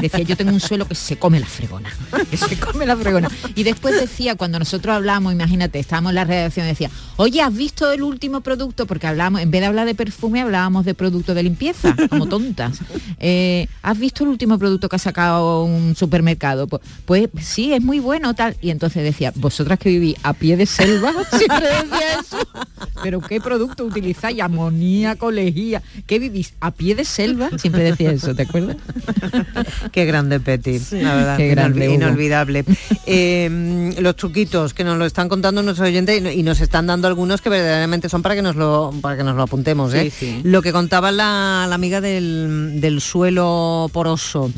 Decía, 0.00 0.20
yo 0.20 0.36
tengo 0.36 0.52
un 0.52 0.60
suelo 0.60 0.86
que 0.86 0.94
se 0.94 1.16
come 1.16 1.40
la 1.40 1.46
fregona, 1.46 1.90
que 2.30 2.36
se 2.36 2.58
come 2.58 2.86
la 2.86 2.96
fregona. 2.96 3.30
Y 3.54 3.62
después 3.62 3.98
decía, 3.98 4.34
cuando 4.34 4.58
nosotros 4.58 4.94
hablamos, 4.94 5.32
imagínate, 5.32 5.78
estábamos 5.78 6.10
en 6.10 6.16
la 6.16 6.24
redacción, 6.24 6.66
decía, 6.66 6.90
oye, 7.16 7.40
¿has 7.40 7.54
visto 7.54 7.90
el 7.90 8.02
último 8.02 8.42
producto? 8.42 8.86
Porque 8.86 9.06
hablábamos, 9.06 9.40
en 9.40 9.50
vez 9.50 9.62
de 9.62 9.66
hablar 9.68 9.86
de 9.86 9.94
perfume, 9.94 10.42
hablábamos 10.42 10.84
de 10.84 10.94
producto 10.94 11.34
de 11.34 11.42
limpieza, 11.42 11.96
como 12.08 12.26
tontas. 12.26 12.78
Eh, 13.18 13.66
¿Has 13.82 13.98
visto 13.98 14.24
el 14.24 14.30
último 14.30 14.58
producto 14.58 14.88
que 14.88 14.96
ha 14.96 15.00
sacado 15.00 15.64
un 15.64 15.96
supermercado? 15.96 16.66
Pues, 16.66 16.80
pues 17.06 17.28
sí, 17.40 17.72
es 17.72 17.82
muy 17.82 18.00
bueno, 18.00 18.34
tal. 18.34 18.56
Y 18.60 18.70
entonces 18.70 19.02
decía, 19.02 19.32
vosotras 19.34 19.78
que 19.78 19.88
vivís 19.88 20.16
a 20.22 20.34
pie 20.34 20.56
de 20.56 20.66
selva, 20.66 21.12
siempre 21.30 21.68
decía 21.68 22.20
eso. 22.20 22.38
Pero 23.02 23.20
¿qué 23.20 23.40
producto 23.40 23.84
utilizáis? 23.84 24.40
Amoníaco, 24.40 25.30
lejía. 25.30 25.82
¿Qué 26.06 26.18
vivís? 26.18 26.49
¿A 26.62 26.72
pie 26.72 26.94
de 26.94 27.04
selva? 27.06 27.48
Siempre 27.56 27.82
decía 27.84 28.10
eso, 28.12 28.34
¿te 28.34 28.42
acuerdas? 28.42 28.76
Qué 29.92 30.04
grande 30.04 30.40
Petty, 30.40 30.78
la 30.92 31.14
verdad, 31.14 31.36
Qué 31.38 31.48
grande, 31.48 31.90
inolvidable. 31.92 32.64
Eh, 33.06 33.94
los 33.98 34.14
truquitos 34.16 34.74
que 34.74 34.84
nos 34.84 34.98
lo 34.98 35.06
están 35.06 35.28
contando 35.28 35.62
nuestros 35.62 35.88
oyentes 35.88 36.18
y 36.18 36.20
no- 36.20 36.30
y 36.30 36.42
nos 36.42 36.60
están 36.60 36.86
dando 36.86 37.08
algunos 37.08 37.40
que 37.40 37.48
verdaderamente 37.48 38.08
son 38.10 38.20
para 38.22 38.34
que 38.34 38.42
nos 38.42 38.56
lo 38.56 38.92
para 39.00 39.16
que 39.16 39.24
nos 39.24 39.36
lo 39.36 39.42
apuntemos. 39.44 39.94
¿eh? 39.94 40.10
Sí, 40.10 40.26
sí. 40.26 40.40
Lo 40.44 40.60
que 40.60 40.72
contaba 40.72 41.10
la, 41.12 41.64
la 41.68 41.74
amiga 41.74 42.00
del, 42.02 42.74
del 42.80 43.00
suelo 43.00 43.88
poroso 43.92 44.52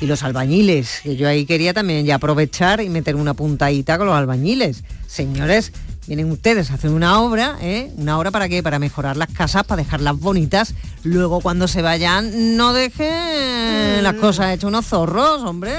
y 0.00 0.06
los 0.06 0.22
albañiles, 0.22 1.00
que 1.02 1.16
yo 1.16 1.28
ahí 1.28 1.44
quería 1.44 1.74
también 1.74 2.06
ya 2.06 2.16
aprovechar 2.16 2.80
y 2.80 2.88
meter 2.88 3.16
una 3.16 3.34
puntadita 3.34 3.98
con 3.98 4.06
los 4.06 4.16
albañiles. 4.16 4.84
Señores, 5.08 5.72
vienen 6.08 6.30
ustedes 6.30 6.70
a 6.70 6.74
hacer 6.74 6.90
una 6.90 7.20
obra, 7.20 7.58
¿eh? 7.60 7.92
¿Una 7.96 8.18
obra 8.18 8.30
para 8.30 8.48
qué? 8.48 8.62
Para 8.62 8.78
mejorar 8.78 9.18
las 9.18 9.28
casas, 9.28 9.64
para 9.64 9.82
dejarlas 9.82 10.18
bonitas. 10.18 10.74
Luego 11.04 11.40
cuando 11.40 11.68
se 11.68 11.82
vayan, 11.82 12.56
no 12.56 12.72
dejen 12.72 14.02
las 14.02 14.14
cosas 14.14 14.54
hechas 14.54 14.64
unos 14.64 14.86
zorros, 14.86 15.42
hombre. 15.42 15.72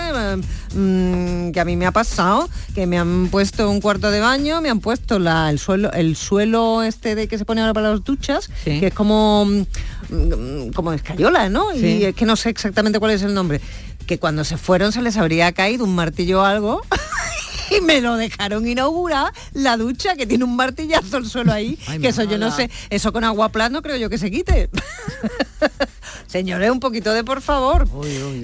Mm, 0.76 1.52
que 1.52 1.60
a 1.60 1.66
mí 1.66 1.76
me 1.76 1.88
ha 1.88 1.92
pasado, 1.92 2.48
que 2.76 2.86
me 2.86 3.00
han 3.00 3.30
puesto 3.30 3.72
un 3.72 3.82
cuarto 3.82 4.12
de 4.12 4.20
baño, 4.20 4.62
me 4.62 4.70
han 4.70 4.82
puesto 4.82 5.18
la, 5.18 5.50
el 5.50 5.58
suelo, 5.58 5.92
el 5.94 6.16
suelo 6.16 6.84
este 6.84 7.16
de 7.16 7.28
que 7.28 7.40
se 7.40 7.46
pone 7.46 7.62
ahora 7.62 7.74
para 7.74 7.90
las 7.90 8.04
duchas, 8.04 8.52
que 8.64 8.86
es 8.86 8.94
como, 8.94 9.46
mm, 9.46 10.70
como 10.76 10.94
escayola, 10.94 11.50
¿no? 11.50 11.72
Sí. 11.74 11.88
Y 11.88 12.06
es 12.06 12.16
que 12.16 12.26
no 12.26 12.36
sé 12.36 12.50
exactamente 12.50 13.00
cuál 13.00 13.12
es 13.14 13.24
el 13.24 13.34
nombre. 13.34 13.62
Que 14.06 14.20
cuando 14.20 14.44
se 14.44 14.58
fueron 14.58 14.92
se 14.92 15.02
les 15.02 15.18
habría 15.18 15.52
caído 15.54 15.86
un 15.86 15.96
martillo 15.96 16.42
o 16.42 16.46
algo. 16.46 16.82
Y 17.78 17.82
me 17.82 18.02
lo 18.02 18.16
dejaron 18.16 18.68
inaugurar 18.68 19.32
la 19.54 19.78
ducha 19.78 20.16
que 20.16 20.26
tiene 20.26 20.44
un 20.44 20.56
martillazo 20.56 21.18
el 21.18 21.26
suelo 21.28 21.52
ahí, 21.54 21.78
Ay, 21.88 22.00
que 22.00 22.08
eso 22.10 22.24
yo 22.24 22.38
no 22.38 22.52
sé, 22.52 22.70
eso 22.90 23.12
con 23.14 23.24
agua 23.24 23.50
plano 23.50 23.82
creo 23.82 23.98
yo 23.98 24.10
que 24.10 24.18
se 24.18 24.32
quite. 24.32 24.70
Señores, 26.28 26.70
un 26.70 26.80
poquito 26.80 27.12
de 27.14 27.24
por 27.24 27.42
favor. 27.42 27.88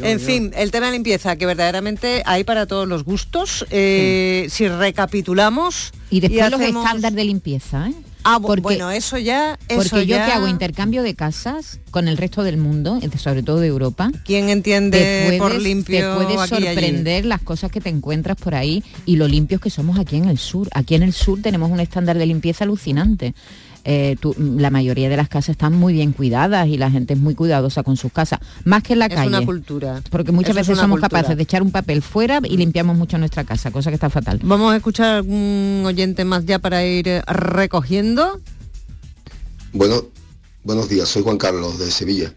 en 0.01 0.19
fin, 0.19 0.51
el 0.55 0.71
tema 0.71 0.87
de 0.87 0.93
limpieza, 0.93 1.35
que 1.35 1.45
verdaderamente 1.45 2.23
hay 2.25 2.43
para 2.43 2.65
todos 2.65 2.87
los 2.87 3.03
gustos. 3.03 3.65
Eh, 3.69 4.47
Si 4.49 4.67
recapitulamos... 4.67 5.91
Y 6.09 6.19
después 6.19 6.51
los 6.51 6.59
hacemos- 6.61 6.85
estándares 6.85 7.15
de 7.15 7.23
limpieza, 7.25 7.87
¿eh? 7.89 7.93
Ah, 8.27 8.39
Porque- 8.41 8.61
bueno, 8.61 8.89
eso 8.89 9.17
ya... 9.19 9.57
Eso 9.69 9.77
Porque 9.89 10.07
yo 10.07 10.15
ya- 10.17 10.25
que 10.25 10.31
hago 10.31 10.47
intercambio 10.47 11.03
de 11.03 11.13
casas 11.13 11.79
con 11.91 12.07
el 12.07 12.17
resto 12.17 12.41
del 12.43 12.57
mundo, 12.57 12.97
eh, 13.01 13.09
sobre 13.19 13.43
todo 13.43 13.59
de 13.59 13.67
Europa. 13.67 14.11
¿Quién 14.25 14.49
entiende 14.49 15.29
te 15.31 15.37
por 15.37 15.49
puedes- 15.51 15.63
limpio 15.63 16.17
Te 16.17 16.33
allí? 16.39 16.47
sorprender 16.65 17.25
las 17.25 17.41
cosas 17.41 17.71
que 17.71 17.81
te 17.81 17.89
encuentras 17.89 18.35
por 18.37 18.55
ahí 18.55 18.83
y 19.05 19.17
lo 19.17 19.27
limpios 19.27 19.61
que 19.61 19.69
somos 19.69 19.99
aquí 19.99 20.17
en 20.17 20.25
el 20.25 20.39
sur. 20.39 20.67
Aquí 20.73 20.95
en 20.95 21.03
el 21.03 21.13
sur 21.13 21.39
tenemos 21.41 21.69
un 21.69 21.79
estándar 21.79 22.17
de 22.17 22.25
limpieza 22.25 22.63
alucinante. 22.63 23.35
Eh, 23.87 24.15
tú- 24.19 24.35
la 24.39 24.71
mayoría 24.71 25.09
de 25.09 25.15
las 25.15 25.29
casas 25.29 25.49
están 25.49 25.73
muy 25.73 25.93
bien 25.93 26.11
cuidadas 26.11 26.67
y 26.67 26.75
la 26.77 26.89
gente 26.89 27.13
es 27.13 27.19
muy 27.19 27.35
cuidadosa 27.35 27.83
con 27.83 27.97
sus 27.97 28.11
casas, 28.11 28.39
más 28.63 28.81
que 28.81 28.93
en 28.93 28.99
la 28.99 29.05
Es 29.05 29.13
calle. 29.13 29.27
una 29.27 29.45
cultura. 29.45 30.01
Porque 30.09 30.31
muchas 30.31 30.51
Eso 30.51 30.61
es 30.61 30.67
veces 30.69 30.81
somos 30.81 30.99
cultura. 30.99 31.09
capaces 31.21 31.37
de 31.37 31.43
echar 31.43 31.61
un 31.61 31.69
papel 31.71 32.01
fuera 32.01 32.39
y 32.43 32.57
limpiamos 32.57 32.97
mucho 32.97 33.19
nuestra 33.19 33.43
casa, 33.43 33.69
cosa 33.69 33.91
que 33.91 33.95
está 33.95 34.09
fatal. 34.09 34.39
Vamos 34.43 34.73
a 34.73 34.77
escuchar 34.77 35.17
algún 35.17 35.83
oyente 35.85 36.25
más 36.25 36.45
ya 36.45 36.57
para 36.57 36.83
ir 36.83 37.07
eh, 37.07 37.21
recogiendo. 37.27 38.39
Bueno, 39.71 40.03
buenos 40.63 40.89
días, 40.89 41.07
soy 41.09 41.21
Juan 41.23 41.37
Carlos 41.37 41.77
de 41.77 41.91
Sevilla. 41.91 42.33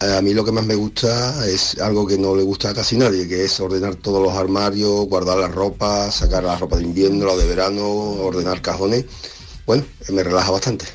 Eh, 0.00 0.16
A 0.16 0.22
mí 0.22 0.32
lo 0.32 0.44
que 0.44 0.52
más 0.52 0.64
me 0.64 0.76
gusta 0.76 1.44
es 1.48 1.80
algo 1.80 2.06
que 2.06 2.18
no 2.18 2.36
le 2.36 2.44
gusta 2.44 2.70
a 2.70 2.74
casi 2.74 2.96
nadie, 2.96 3.26
que 3.26 3.44
es 3.44 3.58
ordenar 3.58 3.96
todos 3.96 4.22
los 4.22 4.32
armarios, 4.34 5.06
guardar 5.08 5.38
la 5.38 5.48
ropa, 5.48 6.08
sacar 6.12 6.44
la 6.44 6.56
ropa 6.56 6.76
de 6.76 6.84
invierno, 6.84 7.26
la 7.26 7.34
de 7.36 7.46
verano, 7.46 7.84
ordenar 7.84 8.62
cajones. 8.62 9.06
Bueno, 9.68 9.84
eh, 10.08 10.12
me 10.12 10.24
relaja 10.24 10.50
bastante. 10.50 10.86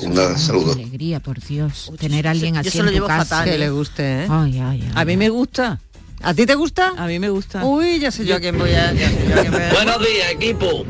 Un 0.00 0.16
saludo. 0.38 0.72
Alegría, 0.72 1.20
por 1.20 1.38
Dios. 1.38 1.92
Tener 2.00 2.26
a 2.26 2.30
alguien 2.30 2.54
yo 2.54 2.60
así 2.60 2.70
se 2.70 2.78
en 2.78 2.86
lo 2.86 2.90
tu 2.90 2.94
llevo 2.94 3.06
casa. 3.08 3.24
fatal, 3.26 3.44
Que 3.50 3.58
le 3.58 3.68
guste, 3.68 4.22
¿eh? 4.22 4.26
Ay, 4.30 4.58
ay, 4.58 4.82
ay. 4.86 4.92
A 4.94 5.04
mí 5.04 5.18
me 5.18 5.28
gusta. 5.28 5.80
¿A 6.22 6.32
ti 6.32 6.46
te 6.46 6.54
gusta? 6.54 6.94
A 6.96 7.06
mí 7.06 7.18
me 7.18 7.28
gusta. 7.28 7.62
Uy, 7.62 7.98
ya 7.98 8.10
sé 8.10 8.24
yo 8.24 8.36
a 8.36 8.40
quién 8.40 8.56
voy 8.58 8.70
a... 8.70 8.90
ya 8.94 9.06
sé 9.10 9.26
yo 9.28 9.34
a 9.34 9.40
quién 9.42 9.52
voy 9.52 9.60
a- 9.60 9.72
Buenos 9.74 9.98
días, 10.00 10.30
equipo. 10.32 10.84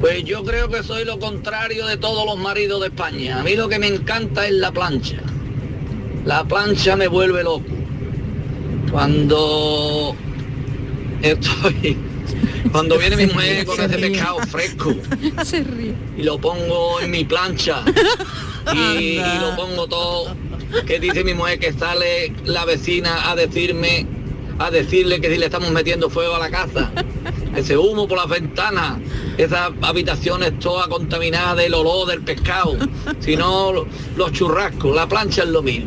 Pues 0.00 0.24
yo 0.24 0.44
creo 0.44 0.68
que 0.68 0.84
soy 0.84 1.04
lo 1.04 1.18
contrario 1.18 1.86
de 1.88 1.96
todos 1.96 2.24
los 2.24 2.38
maridos 2.38 2.80
de 2.82 2.86
España. 2.86 3.40
A 3.40 3.42
mí 3.42 3.56
lo 3.56 3.68
que 3.68 3.80
me 3.80 3.88
encanta 3.88 4.46
es 4.46 4.52
la 4.52 4.70
plancha. 4.70 5.16
La 6.24 6.44
plancha 6.44 6.94
me 6.94 7.08
vuelve 7.08 7.42
loco. 7.42 7.64
Cuando 8.92 10.14
estoy... 11.22 11.98
Cuando 12.70 12.98
viene 12.98 13.16
mi 13.16 13.26
mujer 13.26 13.64
con 13.66 13.76
Se 13.76 13.84
ese 13.84 13.98
pescado 13.98 14.38
fresco 14.40 14.94
Se 15.44 15.62
ríe. 15.62 15.94
y 16.16 16.22
lo 16.22 16.38
pongo 16.38 17.00
en 17.00 17.10
mi 17.10 17.24
plancha 17.24 17.82
y, 18.74 18.78
y 19.18 19.38
lo 19.40 19.54
pongo 19.56 19.86
todo, 19.88 20.34
que 20.86 20.98
dice 21.00 21.24
mi 21.24 21.34
mujer 21.34 21.58
que 21.58 21.72
sale 21.72 22.32
la 22.44 22.64
vecina 22.64 23.30
a 23.30 23.34
decirme, 23.36 24.06
a 24.58 24.70
decirle 24.70 25.20
que 25.20 25.30
si 25.30 25.38
le 25.38 25.46
estamos 25.46 25.70
metiendo 25.70 26.08
fuego 26.08 26.36
a 26.36 26.38
la 26.38 26.50
casa, 26.50 26.90
ese 27.56 27.76
humo 27.76 28.08
por 28.08 28.18
las 28.18 28.28
ventanas, 28.28 28.98
esas 29.36 29.70
habitaciones 29.82 30.58
todas 30.58 30.86
contaminadas 30.88 31.56
del 31.56 31.74
olor 31.74 32.06
del 32.08 32.22
pescado, 32.22 32.76
si 33.20 33.36
no 33.36 33.72
los 34.16 34.32
churrascos, 34.32 34.94
la 34.94 35.06
plancha 35.08 35.42
es 35.42 35.48
lo 35.48 35.62
mío. 35.62 35.84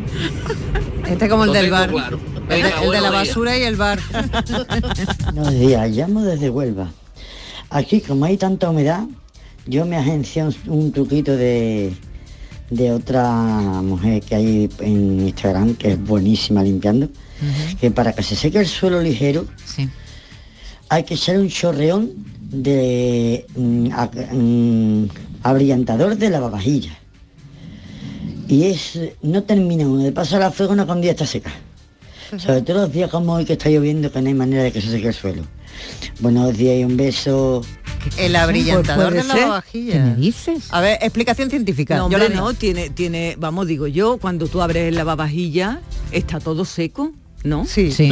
Este 1.08 1.28
como 1.28 1.44
el 1.44 1.48
Lo 1.48 1.54
del 1.54 1.70
bar. 1.70 1.90
claro. 1.90 2.18
El, 2.48 2.62
de- 2.62 2.62
Venga, 2.62 2.82
el 2.82 2.90
de 2.90 3.00
la 3.00 3.10
basura 3.10 3.58
y 3.58 3.62
el 3.62 3.76
bar. 3.76 3.98
Buenos 5.34 5.52
días, 5.58 5.90
llamo 5.90 6.22
desde 6.22 6.50
Huelva. 6.50 6.90
Aquí, 7.70 8.00
como 8.00 8.24
hay 8.24 8.36
tanta 8.36 8.70
humedad, 8.70 9.04
yo 9.66 9.84
me 9.84 9.96
agencié 9.96 10.44
un, 10.44 10.54
un 10.68 10.92
truquito 10.92 11.36
de, 11.36 11.92
de 12.70 12.92
otra 12.92 13.28
mujer 13.82 14.22
que 14.22 14.34
hay 14.36 14.70
en 14.80 15.20
Instagram, 15.26 15.74
que 15.74 15.92
es 15.92 16.04
buenísima 16.04 16.62
limpiando, 16.62 17.08
que 17.80 17.90
para 17.90 18.12
que 18.14 18.22
se 18.22 18.36
seque 18.36 18.58
el 18.60 18.66
suelo 18.66 19.00
ligero, 19.02 19.46
hay 20.88 21.02
que 21.02 21.14
echar 21.14 21.38
un 21.38 21.48
chorreón 21.48 22.12
de 22.40 23.44
mm, 23.56 23.88
a- 23.92 24.10
mm, 24.32 25.08
abrillantador 25.42 26.16
de 26.16 26.30
lavavajillas. 26.30 26.96
Y 28.48 28.62
es, 28.66 28.96
no 29.22 29.42
termina 29.42 29.84
uno 29.88 30.04
de 30.04 30.12
pasar 30.12 30.40
a 30.42 30.52
fuego 30.52 30.72
una 30.72 30.86
con 30.86 31.00
día 31.00 31.10
está 31.10 31.26
seca. 31.26 31.50
Sobre 32.38 32.62
todo 32.62 32.82
los 32.82 32.92
días 32.92 33.10
como 33.10 33.34
hoy 33.34 33.44
que 33.44 33.52
está 33.54 33.68
lloviendo 33.70 34.10
que 34.10 34.20
no 34.20 34.28
hay 34.28 34.34
manera 34.34 34.62
de 34.62 34.72
que 34.72 34.80
se 34.80 34.90
seque 34.90 35.08
el 35.08 35.14
suelo. 35.14 35.42
Buenos 36.20 36.56
días 36.56 36.76
y 36.78 36.84
un 36.84 36.96
beso. 36.96 37.62
El 38.18 38.36
abrillantador 38.36 39.12
de 39.12 39.24
la 39.24 39.34
lavavajilla. 39.34 39.92
¿Qué 39.94 39.98
me 40.00 40.14
dices? 40.16 40.68
A 40.70 40.80
ver, 40.80 40.98
explicación 41.02 41.50
científica. 41.50 41.96
No, 41.96 42.08
Yo 42.10 42.16
hombre, 42.16 42.28
la 42.34 42.36
no, 42.40 42.54
tiene, 42.54 42.90
tiene, 42.90 43.36
vamos, 43.38 43.66
digo 43.66 43.86
yo, 43.86 44.18
cuando 44.18 44.46
tú 44.48 44.62
abres 44.62 44.88
el 44.88 44.94
lavavajilla, 44.94 45.80
está 46.12 46.38
todo 46.40 46.64
seco, 46.64 47.12
¿no? 47.42 47.64
Sí, 47.66 47.90
Sí. 47.90 48.10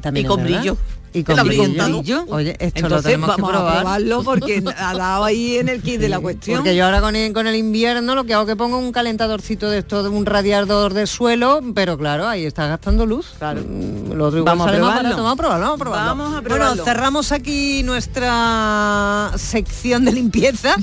también 0.00 0.26
y 0.26 0.28
con 0.28 0.42
verdad. 0.42 0.58
brillo. 0.58 0.76
Y 1.12 1.24
con 1.24 1.38
El 1.38 1.44
brillo. 1.48 2.24
Oye, 2.28 2.56
esto 2.60 2.88
lo 2.88 3.02
tenemos 3.02 3.34
que 3.34 3.40
vamos 3.42 3.56
probar. 3.56 3.76
a 3.76 3.80
probarlo 3.80 4.22
porque 4.22 4.62
ha 4.78 4.94
dado 4.94 5.24
ahí 5.24 5.56
en 5.56 5.68
el 5.68 5.82
kit 5.82 6.00
de 6.00 6.08
la 6.08 6.20
cuestión. 6.20 6.58
Porque 6.58 6.76
yo 6.76 6.84
ahora 6.84 7.00
con 7.00 7.16
el, 7.16 7.32
con 7.32 7.46
el 7.46 7.56
invierno 7.56 8.14
lo 8.14 8.24
que 8.24 8.34
hago 8.34 8.42
es 8.44 8.48
que 8.48 8.56
pongo 8.56 8.78
un 8.78 8.92
calentadorcito 8.92 9.70
de 9.70 9.78
esto, 9.78 10.02
de 10.02 10.08
un 10.10 10.26
radiador 10.26 10.92
de 10.94 11.06
suelo, 11.06 11.60
pero 11.74 11.96
claro, 11.96 12.28
ahí 12.28 12.44
está 12.44 12.66
gastando 12.66 13.06
luz. 13.06 13.26
Claro. 13.38 13.62
Lo 13.62 14.26
otro 14.26 14.38
igual 14.40 14.56
Vamos 14.58 14.68
a 14.68 14.76
probarlo. 14.76 15.02
barato. 15.02 15.16
Vamos 15.22 15.32
a 15.32 15.36
probarlo, 15.36 15.64
vamos 15.66 15.74
a 15.74 15.78
probarlo. 15.84 16.08
Vamos 16.08 16.38
a 16.38 16.42
probarlo. 16.42 16.66
Bueno, 16.68 16.84
cerramos 16.84 17.32
aquí 17.32 17.82
nuestra 17.84 19.32
sección 19.36 20.04
de 20.04 20.12
limpieza 20.12 20.74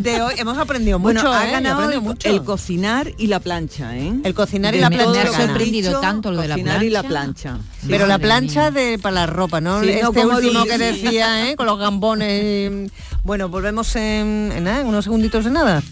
de 0.00 0.22
hoy. 0.22 0.34
Hemos 0.38 0.58
aprendido 0.58 0.98
mucho, 0.98 1.14
Bueno, 1.22 1.32
ha 1.32 1.44
¿eh? 1.46 1.48
He 1.48 1.52
ganado 1.52 1.74
aprendido 1.76 2.00
el, 2.00 2.06
mucho. 2.06 2.28
el 2.28 2.44
cocinar 2.44 3.12
y 3.18 3.26
la 3.28 3.40
plancha, 3.40 3.96
¿eh? 3.96 4.12
El 4.24 4.34
cocinar 4.34 4.74
y 4.74 4.78
De 4.78 4.82
la 4.82 4.90
plancha 4.90 5.22
que 5.22 5.28
he 5.28 5.46
sorprendido 5.46 5.88
dicho, 5.90 6.00
tanto 6.00 6.30
lo 6.30 6.40
de 6.42 6.48
la 6.48 6.54
cocinar 6.54 6.82
y 6.82 6.90
la 6.90 7.02
plancha. 7.02 7.50
plancha. 7.54 7.64
Pero 7.88 8.06
la 8.06 8.18
plancha 8.18 8.70
de 8.70 8.98
para 8.98 9.14
la 9.14 9.26
ropa, 9.26 9.60
¿no? 9.60 9.69
Sí, 9.82 9.90
este 9.90 10.02
no 10.02 10.12
como 10.12 10.36
último 10.36 10.64
que 10.64 10.78
decía, 10.78 11.48
¿eh? 11.50 11.56
Con 11.56 11.66
los 11.66 11.78
gambones. 11.78 12.42
y- 12.72 12.90
Bueno, 13.24 13.48
volvemos 13.48 13.94
en, 13.96 14.52
en 14.54 14.64
nada, 14.64 14.80
en 14.80 14.86
unos 14.86 15.04
segunditos 15.04 15.44
de 15.44 15.50
nada. 15.50 15.82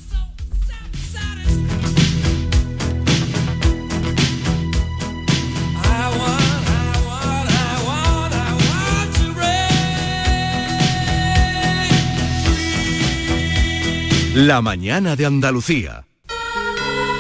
La 14.35 14.61
mañana 14.62 15.16
de 15.16 15.26
Andalucía. 15.26 16.05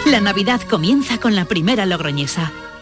La 0.06 0.20
Navidad 0.20 0.60
comienza 0.62 1.18
con 1.18 1.34
la 1.34 1.44
primera 1.44 1.84
logroñesa. 1.84 2.52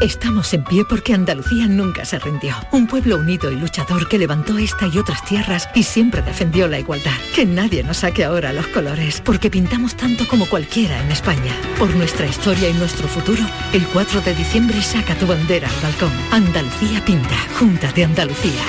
Estamos 0.00 0.52
en 0.52 0.62
pie 0.62 0.84
porque 0.84 1.14
Andalucía 1.14 1.66
nunca 1.66 2.04
se 2.04 2.18
rindió. 2.18 2.54
Un 2.70 2.86
pueblo 2.86 3.16
unido 3.16 3.50
y 3.50 3.56
luchador 3.56 4.08
que 4.08 4.18
levantó 4.18 4.58
esta 4.58 4.86
y 4.88 4.98
otras 4.98 5.24
tierras 5.24 5.70
y 5.74 5.84
siempre 5.84 6.20
defendió 6.20 6.68
la 6.68 6.78
igualdad. 6.78 7.16
Que 7.34 7.46
nadie 7.46 7.82
nos 7.82 7.98
saque 7.98 8.22
ahora 8.24 8.52
los 8.52 8.66
colores, 8.66 9.22
porque 9.24 9.48
pintamos 9.48 9.96
tanto 9.96 10.28
como 10.28 10.44
cualquiera 10.46 11.02
en 11.02 11.10
España. 11.10 11.54
Por 11.78 11.94
nuestra 11.96 12.26
historia 12.26 12.68
y 12.68 12.74
nuestro 12.74 13.08
futuro, 13.08 13.42
el 13.72 13.86
4 13.86 14.20
de 14.20 14.34
diciembre 14.34 14.82
saca 14.82 15.14
tu 15.14 15.26
bandera 15.26 15.66
al 15.66 15.82
balcón. 15.82 16.12
Andalucía 16.30 17.02
pinta, 17.02 17.36
Junta 17.58 17.90
de 17.92 18.04
Andalucía. 18.04 18.62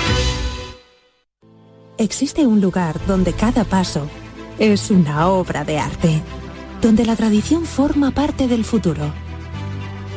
Existe 1.98 2.48
un 2.48 2.62
lugar 2.62 2.96
donde 3.06 3.34
cada 3.34 3.66
paso 3.66 4.08
es 4.60 4.90
una 4.92 5.28
obra 5.28 5.66
de 5.66 5.78
arte, 5.78 6.22
donde 6.82 7.06
la 7.06 7.18
tradición 7.18 7.66
forma 7.66 8.12
parte 8.12 8.48
del 8.48 8.64
futuro, 8.64 9.12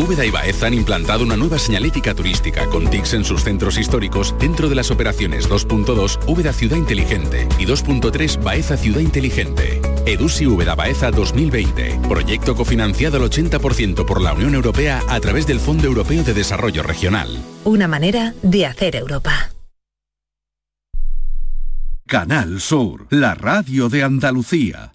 Úbeda 0.00 0.24
y 0.24 0.30
Baeza 0.30 0.66
han 0.66 0.72
implantado 0.72 1.24
una 1.24 1.36
nueva 1.36 1.58
señalética 1.58 2.14
turística 2.14 2.64
con 2.70 2.88
TICs 2.88 3.12
en 3.12 3.24
sus 3.24 3.44
centros 3.44 3.76
históricos 3.76 4.34
dentro 4.40 4.70
de 4.70 4.74
las 4.74 4.90
operaciones 4.90 5.46
2.2 5.46 6.20
Úbeda 6.26 6.54
Ciudad 6.54 6.78
Inteligente 6.78 7.46
y 7.58 7.66
2.3 7.66 8.42
Baeza 8.42 8.78
Ciudad 8.78 9.00
Inteligente. 9.00 9.82
EDUSI 10.06 10.46
Úbeda 10.46 10.74
Baeza 10.74 11.10
2020. 11.10 12.00
Proyecto 12.08 12.56
cofinanciado 12.56 13.18
al 13.18 13.30
80% 13.30 14.06
por 14.06 14.22
la 14.22 14.32
Unión 14.32 14.54
Europea 14.54 15.02
a 15.06 15.20
través 15.20 15.46
del 15.46 15.60
Fondo 15.60 15.84
Europeo 15.84 16.24
de 16.24 16.32
Desarrollo 16.32 16.82
Regional. 16.82 17.28
Una 17.64 17.86
manera 17.86 18.32
de 18.40 18.64
hacer 18.64 18.96
Europa. 18.96 19.50
Canal 22.06 22.62
Sur, 22.62 23.06
la 23.10 23.34
radio 23.34 23.90
de 23.90 24.02
Andalucía. 24.02 24.94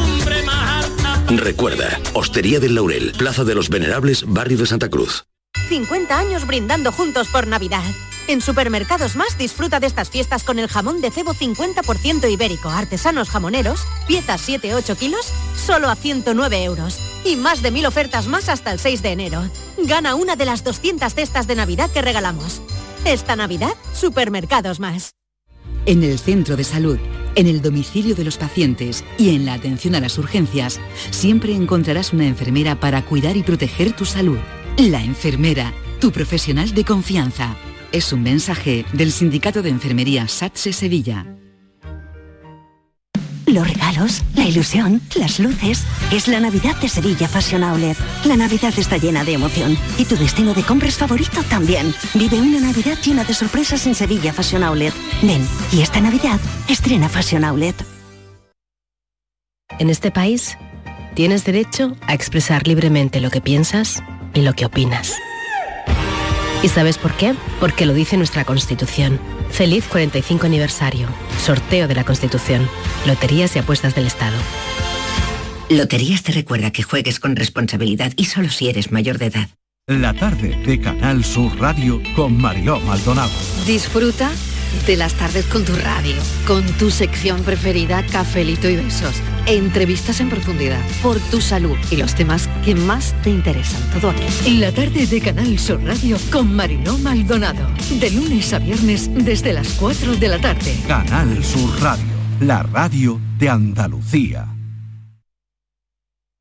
Recuerda, 1.37 1.99
Hostería 2.13 2.59
del 2.59 2.75
Laurel, 2.75 3.13
Plaza 3.17 3.43
de 3.43 3.55
los 3.55 3.69
Venerables, 3.69 4.25
Barrio 4.27 4.57
de 4.57 4.65
Santa 4.65 4.89
Cruz. 4.89 5.25
50 5.69 6.17
años 6.17 6.45
brindando 6.45 6.91
juntos 6.91 7.29
por 7.29 7.47
Navidad. 7.47 7.83
En 8.27 8.41
Supermercados 8.41 9.15
Más 9.15 9.37
disfruta 9.37 9.79
de 9.79 9.87
estas 9.87 10.09
fiestas 10.09 10.43
con 10.43 10.59
el 10.59 10.67
jamón 10.67 11.01
de 11.01 11.09
cebo 11.09 11.33
50% 11.33 12.31
ibérico, 12.31 12.69
artesanos 12.69 13.29
jamoneros, 13.29 13.81
piezas 14.07 14.47
7-8 14.47 14.97
kilos, 14.97 15.31
solo 15.55 15.89
a 15.89 15.95
109 15.95 16.63
euros. 16.63 16.99
Y 17.23 17.37
más 17.37 17.61
de 17.61 17.71
mil 17.71 17.85
ofertas 17.85 18.27
más 18.27 18.49
hasta 18.49 18.71
el 18.71 18.79
6 18.79 19.01
de 19.01 19.11
enero. 19.11 19.49
Gana 19.77 20.15
una 20.15 20.35
de 20.35 20.45
las 20.45 20.63
200 20.63 21.13
cestas 21.13 21.47
de 21.47 21.55
Navidad 21.55 21.89
que 21.91 22.01
regalamos. 22.01 22.61
Esta 23.05 23.35
Navidad, 23.35 23.73
Supermercados 23.93 24.79
Más. 24.79 25.13
En 25.85 26.03
el 26.03 26.19
centro 26.19 26.55
de 26.55 26.63
salud, 26.63 26.99
en 27.35 27.47
el 27.47 27.61
domicilio 27.61 28.13
de 28.13 28.23
los 28.23 28.37
pacientes 28.37 29.03
y 29.17 29.35
en 29.35 29.45
la 29.45 29.53
atención 29.53 29.95
a 29.95 29.99
las 29.99 30.17
urgencias, 30.19 30.79
siempre 31.09 31.55
encontrarás 31.55 32.13
una 32.13 32.27
enfermera 32.27 32.79
para 32.79 33.03
cuidar 33.03 33.35
y 33.35 33.43
proteger 33.43 33.93
tu 33.93 34.05
salud. 34.05 34.37
La 34.77 35.03
enfermera, 35.03 35.73
tu 35.99 36.11
profesional 36.11 36.73
de 36.73 36.85
confianza. 36.85 37.55
Es 37.91 38.13
un 38.13 38.21
mensaje 38.21 38.85
del 38.93 39.11
Sindicato 39.11 39.61
de 39.63 39.69
Enfermería 39.69 40.27
SATSE 40.27 40.71
Sevilla. 40.71 41.40
Los 43.51 43.67
regalos, 43.67 44.23
la 44.33 44.45
ilusión, 44.45 45.01
las 45.15 45.37
luces. 45.37 45.83
Es 46.09 46.29
la 46.29 46.39
Navidad 46.39 46.73
de 46.77 46.87
Sevilla 46.87 47.27
Fashion 47.27 47.65
Outlet. 47.65 47.97
La 48.23 48.37
Navidad 48.37 48.73
está 48.77 48.95
llena 48.95 49.25
de 49.25 49.33
emoción. 49.33 49.77
Y 49.97 50.05
tu 50.05 50.15
destino 50.15 50.53
de 50.53 50.63
compras 50.63 50.95
favorito 50.95 51.43
también. 51.49 51.93
Vive 52.13 52.39
una 52.39 52.61
Navidad 52.61 52.97
llena 53.03 53.25
de 53.25 53.33
sorpresas 53.33 53.85
en 53.87 53.93
Sevilla 53.93 54.31
Fashion 54.31 54.63
Outlet. 54.63 54.93
Ven, 55.21 55.45
y 55.73 55.81
esta 55.81 55.99
Navidad 55.99 56.39
estrena 56.69 57.09
Fashion 57.09 57.43
Outlet. 57.43 57.75
En 59.79 59.89
este 59.89 60.11
país, 60.11 60.57
tienes 61.13 61.43
derecho 61.43 61.97
a 62.07 62.13
expresar 62.13 62.65
libremente 62.67 63.19
lo 63.19 63.31
que 63.31 63.41
piensas 63.41 64.01
y 64.33 64.43
lo 64.43 64.53
que 64.53 64.65
opinas. 64.65 65.13
¿Y 66.63 66.69
sabes 66.69 66.97
por 66.97 67.11
qué? 67.17 67.35
Porque 67.59 67.85
lo 67.85 67.93
dice 67.93 68.15
nuestra 68.15 68.45
Constitución. 68.45 69.19
Feliz 69.51 69.85
45 69.87 70.45
aniversario. 70.45 71.07
Sorteo 71.39 71.87
de 71.87 71.95
la 71.95 72.03
Constitución. 72.03 72.67
Loterías 73.05 73.55
y 73.55 73.59
apuestas 73.59 73.95
del 73.95 74.07
Estado. 74.07 74.37
Loterías 75.69 76.23
te 76.23 76.31
recuerda 76.31 76.71
que 76.71 76.83
juegues 76.83 77.19
con 77.19 77.35
responsabilidad 77.35 78.13
y 78.15 78.25
solo 78.25 78.49
si 78.49 78.69
eres 78.69 78.91
mayor 78.91 79.17
de 79.17 79.27
edad. 79.27 79.49
La 79.87 80.13
tarde 80.13 80.55
de 80.65 80.79
Canal 80.79 81.23
Sur 81.23 81.59
Radio 81.59 82.01
con 82.15 82.39
Mariló 82.39 82.79
Maldonado. 82.81 83.31
Disfruta 83.65 84.31
de 84.85 84.97
las 84.97 85.13
tardes 85.13 85.45
con 85.45 85.63
tu 85.65 85.73
radio, 85.75 86.15
con 86.47 86.65
tu 86.77 86.91
sección 86.91 87.43
preferida, 87.43 88.05
cafelito 88.05 88.69
y 88.69 88.75
besos. 88.75 89.15
Entrevistas 89.45 90.19
en 90.19 90.29
profundidad, 90.29 90.81
por 91.01 91.19
tu 91.19 91.41
salud 91.41 91.77
y 91.89 91.97
los 91.97 92.15
temas 92.15 92.47
que 92.63 92.75
más 92.75 93.13
te 93.23 93.29
interesan. 93.29 93.81
Todo 93.91 94.11
aquí. 94.11 94.57
La 94.57 94.71
tarde 94.71 95.07
de 95.07 95.21
Canal 95.21 95.57
Sur 95.59 95.83
Radio 95.83 96.17
con 96.31 96.55
Mariló 96.55 96.97
Maldonado. 96.97 97.67
De 97.99 98.11
lunes 98.11 98.53
a 98.53 98.59
viernes 98.59 99.09
desde 99.13 99.53
las 99.53 99.69
4 99.73 100.15
de 100.15 100.27
la 100.27 100.39
tarde. 100.39 100.75
Canal 100.87 101.43
Sur 101.43 101.81
Radio, 101.81 102.05
la 102.39 102.63
radio 102.63 103.19
de 103.37 103.49
Andalucía. 103.49 104.47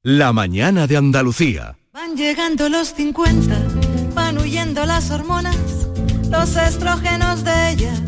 La 0.02 0.32
mañana 0.32 0.86
de 0.86 0.96
Andalucía. 0.96 1.76
Van 1.92 2.16
llegando 2.16 2.70
los 2.70 2.94
50, 2.94 3.54
van 4.14 4.38
huyendo 4.38 4.86
las 4.86 5.10
hormonas, 5.10 5.58
los 6.30 6.56
estrógenos 6.56 7.44
de 7.44 7.72
ellas, 7.72 8.00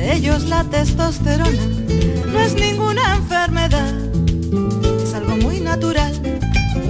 de 0.00 0.14
ellos 0.14 0.44
la 0.44 0.64
testosterona. 0.64 1.66
No 2.32 2.40
es 2.40 2.54
ninguna 2.54 3.16
enfermedad, 3.16 3.94
es 5.04 5.12
algo 5.12 5.36
muy 5.36 5.60
natural. 5.60 6.12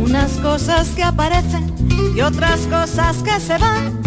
Unas 0.00 0.30
cosas 0.34 0.88
que 0.90 1.02
aparecen 1.02 1.74
y 2.16 2.20
otras 2.20 2.60
cosas 2.76 3.16
que 3.24 3.40
se 3.40 3.58
van. 3.58 4.00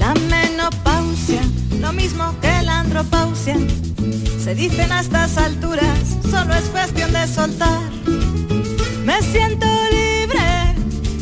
La 0.00 0.14
menopausia, 0.28 1.42
lo 1.80 1.92
mismo 1.92 2.34
que 2.40 2.62
la 2.62 2.80
andropausia. 2.80 3.56
Se 4.42 4.56
dicen 4.56 4.90
a 4.90 5.00
estas 5.00 5.36
alturas, 5.36 5.98
solo 6.28 6.52
es 6.54 6.64
cuestión 6.64 7.12
de 7.12 7.28
soltar. 7.28 7.80
Me 9.04 9.22
siento 9.22 9.66
libre 9.92 10.74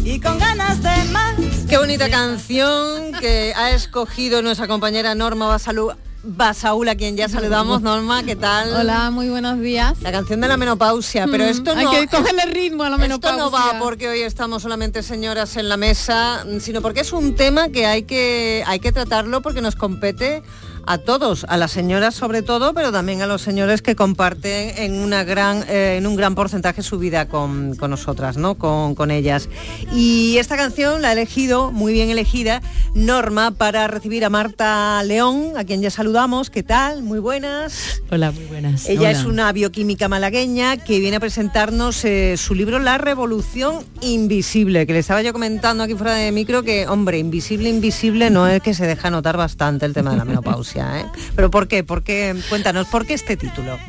y 0.04 0.18
con 0.20 0.38
ganas 0.38 0.82
de 0.82 1.04
más. 1.12 1.34
Qué 1.68 1.76
bonita 1.76 2.08
canción 2.08 3.12
que 3.20 3.52
ha 3.54 3.72
escogido 3.72 4.40
nuestra 4.40 4.66
compañera 4.66 5.14
Norma 5.14 5.48
Basalu. 5.48 5.92
Basaúl, 6.24 6.88
a 6.88 6.96
quien 6.96 7.16
ya 7.16 7.28
saludamos, 7.28 7.80
Norma, 7.80 8.24
¿qué 8.24 8.34
tal? 8.34 8.72
Hola, 8.74 9.10
muy 9.12 9.28
buenos 9.28 9.60
días. 9.60 10.00
La 10.02 10.10
canción 10.10 10.40
de 10.40 10.48
la 10.48 10.56
menopausia, 10.56 11.26
pero 11.30 11.44
Mm, 11.44 11.48
esto 11.48 11.72
hay 11.76 11.84
no... 11.84 11.90
que 11.92 12.08
cogerle 12.08 12.44
ritmo 12.46 12.82
a 12.82 12.90
la 12.90 12.98
menopausia. 12.98 13.44
Esto 13.44 13.50
no 13.50 13.56
va 13.56 13.78
porque 13.78 14.08
hoy 14.08 14.22
estamos 14.22 14.62
solamente 14.62 15.04
señoras 15.04 15.56
en 15.56 15.68
la 15.68 15.76
mesa, 15.76 16.44
sino 16.60 16.82
porque 16.82 17.00
es 17.00 17.12
un 17.12 17.36
tema 17.36 17.68
que 17.68 17.86
hay 17.86 18.02
que, 18.02 18.64
hay 18.66 18.80
que 18.80 18.90
tratarlo 18.90 19.42
porque 19.42 19.60
nos 19.60 19.76
compete 19.76 20.42
a 20.88 20.96
todos, 20.96 21.44
a 21.50 21.58
las 21.58 21.70
señoras 21.70 22.14
sobre 22.14 22.40
todo, 22.40 22.72
pero 22.72 22.90
también 22.90 23.20
a 23.20 23.26
los 23.26 23.42
señores 23.42 23.82
que 23.82 23.94
comparten 23.94 24.72
en, 24.78 24.94
una 24.94 25.22
gran, 25.22 25.62
eh, 25.68 25.96
en 25.98 26.06
un 26.06 26.16
gran 26.16 26.34
porcentaje 26.34 26.82
su 26.82 26.98
vida 26.98 27.28
con, 27.28 27.76
con 27.76 27.90
nosotras, 27.90 28.38
¿no? 28.38 28.54
Con, 28.54 28.94
con 28.94 29.10
ellas. 29.10 29.50
Y 29.92 30.38
esta 30.38 30.56
canción 30.56 31.02
la 31.02 31.10
ha 31.10 31.12
elegido, 31.12 31.72
muy 31.72 31.92
bien 31.92 32.08
elegida, 32.08 32.62
Norma, 32.94 33.50
para 33.50 33.86
recibir 33.86 34.24
a 34.24 34.30
Marta 34.30 35.02
León, 35.04 35.52
a 35.58 35.64
quien 35.64 35.82
ya 35.82 35.90
saludamos. 35.90 36.48
¿Qué 36.48 36.62
tal? 36.62 37.02
Muy 37.02 37.18
buenas. 37.18 38.00
Hola, 38.10 38.30
muy 38.30 38.44
buenas. 38.46 38.88
Ella 38.88 39.10
Hola. 39.10 39.10
es 39.10 39.24
una 39.26 39.52
bioquímica 39.52 40.08
malagueña 40.08 40.78
que 40.78 41.00
viene 41.00 41.18
a 41.18 41.20
presentarnos 41.20 42.02
eh, 42.06 42.38
su 42.38 42.54
libro 42.54 42.78
La 42.78 42.96
Revolución 42.96 43.84
Invisible, 44.00 44.86
que 44.86 44.94
le 44.94 45.00
estaba 45.00 45.20
yo 45.20 45.34
comentando 45.34 45.84
aquí 45.84 45.94
fuera 45.94 46.14
de 46.14 46.32
micro 46.32 46.62
que, 46.62 46.86
hombre, 46.86 47.18
invisible, 47.18 47.68
invisible 47.68 48.30
no 48.30 48.48
es 48.48 48.62
que 48.62 48.72
se 48.72 48.86
deja 48.86 49.10
notar 49.10 49.36
bastante 49.36 49.84
el 49.84 49.92
tema 49.92 50.12
de 50.12 50.16
la 50.16 50.24
menopausia. 50.28 50.77
¿Eh? 50.78 51.04
Pero 51.36 51.50
¿por 51.50 51.68
qué? 51.68 51.84
¿Por 51.84 52.02
qué? 52.02 52.34
Cuéntanos, 52.48 52.86
¿por 52.88 53.06
qué 53.06 53.14
este 53.14 53.36
título? 53.36 53.78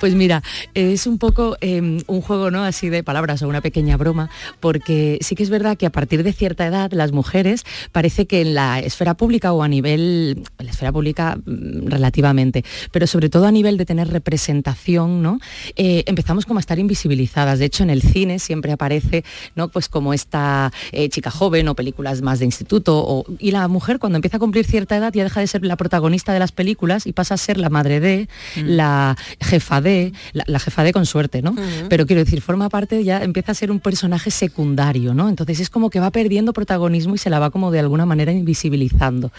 Pues 0.00 0.14
mira, 0.14 0.42
es 0.74 1.06
un 1.06 1.18
poco 1.18 1.56
eh, 1.60 1.80
un 2.06 2.20
juego 2.20 2.50
¿no? 2.50 2.62
así 2.64 2.88
de 2.88 3.02
palabras 3.02 3.42
o 3.42 3.48
una 3.48 3.60
pequeña 3.60 3.96
broma, 3.96 4.28
porque 4.60 5.18
sí 5.22 5.34
que 5.34 5.42
es 5.42 5.50
verdad 5.50 5.76
que 5.76 5.86
a 5.86 5.90
partir 5.90 6.22
de 6.22 6.32
cierta 6.32 6.66
edad 6.66 6.90
las 6.92 7.12
mujeres 7.12 7.64
parece 7.92 8.26
que 8.26 8.40
en 8.42 8.54
la 8.54 8.80
esfera 8.80 9.14
pública 9.14 9.52
o 9.52 9.62
a 9.62 9.68
nivel, 9.68 10.42
en 10.58 10.66
la 10.66 10.72
esfera 10.72 10.92
pública 10.92 11.36
mm, 11.44 11.86
relativamente, 11.88 12.64
pero 12.92 13.06
sobre 13.06 13.28
todo 13.28 13.46
a 13.46 13.52
nivel 13.52 13.76
de 13.78 13.86
tener 13.86 14.08
representación, 14.08 15.22
¿no? 15.22 15.38
Eh, 15.76 16.04
empezamos 16.06 16.46
como 16.46 16.58
a 16.58 16.60
estar 16.60 16.78
invisibilizadas. 16.78 17.58
De 17.58 17.64
hecho, 17.66 17.82
en 17.82 17.90
el 17.90 18.02
cine 18.02 18.38
siempre 18.38 18.72
aparece 18.72 19.24
¿no? 19.54 19.68
pues 19.68 19.88
como 19.88 20.12
esta 20.14 20.72
eh, 20.92 21.08
chica 21.08 21.30
joven 21.30 21.68
o 21.68 21.74
películas 21.74 22.22
más 22.22 22.38
de 22.38 22.44
instituto, 22.44 22.98
o- 23.06 23.24
y 23.38 23.50
la 23.50 23.66
mujer 23.68 23.98
cuando 23.98 24.16
empieza 24.16 24.36
a 24.36 24.40
cumplir 24.40 24.64
cierta 24.66 24.96
edad 24.96 25.12
ya 25.12 25.24
deja 25.24 25.40
de 25.40 25.46
ser 25.46 25.64
la 25.64 25.75
la 25.76 25.78
protagonista 25.78 26.32
de 26.32 26.38
las 26.38 26.52
películas 26.52 27.06
y 27.06 27.12
pasa 27.12 27.34
a 27.34 27.36
ser 27.36 27.58
la 27.58 27.68
madre 27.68 28.00
de, 28.00 28.28
mm. 28.56 28.60
la 28.64 29.16
jefa 29.40 29.80
de, 29.80 30.12
la, 30.32 30.58
jefa 30.58 30.82
de 30.84 30.92
con 30.92 31.04
suerte, 31.04 31.42
¿no? 31.42 31.54
Pero 31.88 32.06
quiero 32.06 32.24
decir, 32.24 32.40
forma 32.40 32.68
parte, 32.68 33.04
ya 33.04 33.22
empieza 33.22 33.52
a 33.52 33.54
ser 33.54 33.70
un 33.70 33.80
personaje 33.80 34.30
secundario, 34.30 35.12
¿no? 35.12 35.28
Entonces 35.28 35.60
es 35.60 35.70
como 35.70 35.90
que 35.90 36.00
va 36.00 36.10
perdiendo 36.10 36.52
protagonismo 36.52 37.14
y 37.14 37.18
se 37.18 37.28
la 37.28 37.38
va 37.38 37.50
como 37.50 37.70
de 37.70 37.80
alguna 37.80 38.06
manera 38.06 38.32
invisibilizando. 38.32 39.32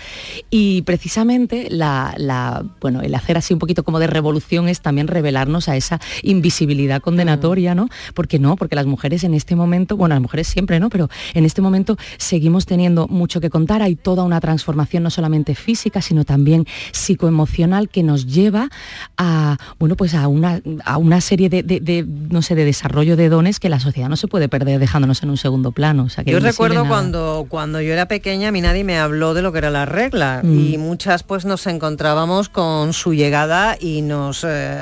Y 0.49 0.83
precisamente 0.83 1.69
la, 1.71 2.63
bueno, 2.79 3.01
el 3.01 3.15
hacer 3.15 3.38
así 3.38 3.53
un 3.53 3.59
poquito 3.59 3.83
como 3.83 3.99
de 3.99 4.07
revolución 4.07 4.67
es 4.67 4.81
también 4.81 5.07
revelarnos 5.07 5.69
a 5.69 5.75
esa 5.75 5.99
invisibilidad 6.21 7.01
condenatoria, 7.01 7.73
¿no? 7.73 7.89
Porque 8.13 8.38
no, 8.38 8.55
porque 8.55 8.75
las 8.75 8.85
mujeres 8.85 9.23
en 9.23 9.33
este 9.33 9.55
momento, 9.55 9.97
bueno, 9.97 10.15
las 10.15 10.21
mujeres 10.21 10.47
siempre, 10.47 10.79
¿no? 10.79 10.89
Pero 10.89 11.09
en 11.33 11.45
este 11.45 11.61
momento 11.61 11.97
seguimos 12.17 12.65
teniendo 12.65 13.07
mucho 13.07 13.41
que 13.41 13.49
contar, 13.49 13.81
hay 13.81 13.95
toda 13.95 14.23
una 14.23 14.39
transformación 14.39 15.03
no 15.03 15.09
solamente 15.09 15.55
física, 15.55 16.01
sino 16.01 16.25
también 16.28 16.67
psicoemocional 16.91 17.89
que 17.89 18.03
nos 18.03 18.28
lleva 18.28 18.69
a, 19.17 19.57
bueno, 19.80 19.95
pues 19.95 20.13
a 20.13 20.28
una, 20.28 20.61
a 20.86 20.97
una 20.97 21.21
serie 21.21 21.49
de, 21.49 22.05
no 22.30 22.43
sé, 22.43 22.53
de 22.53 22.65
desarrollo 22.65 23.17
de 23.17 23.30
dones 23.30 23.59
que 23.59 23.69
la 23.69 23.80
sociedad 23.80 24.09
no 24.09 24.15
se 24.15 24.28
puede 24.28 24.49
perder 24.49 24.80
dejándonos 24.80 25.23
en 25.23 25.32
un 25.32 25.38
segundo 25.38 25.71
plano. 25.71 26.07
yo 26.25 26.39
recuerdo 26.39 26.88
cuando, 26.88 27.47
cuando 27.49 27.82
yo 27.82 27.93
era 27.93 28.07
pequeña, 28.07 28.49
a 28.49 28.51
mí 28.51 28.61
nadie 28.61 28.84
me 28.84 28.99
habló 28.99 29.34
de 29.34 29.41
lo 29.41 29.51
que 29.51 29.57
era 29.57 29.71
la 29.71 29.86
regla 29.86 30.41
mm. 30.43 30.59
y 30.59 30.78
muchas 30.78 31.23
pues 31.23 31.45
nos 31.45 31.65
encontrábamos 31.65 32.49
con 32.49 32.93
su 32.93 33.13
llegada 33.13 33.78
y 33.80 34.01
nos 34.01 34.45
eh, 34.47 34.78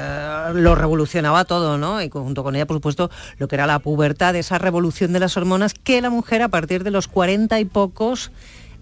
lo 0.54 0.76
revolucionaba 0.76 1.46
todo, 1.46 1.78
¿no? 1.78 2.02
Y 2.02 2.10
junto 2.10 2.44
con 2.44 2.56
ella, 2.56 2.66
por 2.66 2.78
supuesto, 2.78 3.10
lo 3.38 3.48
que 3.48 3.56
era 3.56 3.68
la 3.68 3.80
pubertad, 3.80 4.36
esa 4.36 4.58
revolución 4.58 5.14
de 5.14 5.20
las 5.20 5.38
hormonas 5.38 5.74
que 5.74 6.02
la 6.02 6.10
mujer 6.10 6.42
a 6.42 6.50
partir 6.50 6.84
de 6.84 6.92
los 6.92 7.08
40 7.08 7.60
y 7.60 7.66
pocos 7.66 8.32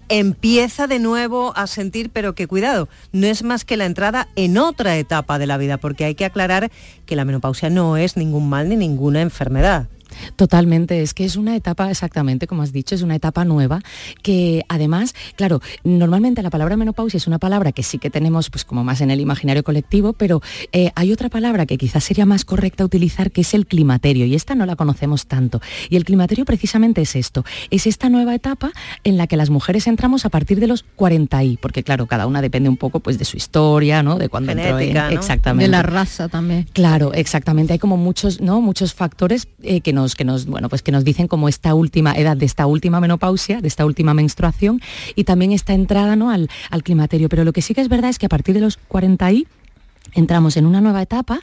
empieza 0.08 0.86
de 0.86 0.98
nuevo 0.98 1.52
a 1.56 1.66
sentir, 1.66 2.10
pero 2.10 2.34
que 2.34 2.46
cuidado, 2.46 2.88
no 3.12 3.26
es 3.26 3.42
más 3.42 3.64
que 3.64 3.76
la 3.76 3.86
entrada 3.86 4.28
en 4.36 4.58
otra 4.58 4.96
etapa 4.96 5.38
de 5.38 5.46
la 5.46 5.56
vida, 5.56 5.78
porque 5.78 6.04
hay 6.04 6.14
que 6.14 6.24
aclarar 6.24 6.70
que 7.06 7.16
la 7.16 7.24
menopausia 7.24 7.70
no 7.70 7.96
es 7.96 8.16
ningún 8.16 8.48
mal 8.48 8.68
ni 8.68 8.76
ninguna 8.76 9.20
enfermedad. 9.20 9.88
Totalmente, 10.36 11.02
es 11.02 11.14
que 11.14 11.24
es 11.24 11.36
una 11.36 11.56
etapa, 11.56 11.90
exactamente 11.90 12.46
como 12.46 12.62
has 12.62 12.72
dicho, 12.72 12.94
es 12.94 13.02
una 13.02 13.14
etapa 13.14 13.44
nueva 13.44 13.80
que 14.22 14.64
además, 14.68 15.14
claro, 15.36 15.60
normalmente 15.82 16.42
la 16.42 16.50
palabra 16.50 16.76
menopausia 16.76 17.18
es 17.18 17.26
una 17.26 17.38
palabra 17.38 17.72
que 17.72 17.82
sí 17.82 17.98
que 17.98 18.10
tenemos 18.10 18.50
pues 18.50 18.64
como 18.64 18.84
más 18.84 19.00
en 19.00 19.10
el 19.10 19.20
imaginario 19.20 19.64
colectivo, 19.64 20.12
pero 20.12 20.42
eh, 20.72 20.90
hay 20.94 21.12
otra 21.12 21.28
palabra 21.28 21.66
que 21.66 21.78
quizás 21.78 22.04
sería 22.04 22.26
más 22.26 22.44
correcta 22.44 22.84
utilizar 22.84 23.30
que 23.30 23.42
es 23.42 23.54
el 23.54 23.66
climaterio 23.66 24.26
y 24.26 24.34
esta 24.34 24.54
no 24.54 24.66
la 24.66 24.76
conocemos 24.76 25.26
tanto. 25.26 25.60
Y 25.88 25.96
el 25.96 26.04
climaterio 26.04 26.44
precisamente 26.44 27.02
es 27.02 27.16
esto, 27.16 27.44
es 27.70 27.86
esta 27.86 28.08
nueva 28.08 28.34
etapa 28.34 28.72
en 29.04 29.16
la 29.16 29.26
que 29.26 29.36
las 29.36 29.50
mujeres 29.50 29.86
entramos 29.86 30.24
a 30.24 30.28
partir 30.28 30.60
de 30.60 30.66
los 30.66 30.84
40 30.96 31.44
y, 31.44 31.56
porque 31.56 31.82
claro, 31.82 32.06
cada 32.06 32.26
una 32.26 32.42
depende 32.42 32.68
un 32.68 32.76
poco 32.76 33.00
pues 33.00 33.18
de 33.18 33.24
su 33.24 33.36
historia, 33.36 34.02
¿no? 34.02 34.18
De 34.18 34.28
cuando 34.28 34.52
entró 34.52 34.78
exactamente. 34.78 35.64
De 35.64 35.70
la 35.70 35.82
raza 35.82 36.28
también. 36.28 36.66
Claro, 36.72 37.12
exactamente, 37.14 37.72
hay 37.72 37.78
como 37.78 37.96
muchos, 37.96 38.40
¿no? 38.40 38.60
Muchos 38.60 38.94
factores 38.94 39.48
eh, 39.62 39.80
que 39.80 39.92
nos 39.92 40.03
que 40.14 40.24
nos, 40.24 40.44
bueno, 40.44 40.68
pues 40.68 40.82
que 40.82 40.92
nos 40.92 41.04
dicen 41.04 41.26
como 41.26 41.48
esta 41.48 41.74
última 41.74 42.12
edad 42.12 42.36
de 42.36 42.44
esta 42.44 42.66
última 42.66 43.00
menopausia, 43.00 43.62
de 43.62 43.68
esta 43.68 43.86
última 43.86 44.12
menstruación 44.12 44.82
y 45.14 45.24
también 45.24 45.52
esta 45.52 45.72
entrada 45.72 46.16
¿no? 46.16 46.30
al, 46.30 46.50
al 46.68 46.82
climaterio. 46.82 47.30
Pero 47.30 47.44
lo 47.44 47.54
que 47.54 47.62
sí 47.62 47.72
que 47.72 47.80
es 47.80 47.88
verdad 47.88 48.10
es 48.10 48.18
que 48.18 48.26
a 48.26 48.28
partir 48.28 48.54
de 48.54 48.60
los 48.60 48.76
40 48.76 49.32
y 49.32 49.46
entramos 50.14 50.56
en 50.56 50.66
una 50.66 50.80
nueva 50.80 51.02
etapa 51.02 51.40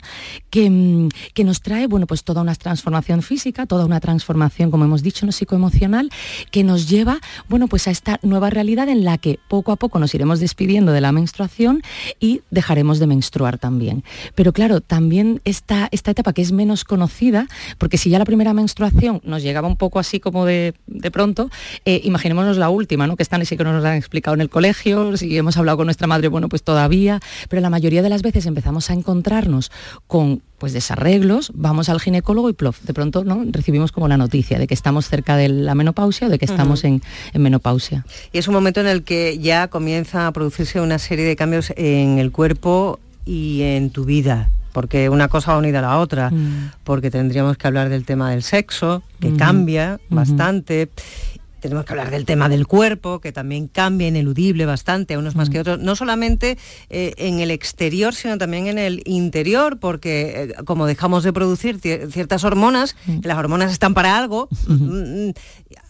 mm, 0.54 1.08
que, 1.34 1.44
nos 1.44 1.60
trae 1.60 1.86
bueno, 1.86 2.06
pues 2.06 2.24
toda 2.24 2.42
una 2.42 2.54
transformación 2.54 3.22
física, 3.22 3.66
toda 3.66 3.84
una 3.84 4.00
transformación, 4.00 4.70
como 4.70 4.84
hemos 4.84 5.02
dicho, 5.02 5.26
no 5.26 5.32
psicoemocional, 5.32 6.10
que 6.50 6.64
nos 6.64 6.88
lleva 6.88 7.20
bueno, 7.48 7.68
pues 7.68 7.88
a 7.88 7.90
esta 7.90 8.18
nueva 8.22 8.50
realidad 8.50 8.88
en 8.88 9.04
la 9.04 9.18
que 9.18 9.38
poco 9.48 9.72
a 9.72 9.76
poco 9.76 9.98
nos 9.98 10.14
iremos 10.14 10.40
despidiendo 10.40 10.92
de 10.92 11.00
la 11.00 11.12
menstruación 11.12 11.82
y 12.20 12.42
dejaremos 12.50 12.98
de 12.98 13.06
menstruar 13.06 13.58
también. 13.58 14.04
Pero 14.34 14.52
claro, 14.52 14.80
también 14.80 15.40
esta, 15.44 15.88
esta 15.90 16.10
etapa 16.10 16.32
que 16.32 16.42
es 16.42 16.52
menos 16.52 16.84
conocida, 16.84 17.46
porque 17.78 17.98
si 17.98 18.10
ya 18.10 18.18
la 18.18 18.24
primera 18.24 18.54
menstruación 18.54 19.20
nos 19.24 19.42
llegaba 19.42 19.68
un 19.68 19.76
poco 19.76 19.98
así 19.98 20.20
como 20.20 20.44
de, 20.44 20.74
pronto, 21.12 21.50
eh, 21.84 22.00
imaginémonos 22.04 22.56
la 22.56 22.70
última, 22.70 23.06
¿no? 23.06 23.16
que 23.16 23.22
están 23.22 23.42
así 23.42 23.56
que 23.56 23.64
nos 23.64 23.84
han 23.84 23.96
explicado 23.96 24.34
en 24.34 24.40
el 24.40 24.48
colegio, 24.48 25.16
si 25.16 25.36
hemos 25.36 25.56
hablado 25.56 25.78
con 25.78 25.86
nuestra 25.86 26.06
madre, 26.06 26.28
bueno, 26.28 26.48
pues 26.48 26.62
todavía, 26.62 27.20
pero 27.48 27.60
la 27.60 27.70
mayoría 27.70 28.02
de 28.02 28.08
las 28.08 28.22
veces 28.22 28.46
empezamos 28.46 28.61
empezamos 28.62 28.90
a 28.90 28.92
encontrarnos 28.92 29.72
con 30.06 30.40
pues 30.58 30.72
desarreglos, 30.72 31.50
vamos 31.56 31.88
al 31.88 32.00
ginecólogo 32.00 32.48
y 32.48 32.52
plof, 32.52 32.80
de 32.82 32.94
pronto 32.94 33.24
¿no? 33.24 33.42
recibimos 33.50 33.90
como 33.90 34.06
la 34.06 34.16
noticia 34.16 34.56
de 34.60 34.68
que 34.68 34.74
estamos 34.74 35.08
cerca 35.08 35.36
de 35.36 35.48
la 35.48 35.74
menopausia 35.74 36.28
o 36.28 36.30
de 36.30 36.38
que 36.38 36.44
estamos 36.44 36.84
en, 36.84 37.02
menopausia. 37.34 38.06
Y 38.32 38.38
es 38.38 38.46
un 38.46 38.54
momento 38.54 38.80
en 38.80 38.86
el 38.86 39.02
que 39.02 39.40
ya 39.40 39.66
comienza 39.66 40.28
a 40.28 40.32
producirse 40.32 40.80
una 40.80 41.00
serie 41.00 41.24
de 41.24 41.34
cambios 41.34 41.72
en 41.76 42.20
el 42.20 42.30
cuerpo 42.30 43.00
y 43.26 43.62
en 43.62 43.90
tu 43.90 44.04
vida 44.04 44.48
porque 44.72 45.10
una 45.10 45.28
cosa 45.28 45.52
va 45.52 45.58
unida 45.58 45.80
a 45.80 45.82
la 45.82 45.98
otra, 45.98 46.30
mm. 46.30 46.70
porque 46.84 47.10
tendríamos 47.10 47.58
que 47.58 47.66
hablar 47.66 47.90
del 47.90 48.06
tema 48.06 48.30
del 48.30 48.42
sexo, 48.42 49.02
que 49.20 49.36
cambia 49.36 50.00
bastante, 50.08 50.88
tenemos 51.62 51.84
que 51.84 51.92
hablar 51.92 52.10
del 52.10 52.26
tema 52.26 52.48
del 52.48 52.66
cuerpo, 52.66 53.20
que 53.20 53.32
también 53.32 53.68
cambia 53.68 54.08
ineludible 54.08 54.66
bastante, 54.66 55.14
a 55.14 55.18
unos 55.18 55.36
más 55.36 55.48
que 55.48 55.60
otros, 55.60 55.78
no 55.78 55.94
solamente 55.94 56.58
eh, 56.90 57.14
en 57.16 57.38
el 57.38 57.52
exterior, 57.52 58.14
sino 58.14 58.36
también 58.36 58.66
en 58.66 58.78
el 58.78 59.02
interior, 59.06 59.78
porque 59.78 60.50
eh, 60.58 60.64
como 60.64 60.86
dejamos 60.86 61.22
de 61.22 61.32
producir 61.32 61.78
ciertas 61.80 62.42
hormonas, 62.42 62.96
las 63.22 63.38
hormonas 63.38 63.70
están 63.70 63.94
para 63.94 64.18
algo, 64.18 64.48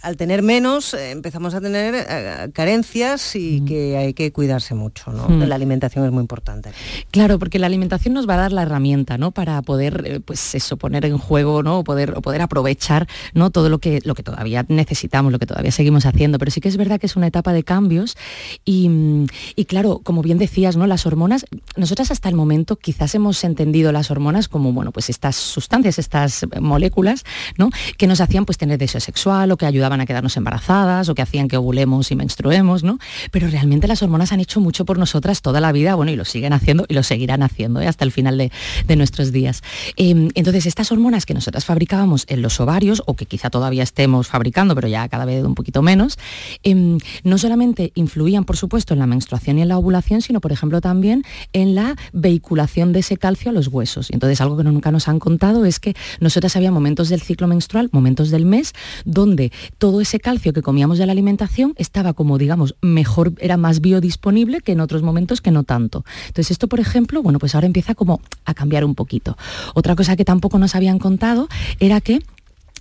al 0.02 0.16
tener 0.16 0.42
menos 0.42 0.94
eh, 0.94 1.10
empezamos 1.10 1.54
a 1.54 1.60
tener 1.60 2.52
carencias 2.52 3.34
y 3.36 3.64
que 3.64 3.96
hay 3.96 4.14
que 4.14 4.32
cuidarse 4.32 4.74
mucho, 4.74 5.12
¿no? 5.12 5.28
La 5.46 5.54
alimentación 5.54 6.04
es 6.04 6.12
muy 6.12 6.20
importante. 6.20 6.70
Claro, 7.10 7.38
porque 7.38 7.58
la 7.58 7.66
alimentación 7.66 8.14
nos 8.14 8.28
va 8.28 8.34
a 8.34 8.38
dar 8.38 8.52
la 8.52 8.62
herramienta, 8.62 9.18
¿no? 9.18 9.30
Para 9.30 9.60
poder, 9.62 10.22
pues 10.24 10.54
eso, 10.54 10.76
poner 10.76 11.04
en 11.04 11.18
juego, 11.18 11.62
¿no? 11.62 11.80
O 11.80 11.84
poder, 11.84 12.14
poder 12.14 12.42
aprovechar, 12.42 13.06
¿no? 13.34 13.50
Todo 13.50 13.68
lo 13.68 13.78
que, 13.78 14.00
lo 14.04 14.14
que 14.14 14.22
todavía 14.22 14.64
necesitamos, 14.68 15.32
lo 15.32 15.38
que 15.38 15.46
todavía 15.46 15.70
seguimos 15.72 16.06
haciendo, 16.06 16.38
pero 16.38 16.50
sí 16.50 16.60
que 16.60 16.68
es 16.68 16.76
verdad 16.76 17.00
que 17.00 17.06
es 17.06 17.16
una 17.16 17.26
etapa 17.26 17.52
de 17.52 17.62
cambios 17.62 18.16
y, 18.64 19.26
claro, 19.66 20.00
como 20.02 20.22
bien 20.22 20.38
decías, 20.38 20.76
¿no? 20.76 20.86
Las 20.86 21.06
hormonas, 21.06 21.46
nosotras 21.76 22.10
hasta 22.10 22.28
el 22.28 22.34
momento 22.34 22.76
quizás 22.76 23.14
hemos 23.14 23.44
entendido 23.44 23.92
las 23.92 24.10
hormonas 24.10 24.48
como, 24.48 24.72
bueno, 24.72 24.92
pues 24.92 25.10
estas 25.10 25.36
sustancias, 25.36 25.98
estas 25.98 26.46
moléculas, 26.60 27.24
¿no? 27.56 27.70
Que 27.96 28.06
nos 28.06 28.20
hacían 28.20 28.44
pues 28.44 28.58
tener 28.58 28.78
deseo 28.78 29.00
sexual 29.00 29.50
o 29.52 29.56
que 29.56 29.66
ayudaban 29.66 29.91
a 30.00 30.06
quedarnos 30.06 30.36
embarazadas 30.36 31.08
o 31.08 31.14
que 31.14 31.22
hacían 31.22 31.48
que 31.48 31.56
ovulemos 31.56 32.10
y 32.10 32.16
menstruemos, 32.16 32.82
¿no? 32.82 32.98
Pero 33.30 33.48
realmente 33.48 33.88
las 33.88 34.02
hormonas 34.02 34.32
han 34.32 34.40
hecho 34.40 34.60
mucho 34.60 34.84
por 34.84 34.98
nosotras 34.98 35.42
toda 35.42 35.60
la 35.60 35.72
vida, 35.72 35.94
bueno, 35.94 36.12
y 36.12 36.16
lo 36.16 36.24
siguen 36.24 36.52
haciendo 36.52 36.86
y 36.88 36.94
lo 36.94 37.02
seguirán 37.02 37.42
haciendo 37.42 37.80
¿eh? 37.80 37.88
hasta 37.88 38.04
el 38.04 38.12
final 38.12 38.38
de, 38.38 38.50
nuestros 38.96 39.32
días. 39.32 39.62
Em, 39.96 40.28
entonces, 40.34 40.66
estas 40.66 40.92
hormonas 40.92 41.24
que 41.24 41.32
nosotras 41.32 41.64
fabricábamos 41.64 42.24
en 42.28 42.42
los 42.42 42.60
ovarios 42.60 43.02
o 43.06 43.14
que 43.14 43.24
quizá 43.24 43.48
todavía 43.48 43.82
estemos 43.82 44.28
fabricando, 44.28 44.74
pero 44.74 44.86
ya 44.86 45.08
cada 45.08 45.24
vez 45.24 45.42
un 45.44 45.54
poquito 45.54 45.80
menos, 45.80 46.18
em, 46.62 46.98
no 47.24 47.38
solamente 47.38 47.90
influían, 47.94 48.44
por 48.44 48.58
supuesto, 48.58 48.92
en 48.92 49.00
la 49.00 49.06
menstruación 49.06 49.58
y 49.58 49.62
en 49.62 49.68
la 49.68 49.78
ovulación, 49.78 50.20
sino, 50.20 50.40
por 50.40 50.52
ejemplo, 50.52 50.80
también 50.80 51.24
en 51.52 51.74
la 51.74 51.96
vehiculación 52.12 52.92
de 52.92 53.00
ese 53.00 53.16
calcio 53.16 53.50
a 53.50 53.54
los 53.54 53.68
huesos. 53.68 54.10
Entonces, 54.10 54.40
algo 54.40 54.56
que 54.56 54.64
nunca 54.64 54.92
nos 54.92 55.08
han 55.08 55.18
contado 55.18 55.64
es 55.64 55.80
que 55.80 55.94
nosotras 56.20 56.54
había 56.56 56.70
momentos 56.70 57.08
del 57.08 57.22
ciclo 57.22 57.46
menstrual, 57.46 57.88
momentos 57.92 58.30
del 58.30 58.44
mes, 58.44 58.72
donde 59.04 59.52
todo 59.82 60.00
ese 60.00 60.20
calcio 60.20 60.52
que 60.52 60.62
comíamos 60.62 60.98
de 60.98 61.06
la 61.06 61.10
alimentación 61.10 61.74
estaba 61.76 62.12
como, 62.12 62.38
digamos, 62.38 62.76
mejor, 62.82 63.32
era 63.40 63.56
más 63.56 63.80
biodisponible 63.80 64.60
que 64.60 64.70
en 64.70 64.80
otros 64.80 65.02
momentos 65.02 65.40
que 65.40 65.50
no 65.50 65.64
tanto. 65.64 66.04
Entonces, 66.28 66.52
esto, 66.52 66.68
por 66.68 66.78
ejemplo, 66.78 67.20
bueno, 67.20 67.40
pues 67.40 67.56
ahora 67.56 67.66
empieza 67.66 67.96
como 67.96 68.20
a 68.44 68.54
cambiar 68.54 68.84
un 68.84 68.94
poquito. 68.94 69.36
Otra 69.74 69.96
cosa 69.96 70.14
que 70.14 70.24
tampoco 70.24 70.60
nos 70.60 70.76
habían 70.76 71.00
contado 71.00 71.48
era 71.80 72.00
que 72.00 72.22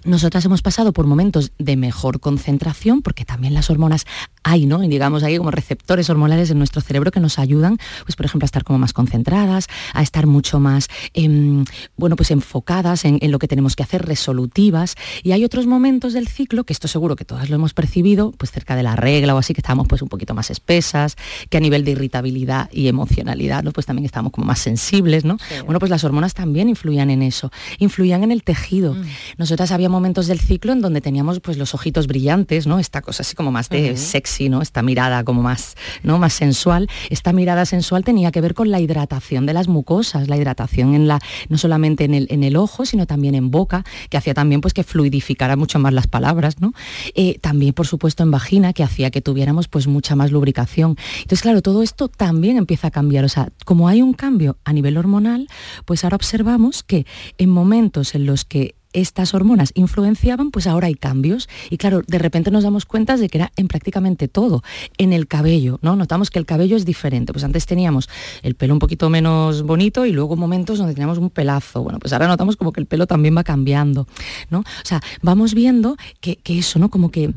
nosotras 0.04 0.46
hemos 0.46 0.62
pasado 0.62 0.94
por 0.94 1.06
momentos 1.06 1.52
de 1.60 1.76
mejor 1.76 2.20
concentración, 2.20 3.02
porque 3.02 3.26
también 3.26 3.54
las 3.54 3.70
hormonas 3.70 4.06
hay, 4.44 4.66
¿no? 4.66 4.84
Y 4.84 4.88
digamos, 4.88 5.24
hay 5.24 5.38
como 5.38 5.52
receptores 5.52 6.10
hormonales 6.10 6.50
en 6.50 6.58
nuestro 6.58 6.82
cerebro 6.82 7.12
que 7.12 7.20
nos 7.20 7.38
ayudan, 7.38 7.78
pues 8.06 8.16
por 8.16 8.26
ejemplo, 8.26 8.46
a 8.46 8.48
estar 8.48 8.64
como 8.64 8.80
más 8.80 8.94
concentradas, 8.94 9.68
a 9.94 10.02
estar 10.02 10.26
mucho 10.26 10.60
más, 10.60 10.88
em, 11.14 11.66
bueno, 11.98 12.16
pues 12.16 12.32
enfocadas 12.32 13.06
en, 13.06 13.20
lo 13.32 13.40
que 13.40 13.48
tenemos 13.48 13.76
que 13.76 13.84
hacer, 13.84 14.06
resolutivas. 14.06 14.96
Y 15.24 15.32
hay 15.32 15.46
otros 15.46 15.68
momentos 15.68 16.14
del 16.14 16.28
ciclo, 16.28 16.64
que 16.64 16.74
esto 16.74 16.88
seguro 16.88 17.16
que 17.16 17.26
todas 17.26 17.50
lo 17.50 17.56
hemos 17.56 17.74
percibido, 17.74 18.32
pues 18.32 18.52
cerca 18.52 18.76
de 18.76 18.84
la 18.84 18.96
regla 18.96 19.36
o 19.36 19.38
así, 19.38 19.54
que 19.54 19.62
estamos 19.62 19.88
pues 19.88 20.02
un 20.02 20.10
poquito 20.10 20.34
más 20.34 20.50
espesas, 20.50 21.16
que 21.50 21.58
a 21.58 21.60
nivel 21.60 21.86
de 21.86 21.92
irritabilidad 21.92 22.70
y 22.72 22.88
emocionalidad, 22.88 23.64
¿no? 23.64 23.72
Pues 23.72 23.86
también 23.86 24.06
estamos 24.06 24.32
como 24.32 24.48
más 24.48 24.60
sensibles, 24.60 25.26
¿no? 25.26 25.38
Bueno, 25.66 25.80
pues 25.80 25.90
las 25.90 26.04
hormonas 26.04 26.34
también 26.34 26.70
influían 26.70 27.10
en 27.10 27.22
eso, 27.22 27.52
influían 27.78 28.24
en 28.24 28.32
el 28.32 28.44
tejido. 28.44 28.96
Mm. 28.96 29.04
Nosotras 29.38 29.72
habíamos 29.72 29.91
momentos 29.92 30.28
del 30.28 30.40
ciclo 30.40 30.72
en 30.72 30.82
donde 30.82 31.02
teníamos 31.02 31.40
pues 31.40 31.58
los 31.58 31.74
ojitos 31.74 32.08
brillantes, 32.08 32.68
¿no? 32.68 32.80
Esta 32.80 33.02
cosa 33.02 33.22
así 33.22 33.36
como 33.36 33.52
más 33.52 33.70
de 33.70 33.96
sexy, 33.98 34.50
¿no? 34.50 34.62
Esta 34.62 34.82
mirada 34.82 35.24
como 35.24 35.42
más, 35.42 35.76
¿no? 36.04 36.18
Más 36.18 36.34
sensual. 36.34 36.90
Esta 37.10 37.34
mirada 37.34 37.66
sensual 37.66 38.04
tenía 38.04 38.32
que 38.32 38.42
ver 38.42 38.54
con 38.54 38.72
la 38.72 38.80
hidratación 38.80 39.46
de 39.46 39.54
las 39.54 39.68
mucosas, 39.68 40.28
la 40.28 40.38
hidratación 40.38 40.96
en 40.96 41.08
la, 41.08 41.20
no 41.50 41.58
solamente 41.58 42.06
en 42.06 42.14
el, 42.14 42.28
en 42.30 42.44
el 42.44 42.56
ojo, 42.56 42.86
sino 42.86 43.06
también 43.06 43.36
en 43.36 43.52
boca, 43.52 43.84
que 44.10 44.18
hacía 44.18 44.34
también 44.34 44.62
pues 44.62 44.74
que 44.74 44.84
fluidificara 44.84 45.56
mucho 45.56 45.80
más 45.80 45.94
las 45.94 46.08
palabras, 46.08 46.60
¿no? 46.60 46.74
Eh, 47.14 47.38
también, 47.40 47.74
por 47.74 47.88
supuesto, 47.88 48.24
en 48.24 48.32
vagina, 48.32 48.74
que 48.74 48.84
hacía 48.84 49.12
que 49.12 49.22
tuviéramos 49.22 49.68
pues 49.68 49.88
mucha 49.88 50.16
más 50.16 50.32
lubricación. 50.32 50.96
Entonces, 51.18 51.42
claro, 51.42 51.62
todo 51.62 51.84
esto 51.84 52.08
también 52.08 52.58
empieza 52.58 52.88
a 52.88 52.92
cambiar. 52.92 53.26
O 53.26 53.30
sea, 53.30 53.50
como 53.66 53.88
hay 53.88 54.02
un 54.02 54.14
cambio 54.14 54.58
a 54.64 54.74
nivel 54.74 54.98
hormonal, 54.98 55.48
pues 55.86 56.04
ahora 56.04 56.16
observamos 56.16 56.84
que 56.84 57.06
en 57.38 57.50
momentos 57.50 58.16
en 58.16 58.26
los 58.26 58.46
que 58.46 58.76
estas 58.94 59.34
hormonas 59.34 59.72
influenciaban, 59.76 60.52
pues 60.52 60.68
ahora 60.68 60.88
hay 60.88 60.96
cambios. 60.96 61.50
Y 61.70 61.78
claro, 61.78 62.02
de 62.06 62.18
repente 62.18 62.52
nos 62.52 62.64
damos 62.64 62.86
cuenta 62.86 63.18
de 63.18 63.30
que 63.30 63.38
era 63.38 63.52
en 63.56 63.68
prácticamente 63.68 64.28
todo. 64.28 64.64
En 64.98 65.14
el 65.14 65.28
cabello, 65.28 65.80
¿no? 65.82 65.96
Notamos 65.96 66.30
que 66.30 66.40
el 66.40 66.46
cabello 66.46 66.76
es 66.76 66.86
diferente. 66.86 67.34
Pues 67.34 67.44
antes 67.44 67.66
teníamos 67.66 68.10
el 68.44 68.56
pelo 68.56 68.74
un 68.74 68.80
poquito 68.80 69.10
menos 69.10 69.64
bonito 69.64 70.06
y 70.06 70.12
luego 70.12 70.36
momentos 70.36 70.78
donde 70.78 70.94
teníamos 70.94 71.18
un 71.18 71.30
pelazo. 71.30 71.84
Bueno, 71.84 72.00
pues 72.00 72.14
ahora 72.14 72.28
notamos 72.28 72.56
como 72.56 72.72
que 72.72 72.80
el 72.80 72.86
pelo 72.86 73.08
también 73.08 73.36
va 73.36 73.44
cambiando, 73.44 74.08
¿no? 74.50 74.60
O 74.60 74.86
sea, 74.86 75.02
vamos 75.22 75.54
viendo 75.54 75.98
que, 76.20 76.38
que 76.38 76.60
eso, 76.60 76.80
¿no? 76.80 76.90
Como 76.90 77.12
que 77.12 77.34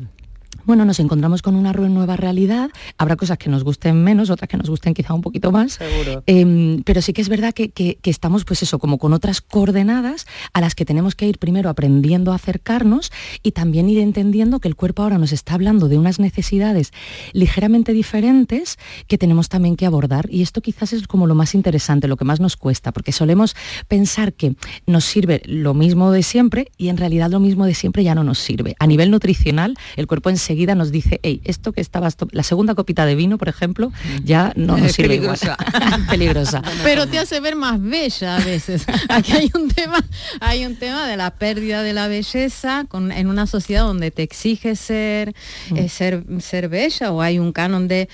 bueno, 0.65 0.85
nos 0.85 0.99
encontramos 0.99 1.41
con 1.41 1.55
una 1.55 1.73
nueva 1.73 2.15
realidad, 2.15 2.69
habrá 2.97 3.15
cosas 3.15 3.37
que 3.37 3.49
nos 3.49 3.63
gusten 3.63 4.03
menos, 4.03 4.29
otras 4.29 4.49
que 4.49 4.57
nos 4.57 4.69
gusten 4.69 4.93
quizá 4.93 5.13
un 5.13 5.21
poquito 5.21 5.51
más, 5.51 5.73
Seguro. 5.73 6.23
Em, 6.25 6.81
pero 6.83 7.01
sí 7.01 7.13
que 7.13 7.21
es 7.21 7.29
verdad 7.29 7.53
que, 7.53 7.69
que, 7.69 7.97
estamos 8.03 8.45
pues 8.45 8.63
eso, 8.63 8.79
como 8.79 8.97
con 8.97 9.13
otras 9.13 9.41
coordenadas 9.41 10.25
a 10.53 10.61
las 10.61 10.75
que 10.75 10.85
tenemos 10.85 11.15
que 11.15 11.27
ir 11.27 11.37
primero 11.37 11.69
aprendiendo 11.69 12.31
a 12.31 12.35
acercarnos 12.35 13.11
y 13.43 13.51
también 13.51 13.89
ir 13.89 13.99
entendiendo 13.99 14.59
que 14.59 14.67
el 14.67 14.75
cuerpo 14.75 15.03
ahora 15.03 15.17
nos 15.17 15.31
está 15.31 15.55
hablando 15.55 15.87
de 15.87 15.97
unas 15.97 16.19
necesidades 16.19 16.91
ligeramente 17.33 17.93
diferentes 17.93 18.77
que 19.07 19.17
tenemos 19.17 19.49
también 19.49 19.75
que 19.75 19.85
abordar 19.85 20.27
y 20.29 20.41
esto 20.41 20.61
quizás 20.61 20.93
es 20.93 21.07
como 21.07 21.27
lo 21.27 21.35
más 21.35 21.55
interesante, 21.55 22.07
lo 22.07 22.17
que 22.17 22.25
más 22.25 22.39
nos 22.39 22.57
cuesta, 22.57 22.91
porque 22.91 23.11
solemos 23.11 23.55
pensar 23.87 24.33
que 24.33 24.55
nos 24.85 25.05
sirve 25.05 25.41
lo 25.45 25.73
mismo 25.73 26.11
de 26.11 26.23
siempre 26.23 26.71
y 26.77 26.89
en 26.89 26.97
realidad 26.97 27.29
lo 27.29 27.39
mismo 27.39 27.65
de 27.65 27.73
siempre 27.73 28.03
ya 28.03 28.15
no 28.15 28.23
nos 28.23 28.39
sirve. 28.39 28.75
A 28.79 28.87
nivel 28.87 29.11
nutricional, 29.11 29.75
el 29.95 30.07
cuerpo 30.07 30.29
en 30.29 30.37
enseguida 30.55 30.73
nos 30.73 30.89
dice, 30.89 31.19
hey, 31.21 31.41
esto 31.43 31.73
que 31.73 31.81
estabas, 31.81 32.15
la 32.31 32.43
segunda 32.43 32.75
copita 32.75 33.05
de 33.05 33.15
vino, 33.15 33.37
por 33.37 33.49
ejemplo, 33.49 33.91
ya 34.23 34.53
no 34.55 34.77
nos 34.77 34.93
sirve 34.93 35.15
peligrosa. 35.15 35.57
peligrosa. 36.09 36.61
Pero 36.83 37.07
te 37.07 37.19
hace 37.19 37.41
ver 37.41 37.57
más 37.57 37.81
bella 37.81 38.37
a 38.37 38.39
veces. 38.39 38.85
Aquí 39.09 39.33
hay 39.33 39.51
un 39.53 39.67
tema, 39.67 40.01
hay 40.39 40.65
un 40.65 40.77
tema 40.77 41.07
de 41.07 41.17
la 41.17 41.31
pérdida 41.31 41.83
de 41.83 41.91
la 41.91 42.07
belleza 42.07 42.85
con, 42.87 43.11
en 43.11 43.27
una 43.27 43.47
sociedad 43.47 43.83
donde 43.83 44.11
te 44.11 44.23
exige 44.23 44.77
ser, 44.77 45.35
mm. 45.71 45.77
eh, 45.77 45.89
ser, 45.89 46.23
ser 46.39 46.69
bella 46.69 47.11
o 47.11 47.21
hay 47.21 47.37
un 47.37 47.51
canon 47.51 47.89
de 47.89 48.07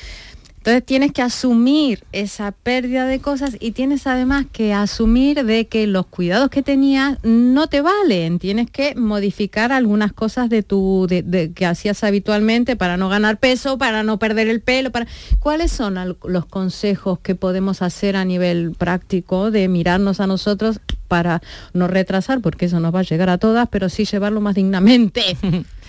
entonces 0.62 0.86
tienes 0.86 1.12
que 1.12 1.24
asumir 1.24 2.04
esa 2.12 2.52
pérdida 2.52 3.08
de 3.08 3.20
cosas 3.20 3.58
y 3.60 3.72
tienes 3.72 4.06
además 4.06 4.46
que 4.52 4.76
asumir 4.76 5.44
de 5.44 5.66
que 5.66 5.88
los 5.88 6.06
cuidados 6.06 6.52
que 6.52 6.62
tenías 6.62 7.18
no 7.24 7.66
te 7.66 7.82
valen. 7.82 8.38
Tienes 8.38 8.70
que 8.70 8.94
modificar 8.94 9.72
algunas 9.72 10.14
cosas 10.14 10.52
de 10.52 10.62
tu 10.62 11.08
de, 11.10 11.52
que 11.56 11.66
hacías 11.66 12.04
habitualmente 12.04 12.76
para 12.76 12.96
no 12.96 13.10
ganar 13.10 13.40
peso, 13.40 13.80
para 13.80 14.04
no 14.04 14.20
perder 14.20 14.50
el 14.50 14.62
pelo. 14.62 14.92
Para... 14.92 15.08
¿Cuáles 15.40 15.72
son 15.72 15.96
los 16.26 16.46
consejos 16.46 17.18
que 17.18 17.34
podemos 17.34 17.82
hacer 17.82 18.16
a 18.16 18.24
nivel 18.24 18.74
práctico 18.78 19.50
de 19.50 19.68
mirarnos 19.68 20.20
a 20.20 20.28
nosotros 20.28 20.80
para 21.08 21.42
no 21.74 21.88
retrasar, 21.88 22.40
porque 22.40 22.66
eso 22.66 22.80
nos 22.80 22.94
va 22.94 23.00
a 23.00 23.04
llegar 23.04 23.32
a 23.32 23.40
todas, 23.40 23.68
pero 23.68 23.90
sí 23.90 24.06
llevarlo 24.06 24.42
más 24.42 24.54
dignamente? 24.54 25.24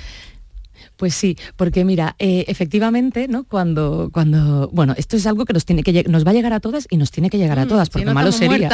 Pues 1.03 1.17
sí, 1.17 1.37
porque 1.57 1.85
mira, 1.85 2.15
eh, 2.21 2.45
efectivamente, 2.47 3.27
¿no? 3.27 3.43
Cuando, 3.43 4.11
cuando, 4.13 4.71
bueno, 4.73 4.95
esto 4.97 5.17
es 5.17 5.27
algo 5.27 5.45
que 5.47 5.53
nos 5.53 5.65
tiene 5.65 5.83
que 5.83 6.05
nos 6.05 6.25
va 6.25 6.31
a 6.31 6.33
llegar 6.33 6.53
a 6.53 6.61
todas 6.61 6.87
y 6.91 6.97
nos 6.97 7.11
tiene 7.11 7.29
que 7.29 7.39
llegar 7.39 7.59
a 7.59 7.65
mm, 7.65 7.69
todas, 7.69 7.91
porque 7.91 8.07
malo 8.07 8.31
sería. 8.31 8.71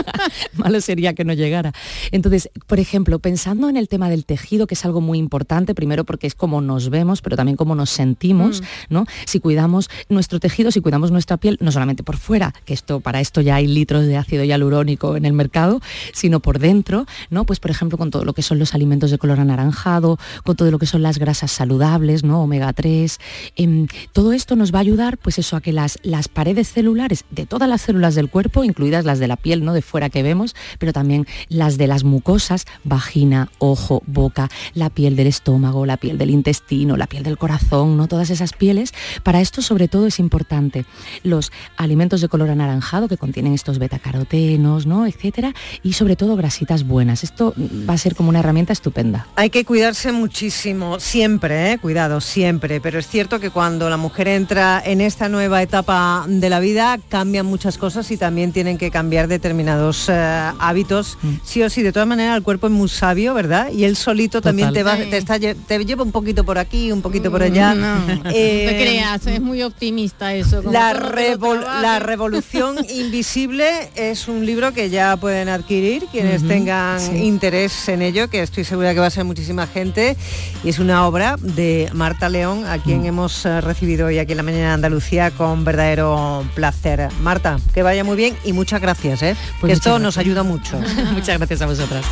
malo 0.56 0.82
sería 0.82 1.14
que 1.14 1.24
no 1.24 1.32
llegara. 1.32 1.72
Entonces, 2.12 2.50
por 2.66 2.80
ejemplo, 2.80 3.18
pensando 3.18 3.70
en 3.70 3.78
el 3.78 3.88
tema 3.88 4.10
del 4.10 4.26
tejido, 4.26 4.66
que 4.66 4.74
es 4.74 4.84
algo 4.84 5.00
muy 5.00 5.16
importante, 5.16 5.74
primero 5.74 6.04
porque 6.04 6.26
es 6.26 6.34
como 6.34 6.60
nos 6.60 6.90
vemos, 6.90 7.22
pero 7.22 7.34
también 7.34 7.56
como 7.56 7.74
nos 7.74 7.88
sentimos, 7.88 8.60
mm. 8.60 8.64
¿no? 8.90 9.06
Si 9.24 9.40
cuidamos 9.40 9.88
nuestro 10.10 10.40
tejido, 10.40 10.70
si 10.70 10.82
cuidamos 10.82 11.12
nuestra 11.12 11.38
piel, 11.38 11.56
no 11.62 11.72
solamente 11.72 12.02
por 12.02 12.18
fuera, 12.18 12.52
que 12.66 12.74
esto, 12.74 13.00
para 13.00 13.22
esto 13.22 13.40
ya 13.40 13.54
hay 13.54 13.68
litros 13.68 14.04
de 14.04 14.18
ácido 14.18 14.44
hialurónico 14.44 15.16
en 15.16 15.24
el 15.24 15.32
mercado, 15.32 15.80
sino 16.12 16.40
por 16.40 16.58
dentro, 16.58 17.06
¿no? 17.30 17.46
Pues 17.46 17.58
por 17.58 17.70
ejemplo, 17.70 17.96
con 17.96 18.10
todo 18.10 18.26
lo 18.26 18.34
que 18.34 18.42
son 18.42 18.58
los 18.58 18.74
alimentos 18.74 19.10
de 19.10 19.16
color 19.16 19.40
anaranjado, 19.40 20.18
con 20.42 20.56
todo 20.56 20.70
lo 20.70 20.78
que 20.78 20.84
son 20.84 21.00
las 21.00 21.18
grasas 21.18 21.53
saludables, 21.54 22.24
¿no? 22.24 22.42
Omega 22.42 22.72
3. 22.72 23.18
Em, 23.56 23.86
todo 24.12 24.32
esto 24.32 24.56
nos 24.56 24.72
va 24.72 24.78
a 24.78 24.82
ayudar, 24.82 25.18
pues 25.18 25.38
eso, 25.38 25.56
a 25.56 25.60
que 25.60 25.72
las, 25.72 25.98
las 26.02 26.28
paredes 26.28 26.72
celulares 26.72 27.24
de 27.30 27.46
todas 27.46 27.68
las 27.68 27.82
células 27.82 28.14
del 28.14 28.30
cuerpo, 28.30 28.64
incluidas 28.64 29.04
las 29.04 29.18
de 29.18 29.28
la 29.28 29.36
piel, 29.36 29.64
¿no? 29.64 29.72
De 29.72 29.82
fuera 29.82 30.10
que 30.10 30.22
vemos, 30.22 30.54
pero 30.78 30.92
también 30.92 31.26
las 31.48 31.78
de 31.78 31.86
las 31.86 32.04
mucosas, 32.04 32.66
vagina, 32.84 33.50
ojo, 33.58 34.02
boca, 34.06 34.48
la 34.74 34.90
piel 34.90 35.16
del 35.16 35.26
estómago, 35.26 35.86
la 35.86 35.96
piel 35.96 36.18
del 36.18 36.30
intestino, 36.30 36.96
la 36.96 37.06
piel 37.06 37.22
del 37.22 37.38
corazón, 37.38 37.96
¿no? 37.96 38.08
Todas 38.08 38.30
esas 38.30 38.52
pieles. 38.52 38.92
Para 39.22 39.40
esto, 39.40 39.62
sobre 39.62 39.88
todo, 39.88 40.06
es 40.06 40.18
importante 40.18 40.84
los 41.22 41.52
alimentos 41.76 42.20
de 42.20 42.28
color 42.28 42.50
anaranjado 42.50 43.08
que 43.08 43.16
contienen 43.16 43.52
estos 43.52 43.78
betacarotenos, 43.78 44.86
¿no? 44.86 45.06
Etcétera. 45.06 45.54
Y 45.82 45.94
sobre 45.94 46.16
todo 46.16 46.36
grasitas 46.36 46.86
buenas. 46.86 47.24
Esto 47.24 47.54
va 47.88 47.94
a 47.94 47.98
ser 47.98 48.14
como 48.14 48.28
una 48.30 48.40
herramienta 48.40 48.72
estupenda. 48.72 49.26
Hay 49.36 49.50
que 49.50 49.64
cuidarse 49.64 50.12
muchísimo, 50.12 51.00
siempre 51.00 51.43
¿eh? 51.52 51.78
cuidado, 51.80 52.20
siempre, 52.20 52.80
pero 52.80 52.98
es 52.98 53.06
cierto 53.06 53.40
que 53.40 53.50
cuando 53.50 53.90
la 53.90 53.96
mujer 53.96 54.28
entra 54.28 54.82
en 54.84 55.00
esta 55.00 55.28
nueva 55.28 55.62
etapa 55.62 56.24
de 56.26 56.48
la 56.50 56.60
vida 56.60 56.98
cambian 57.08 57.46
muchas 57.46 57.78
cosas 57.78 58.10
y 58.10 58.16
también 58.16 58.52
tienen 58.52 58.78
que 58.78 58.90
cambiar 58.90 59.28
determinados 59.28 60.08
eh, 60.08 60.52
hábitos. 60.58 61.18
Mm. 61.22 61.34
Sí 61.44 61.62
o 61.62 61.70
sí, 61.70 61.82
de 61.82 61.92
todas 61.92 62.08
maneras 62.08 62.36
el 62.36 62.42
cuerpo 62.42 62.66
es 62.66 62.72
muy 62.72 62.88
sabio, 62.88 63.34
¿verdad? 63.34 63.70
Y 63.70 63.84
él 63.84 63.96
solito 63.96 64.40
también 64.40 64.72
te, 64.72 64.82
va, 64.82 64.96
te, 64.96 65.16
está, 65.16 65.38
te 65.38 65.84
lleva 65.84 66.02
un 66.02 66.12
poquito 66.12 66.44
por 66.44 66.58
aquí, 66.58 66.92
un 66.92 67.02
poquito 67.02 67.30
por 67.30 67.42
allá. 67.42 67.74
No, 67.74 67.96
eh, 68.30 68.66
te 68.68 68.76
creas, 68.76 69.26
es 69.26 69.40
muy 69.40 69.62
optimista 69.62 70.34
eso. 70.34 70.62
La, 70.62 70.94
la 70.94 71.98
Revolución 71.98 72.76
Invisible 72.88 73.90
es 73.94 74.28
un 74.28 74.46
libro 74.46 74.72
que 74.72 74.90
ya 74.90 75.16
pueden 75.16 75.48
adquirir 75.48 76.06
quienes 76.10 76.46
tengan 76.46 77.16
interés 77.16 77.88
en 77.88 78.02
ello, 78.02 78.28
que 78.28 78.42
estoy 78.42 78.64
segura 78.64 78.94
que 78.94 79.00
va 79.00 79.06
a 79.06 79.10
ser 79.10 79.24
muchísima 79.24 79.66
gente, 79.66 80.16
y 80.62 80.68
es 80.68 80.78
una 80.78 81.06
obra 81.06 81.33
de 81.40 81.90
Marta 81.92 82.28
León, 82.28 82.66
a 82.66 82.78
quien 82.78 83.02
mm. 83.02 83.06
hemos 83.06 83.46
eh, 83.46 83.60
recibido 83.60 84.06
hoy 84.06 84.18
aquí 84.18 84.32
en 84.32 84.38
la 84.38 84.42
mañana 84.42 84.68
de 84.68 84.74
Andalucía 84.74 85.30
con 85.30 85.64
verdadero 85.64 86.44
placer. 86.54 87.08
Marta, 87.20 87.58
que 87.72 87.82
vaya 87.82 88.04
muy 88.04 88.16
bien 88.16 88.36
y 88.44 88.52
muchas 88.52 88.80
gracias, 88.80 89.22
¿eh? 89.22 89.36
Pues 89.60 89.74
esto 89.74 89.98
nos 89.98 90.18
ayuda 90.18 90.42
mucho. 90.42 90.78
muchas 91.12 91.38
gracias 91.38 91.62
a 91.62 91.66
vosotras. 91.66 92.04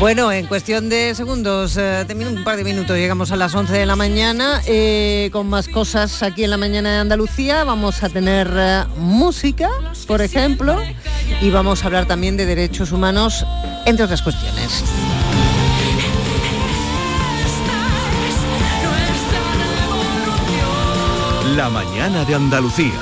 Bueno, 0.00 0.30
en 0.30 0.46
cuestión 0.46 0.88
de 0.88 1.14
segundos, 1.14 1.76
eh, 1.76 2.06
un 2.08 2.44
par 2.44 2.56
de 2.56 2.64
minutos, 2.64 2.96
llegamos 2.96 3.32
a 3.32 3.36
las 3.36 3.54
11 3.54 3.72
de 3.72 3.86
la 3.86 3.96
mañana 3.96 4.60
eh, 4.66 5.28
con 5.32 5.48
más 5.48 5.66
cosas 5.66 6.22
aquí 6.22 6.44
en 6.44 6.50
la 6.50 6.56
mañana 6.56 6.92
de 6.92 6.98
Andalucía. 6.98 7.64
Vamos 7.64 8.02
a 8.02 8.08
tener 8.08 8.48
música, 8.96 9.68
por 10.06 10.22
ejemplo, 10.22 10.80
y 11.40 11.50
vamos 11.50 11.82
a 11.82 11.86
hablar 11.86 12.06
también 12.06 12.36
de 12.36 12.46
derechos 12.46 12.92
humanos, 12.92 13.44
entre 13.86 14.04
otras 14.04 14.22
cuestiones. 14.22 14.84
La 21.58 21.68
mañana 21.70 22.24
de 22.24 22.36
Andalucía. 22.36 22.92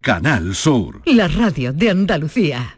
Canal 0.00 0.56
Sur. 0.56 1.02
La 1.04 1.28
radio 1.28 1.72
de 1.72 1.90
Andalucía. 1.90 2.77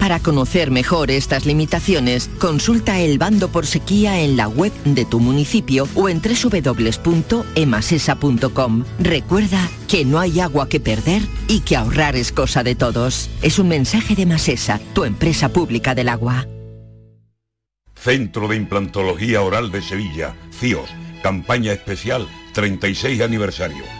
Para 0.00 0.18
conocer 0.18 0.70
mejor 0.70 1.10
estas 1.10 1.44
limitaciones, 1.44 2.30
consulta 2.38 3.00
el 3.00 3.18
bando 3.18 3.48
por 3.48 3.66
sequía 3.66 4.22
en 4.22 4.38
la 4.38 4.48
web 4.48 4.72
de 4.84 5.04
tu 5.04 5.20
municipio 5.20 5.86
o 5.94 6.08
en 6.08 6.22
www.emasesa.com. 6.22 8.84
Recuerda 8.98 9.68
que 9.88 10.06
no 10.06 10.18
hay 10.18 10.40
agua 10.40 10.70
que 10.70 10.80
perder 10.80 11.20
y 11.48 11.60
que 11.60 11.76
ahorrar 11.76 12.16
es 12.16 12.32
cosa 12.32 12.62
de 12.62 12.74
todos. 12.74 13.28
Es 13.42 13.58
un 13.58 13.68
mensaje 13.68 14.14
de 14.14 14.24
Masesa, 14.24 14.80
tu 14.94 15.04
empresa 15.04 15.50
pública 15.50 15.94
del 15.94 16.08
agua. 16.08 16.46
Centro 17.94 18.48
de 18.48 18.56
Implantología 18.56 19.42
Oral 19.42 19.70
de 19.70 19.82
Sevilla, 19.82 20.34
CIOS, 20.58 20.88
campaña 21.22 21.72
especial 21.72 22.26
36 22.54 23.20
aniversario. 23.20 23.99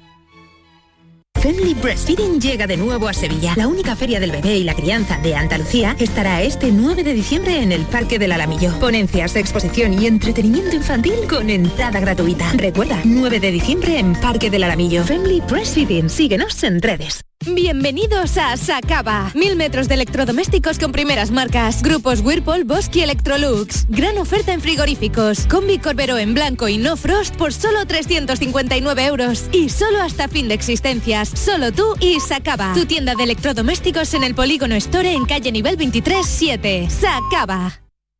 Family 1.41 1.73
Breastfeeding 1.73 2.39
llega 2.39 2.67
de 2.67 2.77
nuevo 2.77 3.07
a 3.07 3.13
Sevilla. 3.13 3.55
La 3.55 3.67
única 3.67 3.95
feria 3.95 4.19
del 4.19 4.31
bebé 4.31 4.57
y 4.57 4.63
la 4.63 4.75
crianza 4.75 5.17
de 5.17 5.35
Andalucía 5.35 5.95
estará 5.97 6.43
este 6.43 6.71
9 6.71 7.03
de 7.03 7.13
diciembre 7.13 7.63
en 7.63 7.71
el 7.71 7.81
Parque 7.85 8.19
del 8.19 8.31
Alamillo. 8.31 8.77
Ponencias, 8.79 9.35
exposición 9.35 9.99
y 9.99 10.05
entretenimiento 10.05 10.75
infantil 10.75 11.15
con 11.27 11.49
entrada 11.49 11.99
gratuita. 11.99 12.51
Recuerda, 12.53 13.01
9 13.05 13.39
de 13.39 13.51
diciembre 13.51 13.97
en 13.97 14.13
Parque 14.13 14.51
del 14.51 14.65
Alamillo. 14.65 15.03
Family 15.03 15.41
Breastfeeding. 15.41 16.11
Síguenos 16.11 16.63
en 16.63 16.79
redes. 16.79 17.23
Bienvenidos 17.43 18.37
a 18.37 18.55
Sacaba. 18.55 19.31
Mil 19.33 19.55
metros 19.55 19.87
de 19.87 19.95
electrodomésticos 19.95 20.77
con 20.77 20.91
primeras 20.91 21.31
marcas. 21.31 21.81
Grupos 21.81 22.21
Whirlpool, 22.21 22.65
Bosque 22.65 22.99
y 22.99 23.01
Electrolux. 23.01 23.87
Gran 23.89 24.19
oferta 24.19 24.53
en 24.53 24.61
frigoríficos. 24.61 25.47
Combi 25.47 25.79
Corbero 25.79 26.19
en 26.19 26.35
blanco 26.35 26.67
y 26.67 26.77
no 26.77 26.97
frost 26.97 27.35
por 27.35 27.51
solo 27.51 27.83
359 27.87 29.05
euros. 29.05 29.45
Y 29.51 29.69
solo 29.69 30.01
hasta 30.01 30.27
fin 30.27 30.49
de 30.49 30.53
existencias. 30.53 31.30
Solo 31.33 31.71
tú 31.71 31.95
y 31.99 32.19
Sacaba. 32.19 32.73
Tu 32.73 32.85
tienda 32.85 33.15
de 33.15 33.23
electrodomésticos 33.23 34.13
en 34.13 34.23
el 34.23 34.35
Polígono 34.35 34.75
Store 34.75 35.11
en 35.11 35.25
calle 35.25 35.51
nivel 35.51 35.77
23 35.77 36.25
7. 36.25 36.87
Sacaba. 36.89 37.80